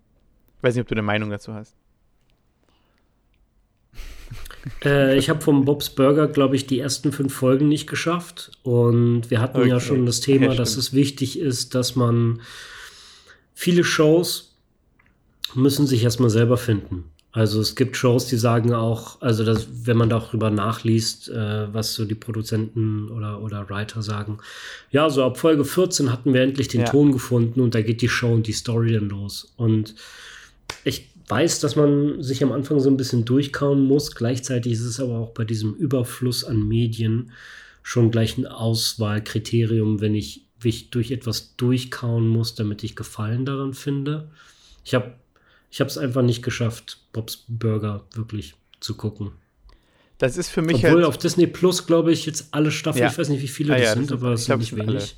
[0.56, 1.76] Ich weiß nicht, ob du eine Meinung dazu hast.
[4.84, 8.50] Äh, ich habe vom Bob's Burger, glaube ich, die ersten fünf Folgen nicht geschafft.
[8.64, 9.68] Und wir hatten okay.
[9.68, 12.42] ja schon das Thema, ja, dass es wichtig ist, dass man
[13.54, 14.56] viele Shows
[15.54, 17.04] müssen sich erstmal selber finden.
[17.30, 21.94] Also es gibt Shows, die sagen auch, also dass, wenn man darüber nachliest, äh, was
[21.94, 24.38] so die Produzenten oder, oder Writer sagen,
[24.90, 26.86] ja, so ab Folge 14 hatten wir endlich den ja.
[26.86, 29.52] Ton gefunden und da geht die Show und die Story dann los.
[29.56, 29.94] Und
[30.84, 34.14] ich weiß, dass man sich am Anfang so ein bisschen durchkauen muss.
[34.14, 37.32] Gleichzeitig ist es aber auch bei diesem Überfluss an Medien
[37.82, 43.74] schon gleich ein Auswahlkriterium, wenn ich mich durch etwas durchkauen muss, damit ich Gefallen daran
[43.74, 44.30] finde.
[44.84, 45.12] Ich habe
[45.70, 49.32] ich habe es einfach nicht geschafft, Bobs Burger wirklich zu gucken.
[50.18, 53.10] Das ist für mich Obwohl halt auf Disney Plus, glaube ich, jetzt alle Staffeln, ja.
[53.10, 55.16] ich weiß nicht, wie viele ah, das ja, sind, das aber es sind nicht wenig.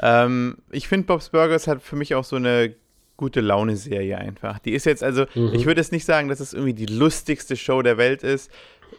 [0.00, 2.74] Ähm, ich finde, Bob's Burgers hat für mich auch so eine
[3.16, 4.60] gute Laune-Serie einfach.
[4.60, 5.52] Die ist jetzt, also, mhm.
[5.54, 8.50] ich würde jetzt nicht sagen, dass es irgendwie die lustigste Show der Welt ist.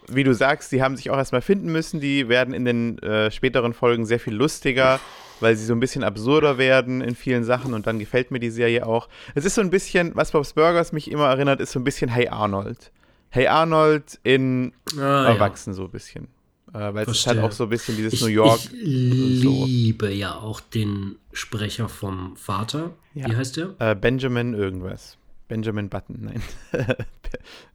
[0.07, 2.01] Wie du sagst, die haben sich auch erstmal finden müssen.
[2.01, 4.99] Die werden in den äh, späteren Folgen sehr viel lustiger
[5.39, 8.49] weil sie so ein bisschen absurder werden in vielen Sachen und dann gefällt mir die
[8.49, 9.09] Serie auch.
[9.35, 12.09] Es ist so ein bisschen, was Bob's Burgers mich immer erinnert, ist so ein bisschen
[12.09, 12.91] Hey Arnold.
[13.29, 15.75] Hey Arnold in ah, Erwachsen ja.
[15.75, 16.27] so ein bisschen.
[16.73, 18.59] Äh, weil es ist halt auch so ein bisschen dieses ich, New York.
[18.65, 20.11] Ich liebe so.
[20.11, 22.91] ja auch den Sprecher vom Vater.
[23.13, 23.27] Ja.
[23.27, 23.75] Wie heißt der?
[23.79, 25.17] Äh, Benjamin irgendwas.
[25.47, 26.43] Benjamin Button, nein.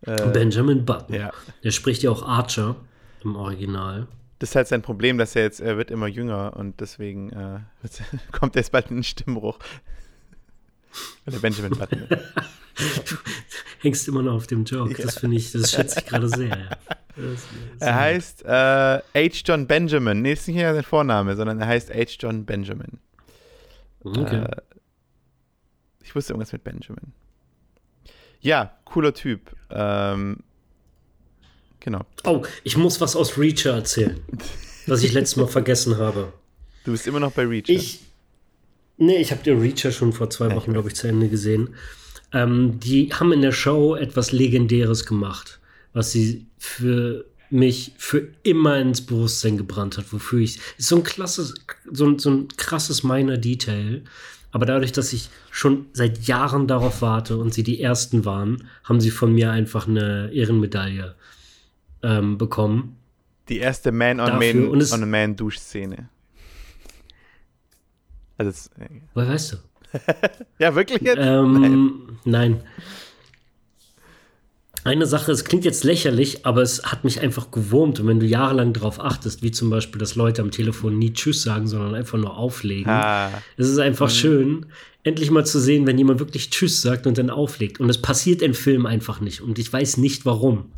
[0.03, 1.15] äh, Benjamin Button.
[1.15, 1.33] Ja.
[1.65, 2.77] Der spricht ja auch Archer
[3.25, 4.07] im Original.
[4.45, 7.61] Das ist halt sein Problem, dass er jetzt, er wird immer jünger und deswegen äh,
[8.31, 9.59] kommt jetzt bald ein Stimmbruch.
[11.25, 12.07] Der Benjamin Button.
[12.09, 13.17] du
[13.81, 14.99] hängst immer noch auf dem Joke.
[14.99, 15.03] Ja.
[15.03, 16.77] Das finde ich, das schätze ich gerade sehr.
[17.81, 19.43] er heißt äh, H.
[19.47, 20.21] John Benjamin.
[20.21, 22.17] Nee, ist nicht mehr sein Vorname, sondern er heißt H.
[22.21, 22.99] John Benjamin.
[24.01, 24.45] Okay.
[24.45, 24.57] Äh,
[26.03, 27.15] ich wusste irgendwas mit Benjamin.
[28.43, 29.57] Ja, cooler Typ.
[29.71, 30.41] Ähm,
[31.85, 32.07] Genau.
[32.25, 34.19] Oh, ich muss was aus Reacher erzählen,
[34.87, 36.33] was ich letztes Mal vergessen habe.
[36.85, 37.75] Du bist immer noch bei Reacher.
[37.75, 38.01] Ich,
[38.97, 41.75] nee, ich habe den Reacher schon vor zwei Wochen, glaube ich, zu Ende gesehen.
[42.33, 45.61] Ähm, die haben in der Show etwas Legendäres gemacht,
[45.93, 50.59] was sie für mich für immer ins Bewusstsein gebrannt hat, wofür ich.
[50.79, 51.53] Ist so ein klasses,
[51.93, 54.05] so ein, so ein krasses minor Detail.
[54.53, 59.03] Aber dadurch, dass ich schon seit Jahren darauf warte und sie die ersten waren, haben
[59.03, 61.15] sie von mir einfach eine Ehrenmedaille
[62.05, 62.97] ähm, bekommen.
[63.49, 66.09] Die erste Man-on-Man-Duschszene.
[68.39, 69.57] Also das, äh, Woher weißt du?
[70.59, 71.19] ja, wirklich jetzt?
[71.21, 72.25] Ähm, nein.
[72.25, 72.63] nein.
[74.85, 78.01] Eine Sache, es klingt jetzt lächerlich, aber es hat mich einfach gewurmt.
[78.01, 81.43] Und wenn du jahrelang darauf achtest, wie zum Beispiel, dass Leute am Telefon nie Tschüss
[81.43, 83.31] sagen, sondern einfach nur auflegen, ah.
[83.57, 84.15] es ist einfach mhm.
[84.15, 84.67] schön,
[85.03, 87.81] endlich mal zu sehen, wenn jemand wirklich Tschüss sagt und dann auflegt.
[87.81, 89.41] Und es passiert im Film einfach nicht.
[89.41, 90.71] Und ich weiß nicht warum.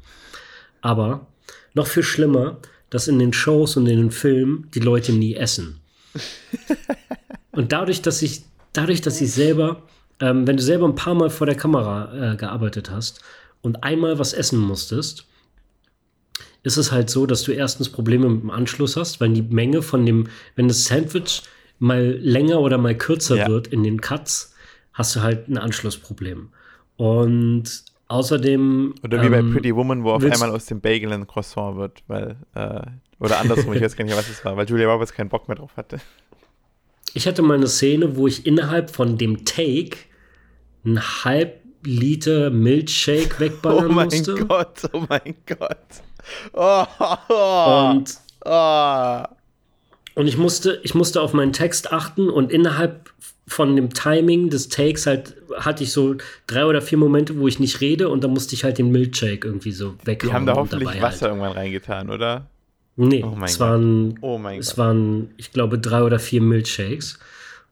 [0.86, 1.26] Aber
[1.74, 2.58] noch viel schlimmer,
[2.90, 5.80] dass in den Shows und in den Filmen die Leute nie essen.
[7.50, 9.82] und dadurch, dass ich, dadurch, dass ich selber,
[10.20, 13.20] ähm, wenn du selber ein paar Mal vor der Kamera äh, gearbeitet hast
[13.62, 15.26] und einmal was essen musstest,
[16.62, 19.82] ist es halt so, dass du erstens Probleme mit dem Anschluss hast, weil die Menge
[19.82, 21.42] von dem, wenn das Sandwich
[21.80, 23.48] mal länger oder mal kürzer ja.
[23.48, 24.54] wird in den Cuts,
[24.92, 26.50] hast du halt ein Anschlussproblem.
[26.96, 28.94] Und Außerdem.
[29.02, 32.02] Oder wie bei ähm, Pretty Woman, wo auf einmal aus dem Bagel ein Croissant wird,
[32.06, 32.36] weil.
[32.54, 32.82] Äh,
[33.18, 35.56] oder andersrum, ich weiß gar nicht was es war, weil Julia Roberts keinen Bock mehr
[35.56, 35.98] drauf hatte.
[37.14, 39.96] Ich hatte mal eine Szene, wo ich innerhalb von dem Take
[40.84, 44.34] einen halb Liter Milkshake wegballern musste.
[44.34, 44.46] Oh mein musste.
[44.46, 45.78] Gott, oh mein Gott.
[46.52, 49.22] Oh, oh, und, oh.
[50.16, 53.10] und ich musste, ich musste auf meinen Text achten und innerhalb
[53.48, 56.16] von dem Timing des Takes halt hatte ich so
[56.46, 59.46] drei oder vier Momente, wo ich nicht rede und dann musste ich halt den Milkshake
[59.46, 60.30] irgendwie so weghauen.
[60.30, 61.22] Die haben da hoffentlich Wasser halt.
[61.22, 62.46] irgendwann reingetan, oder?
[62.96, 67.18] Nee, oh es, waren, oh es waren, ich glaube, drei oder vier Milkshakes.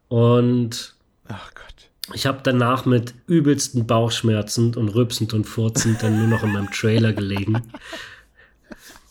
[0.09, 0.95] Und
[1.29, 2.15] Ach Gott.
[2.15, 6.71] ich habe danach mit übelsten Bauchschmerzen und rübsend und furzend dann nur noch in meinem
[6.71, 7.63] Trailer gelegen.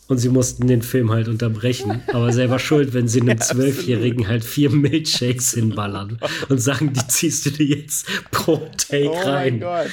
[0.06, 2.02] Und sie mussten den Film halt unterbrechen.
[2.12, 6.18] Aber selber schuld, wenn sie einem Zwölfjährigen halt vier Milkshakes hinballern
[6.48, 9.58] und sagen, die ziehst du dir jetzt pro Take oh rein.
[9.60, 9.86] Mein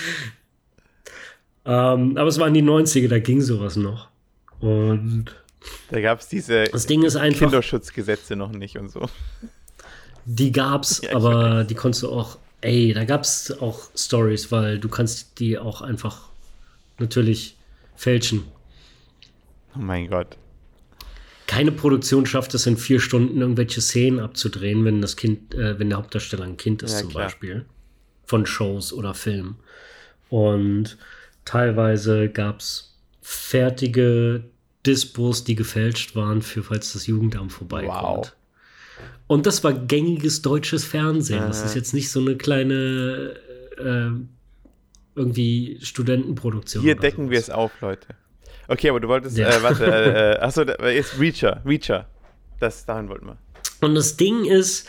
[1.65, 4.09] ähm, aber es waren die 90er, da ging sowas noch.
[4.59, 5.25] Und
[5.89, 9.07] da gab es diese das Ding ist einfach, Kinderschutzgesetze noch nicht und so.
[10.25, 14.79] Die gab's, ja, aber die konntest du auch, ey, da gab es auch Stories, weil
[14.79, 16.29] du kannst die auch einfach
[16.99, 17.57] natürlich
[17.95, 18.43] fälschen.
[19.75, 20.37] Oh mein Gott.
[21.47, 25.89] Keine Produktion schafft es in vier Stunden irgendwelche Szenen abzudrehen, wenn das Kind, äh, wenn
[25.89, 27.25] der Hauptdarsteller ein Kind ist, ja, zum klar.
[27.25, 27.65] Beispiel.
[28.25, 29.57] Von Shows oder Filmen.
[30.29, 30.97] Und
[31.43, 34.45] teilweise gab es fertige
[34.85, 37.91] Dispos, die gefälscht waren, für falls das Jugendamt vorbeikommt.
[37.91, 38.33] Wow.
[39.27, 41.41] Und das war gängiges deutsches Fernsehen.
[41.41, 43.35] Das ist jetzt nicht so eine kleine
[43.77, 44.11] äh,
[45.15, 46.83] irgendwie Studentenproduktion.
[46.83, 47.31] Hier decken sowas.
[47.31, 48.07] wir es auf, Leute.
[48.67, 49.49] Okay, aber du wolltest, ja.
[49.49, 52.07] äh, warte, äh, äh achso, jetzt Reacher, Reacher.
[52.59, 53.37] Das, dahin wollten wir.
[53.81, 54.87] Und das Ding ist,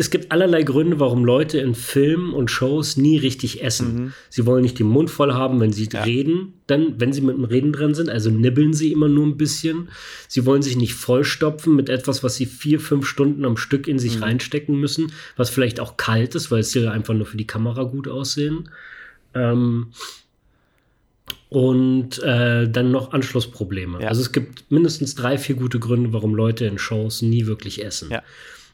[0.00, 3.94] es gibt allerlei Gründe, warum Leute in Filmen und Shows nie richtig essen.
[3.94, 4.12] Mhm.
[4.30, 6.04] Sie wollen nicht den Mund voll haben, wenn sie ja.
[6.04, 9.36] reden, dann, wenn sie mit dem Reden dran sind, also nibbeln sie immer nur ein
[9.36, 9.90] bisschen.
[10.26, 13.98] Sie wollen sich nicht vollstopfen mit etwas, was sie vier, fünf Stunden am Stück in
[13.98, 14.22] sich mhm.
[14.22, 17.82] reinstecken müssen, was vielleicht auch kalt ist, weil es ja einfach nur für die Kamera
[17.82, 18.70] gut aussehen.
[19.34, 19.88] Ähm,
[21.48, 24.02] und äh, dann noch Anschlussprobleme.
[24.02, 24.08] Ja.
[24.08, 28.10] Also es gibt mindestens drei, vier gute Gründe, warum Leute in Shows nie wirklich essen.
[28.10, 28.22] Ja.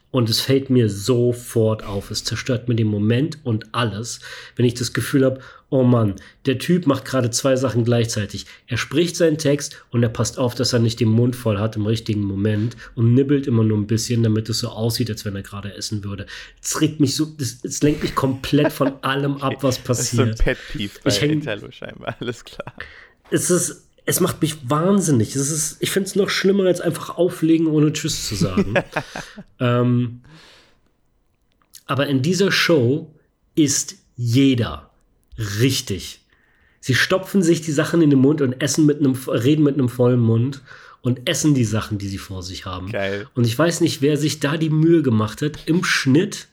[0.09, 2.11] Und es fällt mir sofort auf.
[2.11, 4.21] Es zerstört mir den Moment und alles,
[4.55, 6.15] wenn ich das Gefühl habe, oh Mann,
[6.45, 8.45] der Typ macht gerade zwei Sachen gleichzeitig.
[8.67, 11.75] Er spricht seinen Text und er passt auf, dass er nicht den Mund voll hat
[11.75, 15.35] im richtigen Moment und nibbelt immer nur ein bisschen, damit es so aussieht, als wenn
[15.35, 16.25] er gerade essen würde.
[16.61, 20.29] Es regt mich so, es lenkt mich komplett von allem ab, was passiert.
[20.29, 22.73] Das ist so ein Pet Peeve bei ich häng, Italo scheinbar, alles klar.
[23.29, 25.35] Es ist es macht mich wahnsinnig.
[25.35, 28.73] Es ist, ich finde es noch schlimmer, als einfach auflegen, ohne Tschüss zu sagen.
[29.59, 30.21] ähm,
[31.85, 33.13] aber in dieser Show
[33.55, 34.89] ist jeder
[35.59, 36.21] richtig.
[36.79, 39.89] Sie stopfen sich die Sachen in den Mund und essen mit einem, reden mit einem
[39.89, 40.61] vollen Mund
[41.01, 42.89] und essen die Sachen, die sie vor sich haben.
[42.89, 43.27] Geil.
[43.35, 46.47] Und ich weiß nicht, wer sich da die Mühe gemacht hat, im Schnitt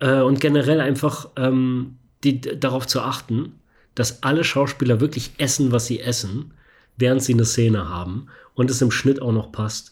[0.00, 3.54] äh, und generell einfach ähm, die, darauf zu achten,
[3.98, 6.52] dass alle Schauspieler wirklich essen, was sie essen,
[6.96, 9.90] während sie eine Szene haben und es im Schnitt auch noch passt.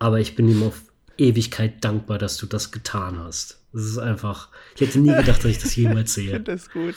[0.00, 0.82] Aber ich bin ihm auf
[1.18, 3.60] Ewigkeit dankbar, dass du das getan hast.
[3.72, 6.24] Das ist einfach, ich hätte nie gedacht, dass ich das jemals sehe.
[6.24, 6.96] ich finde das gut.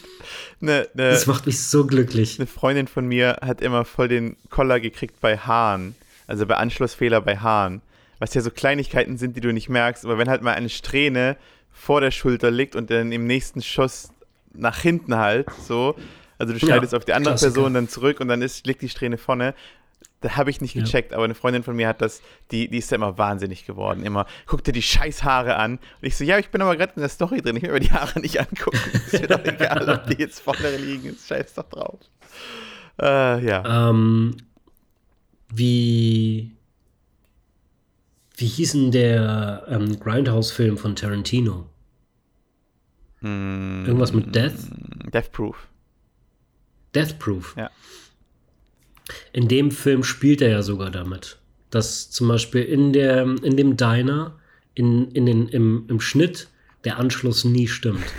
[0.59, 2.39] Ne, ne, das macht mich so glücklich.
[2.39, 7.21] Eine Freundin von mir hat immer voll den Koller gekriegt bei Haaren, also bei Anschlussfehler
[7.21, 7.81] bei Haaren.
[8.17, 11.37] Was ja so Kleinigkeiten sind, die du nicht merkst, aber wenn halt mal eine Strähne
[11.71, 14.09] vor der Schulter liegt und dann im nächsten Schuss
[14.53, 15.95] nach hinten halt, so,
[16.37, 17.53] also du schneidest ja, auf die andere Klassiker.
[17.53, 19.53] Person dann zurück und dann ist, liegt die Strähne vorne.
[20.21, 21.17] Da habe ich nicht gecheckt, ja.
[21.17, 24.03] aber eine Freundin von mir hat das, die, die ist ja immer wahnsinnig geworden.
[24.03, 25.73] Immer, guck dir die Scheißhaare an.
[25.73, 27.79] Und ich so, ja, ich bin aber gerade in der Story drin, ich will mir
[27.79, 28.79] die Haare nicht angucken.
[29.11, 31.99] Ist mir doch egal, ob die jetzt vorne liegen, scheiß doch drauf.
[32.99, 33.89] Äh, ja.
[33.89, 34.37] Ähm,
[35.49, 36.51] wie,
[38.35, 41.67] wie hieß denn der ähm, Grindhouse-Film von Tarantino?
[43.19, 44.53] Hm, Irgendwas mit Death?
[45.13, 45.67] Death Proof.
[46.97, 47.55] Death Proof.
[47.55, 47.69] Ja.
[49.33, 51.37] In dem Film spielt er ja sogar damit,
[51.69, 54.39] dass zum Beispiel in, der, in dem Diner,
[54.73, 56.47] in, in den, im, im Schnitt,
[56.83, 58.03] der Anschluss nie stimmt.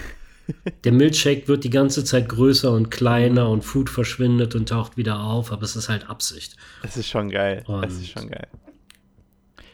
[0.84, 5.20] Der Milkshake wird die ganze Zeit größer und kleiner und Food verschwindet und taucht wieder
[5.20, 6.56] auf, aber es ist halt Absicht.
[6.80, 7.64] Das ist schon geil.
[7.66, 8.48] Und das ist schon geil.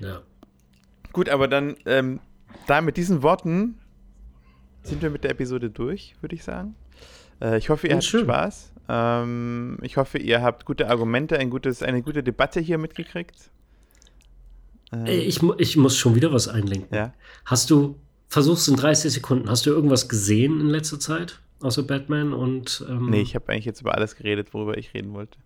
[0.01, 0.23] Ja.
[1.13, 2.19] Gut, aber dann, ähm,
[2.67, 3.79] da mit diesen Worten
[4.83, 6.75] sind wir mit der Episode durch, würde ich sagen.
[7.41, 8.73] Äh, ich hoffe, ihr habt Spaß.
[8.89, 13.51] Ähm, ich hoffe, ihr habt gute Argumente, ein gutes, eine gute Debatte hier mitgekriegt.
[14.93, 15.07] Ähm.
[15.07, 16.95] Ich, ich muss schon wieder was einlenken.
[16.95, 17.15] Ja?
[17.45, 17.97] Hast du,
[18.29, 21.41] versuchst in 30 Sekunden, hast du irgendwas gesehen in letzter Zeit?
[21.61, 22.85] Außer Batman und.
[22.89, 25.39] Ähm nee, ich habe eigentlich jetzt über alles geredet, worüber ich reden wollte.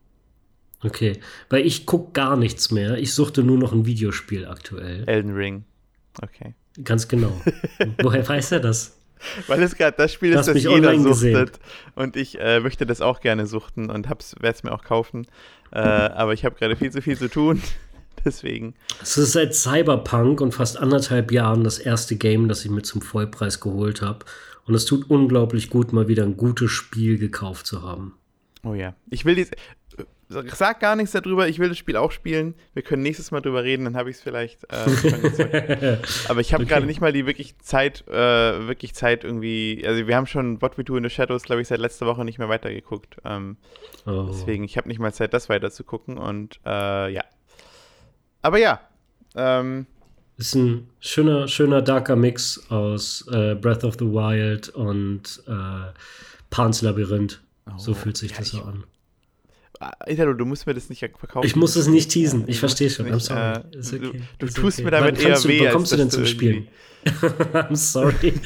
[0.82, 2.98] Okay, weil ich gucke gar nichts mehr.
[2.98, 5.04] Ich suchte nur noch ein Videospiel aktuell.
[5.06, 5.64] Elden Ring.
[6.22, 6.54] Okay.
[6.84, 7.32] Ganz genau.
[8.02, 8.97] Woher weiß er das?
[9.46, 11.04] Weil es gerade das Spiel ist, das jeder suchtet.
[11.04, 11.50] Gesehen.
[11.94, 15.26] Und ich äh, möchte das auch gerne suchten und werde es mir auch kaufen.
[15.72, 17.62] Äh, aber ich habe gerade viel zu viel zu tun.
[18.24, 18.74] Deswegen.
[19.00, 23.00] Es ist seit Cyberpunk und fast anderthalb Jahren das erste Game, das ich mir zum
[23.00, 24.24] Vollpreis geholt habe.
[24.66, 28.14] Und es tut unglaublich gut, mal wieder ein gutes Spiel gekauft zu haben.
[28.64, 28.94] Oh ja.
[29.10, 29.50] Ich will dies.
[30.28, 31.48] Sag gar nichts darüber.
[31.48, 32.54] Ich will das Spiel auch spielen.
[32.74, 34.64] Wir können nächstes Mal drüber reden, dann habe ich es vielleicht.
[34.64, 35.98] Äh,
[36.28, 36.74] Aber ich habe okay.
[36.74, 38.12] gerade nicht mal die wirklich Zeit, äh,
[38.66, 39.82] wirklich Zeit irgendwie.
[39.86, 42.24] Also wir haben schon What We Do in the Shadows, glaube ich, seit letzter Woche
[42.24, 43.16] nicht mehr weitergeguckt.
[43.24, 43.56] Ähm,
[44.06, 44.28] oh.
[44.30, 46.18] Deswegen, ich habe nicht mal Zeit, das weiter zu gucken.
[46.18, 47.24] Und äh, ja.
[48.42, 48.80] Aber ja.
[49.34, 49.86] Ähm,
[50.36, 55.92] ist ein schöner, schöner darker Mix aus äh, Breath of the Wild und äh,
[56.50, 57.40] Pans Labyrinth.
[57.66, 58.84] Oh, so fühlt sich ja, das so an.
[60.06, 61.46] Italo, du musst mir das nicht verkaufen.
[61.46, 62.44] Ich muss es nicht teasen.
[62.46, 63.10] Ich verstehe schon.
[63.10, 63.40] Nicht, sorry.
[63.40, 64.22] Äh, okay.
[64.38, 64.84] Du, du tust okay.
[64.84, 65.64] mir damit eher du, weh.
[65.64, 66.68] Wann kommst du denn zum Spielen?
[67.04, 68.34] I'm sorry.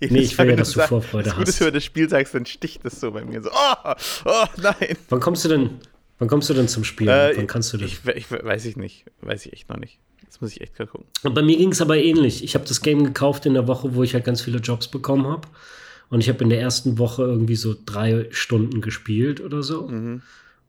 [0.00, 1.46] Nee, ich will ja, dass du Vorfreude hast.
[1.46, 3.50] Wenn du über das Spiel sagst, dann sticht das so bei mir so.
[3.52, 3.92] Oh,
[4.24, 4.96] oh nein.
[5.10, 5.70] Wann kommst du denn,
[6.18, 7.10] wann kommst du denn zum Spielen?
[7.10, 7.90] Äh, wann kannst du das?
[7.90, 9.04] Ich, ich, weiß ich nicht.
[9.20, 9.98] Weiß ich echt noch nicht.
[10.26, 11.06] Das muss ich echt gerade gucken.
[11.22, 12.42] Und bei mir ging es aber ähnlich.
[12.42, 15.26] Ich habe das Game gekauft in der Woche, wo ich halt ganz viele Jobs bekommen
[15.26, 15.46] habe.
[16.10, 19.88] Und ich habe in der ersten Woche irgendwie so drei Stunden gespielt oder so.
[19.88, 20.22] Mhm.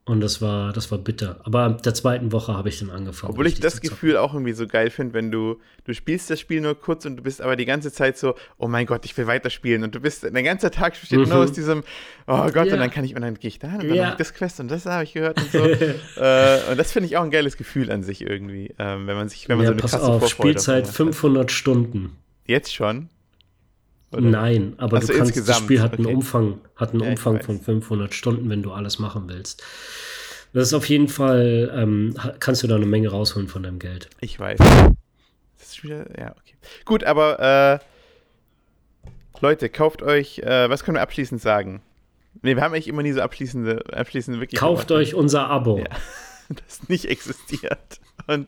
[0.03, 1.39] Und das war, das war bitter.
[1.43, 3.33] Aber ab der zweiten Woche habe ich dann angefangen.
[3.33, 6.59] Obwohl ich das Gefühl auch irgendwie so geil finde, wenn du, du spielst das Spiel
[6.59, 9.27] nur kurz und du bist aber die ganze Zeit so, oh mein Gott, ich will
[9.27, 9.83] weiterspielen.
[9.83, 11.29] Und du bist, dein ganzer Tag besteht mhm.
[11.29, 11.83] nur aus diesem,
[12.25, 12.73] oh Gott, ja.
[12.73, 14.05] und dann kann ich, und dann gehe ich da und dann ja.
[14.05, 15.59] habe ich das Quest und das habe ich gehört und so.
[16.17, 19.29] äh, und das finde ich auch ein geiles Gefühl an sich irgendwie, ähm, wenn man
[19.29, 22.17] sich, wenn man ja, so eine pass krasse auf, Spielzeit 500 Stunden.
[22.47, 23.09] Jetzt schon?
[24.11, 24.21] Oder?
[24.21, 25.59] Nein, aber also du kannst, insgesamt.
[25.59, 28.99] das Spiel hat einen Umfang, hat einen ja, Umfang von 500 Stunden, wenn du alles
[28.99, 29.63] machen willst.
[30.53, 34.09] Das ist auf jeden Fall, ähm, kannst du da eine Menge rausholen von deinem Geld.
[34.19, 34.59] Ich weiß.
[34.59, 36.55] Das ist wieder, ja, okay.
[36.83, 37.79] Gut, aber äh,
[39.39, 41.81] Leute, kauft euch, äh, was können wir abschließend sagen?
[42.41, 44.59] Nee, wir haben eigentlich immer nie so abschließende, abschließende wirklich.
[44.59, 45.77] Kauft euch unser Abo.
[45.77, 45.85] Ja,
[46.49, 48.01] das nicht existiert.
[48.27, 48.47] Und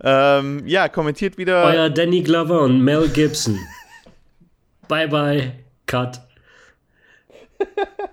[0.00, 1.64] ähm, ja, kommentiert wieder.
[1.64, 3.58] Euer Danny Glover und Mel Gibson.
[4.88, 5.64] Bye bye.
[5.86, 6.18] Cut.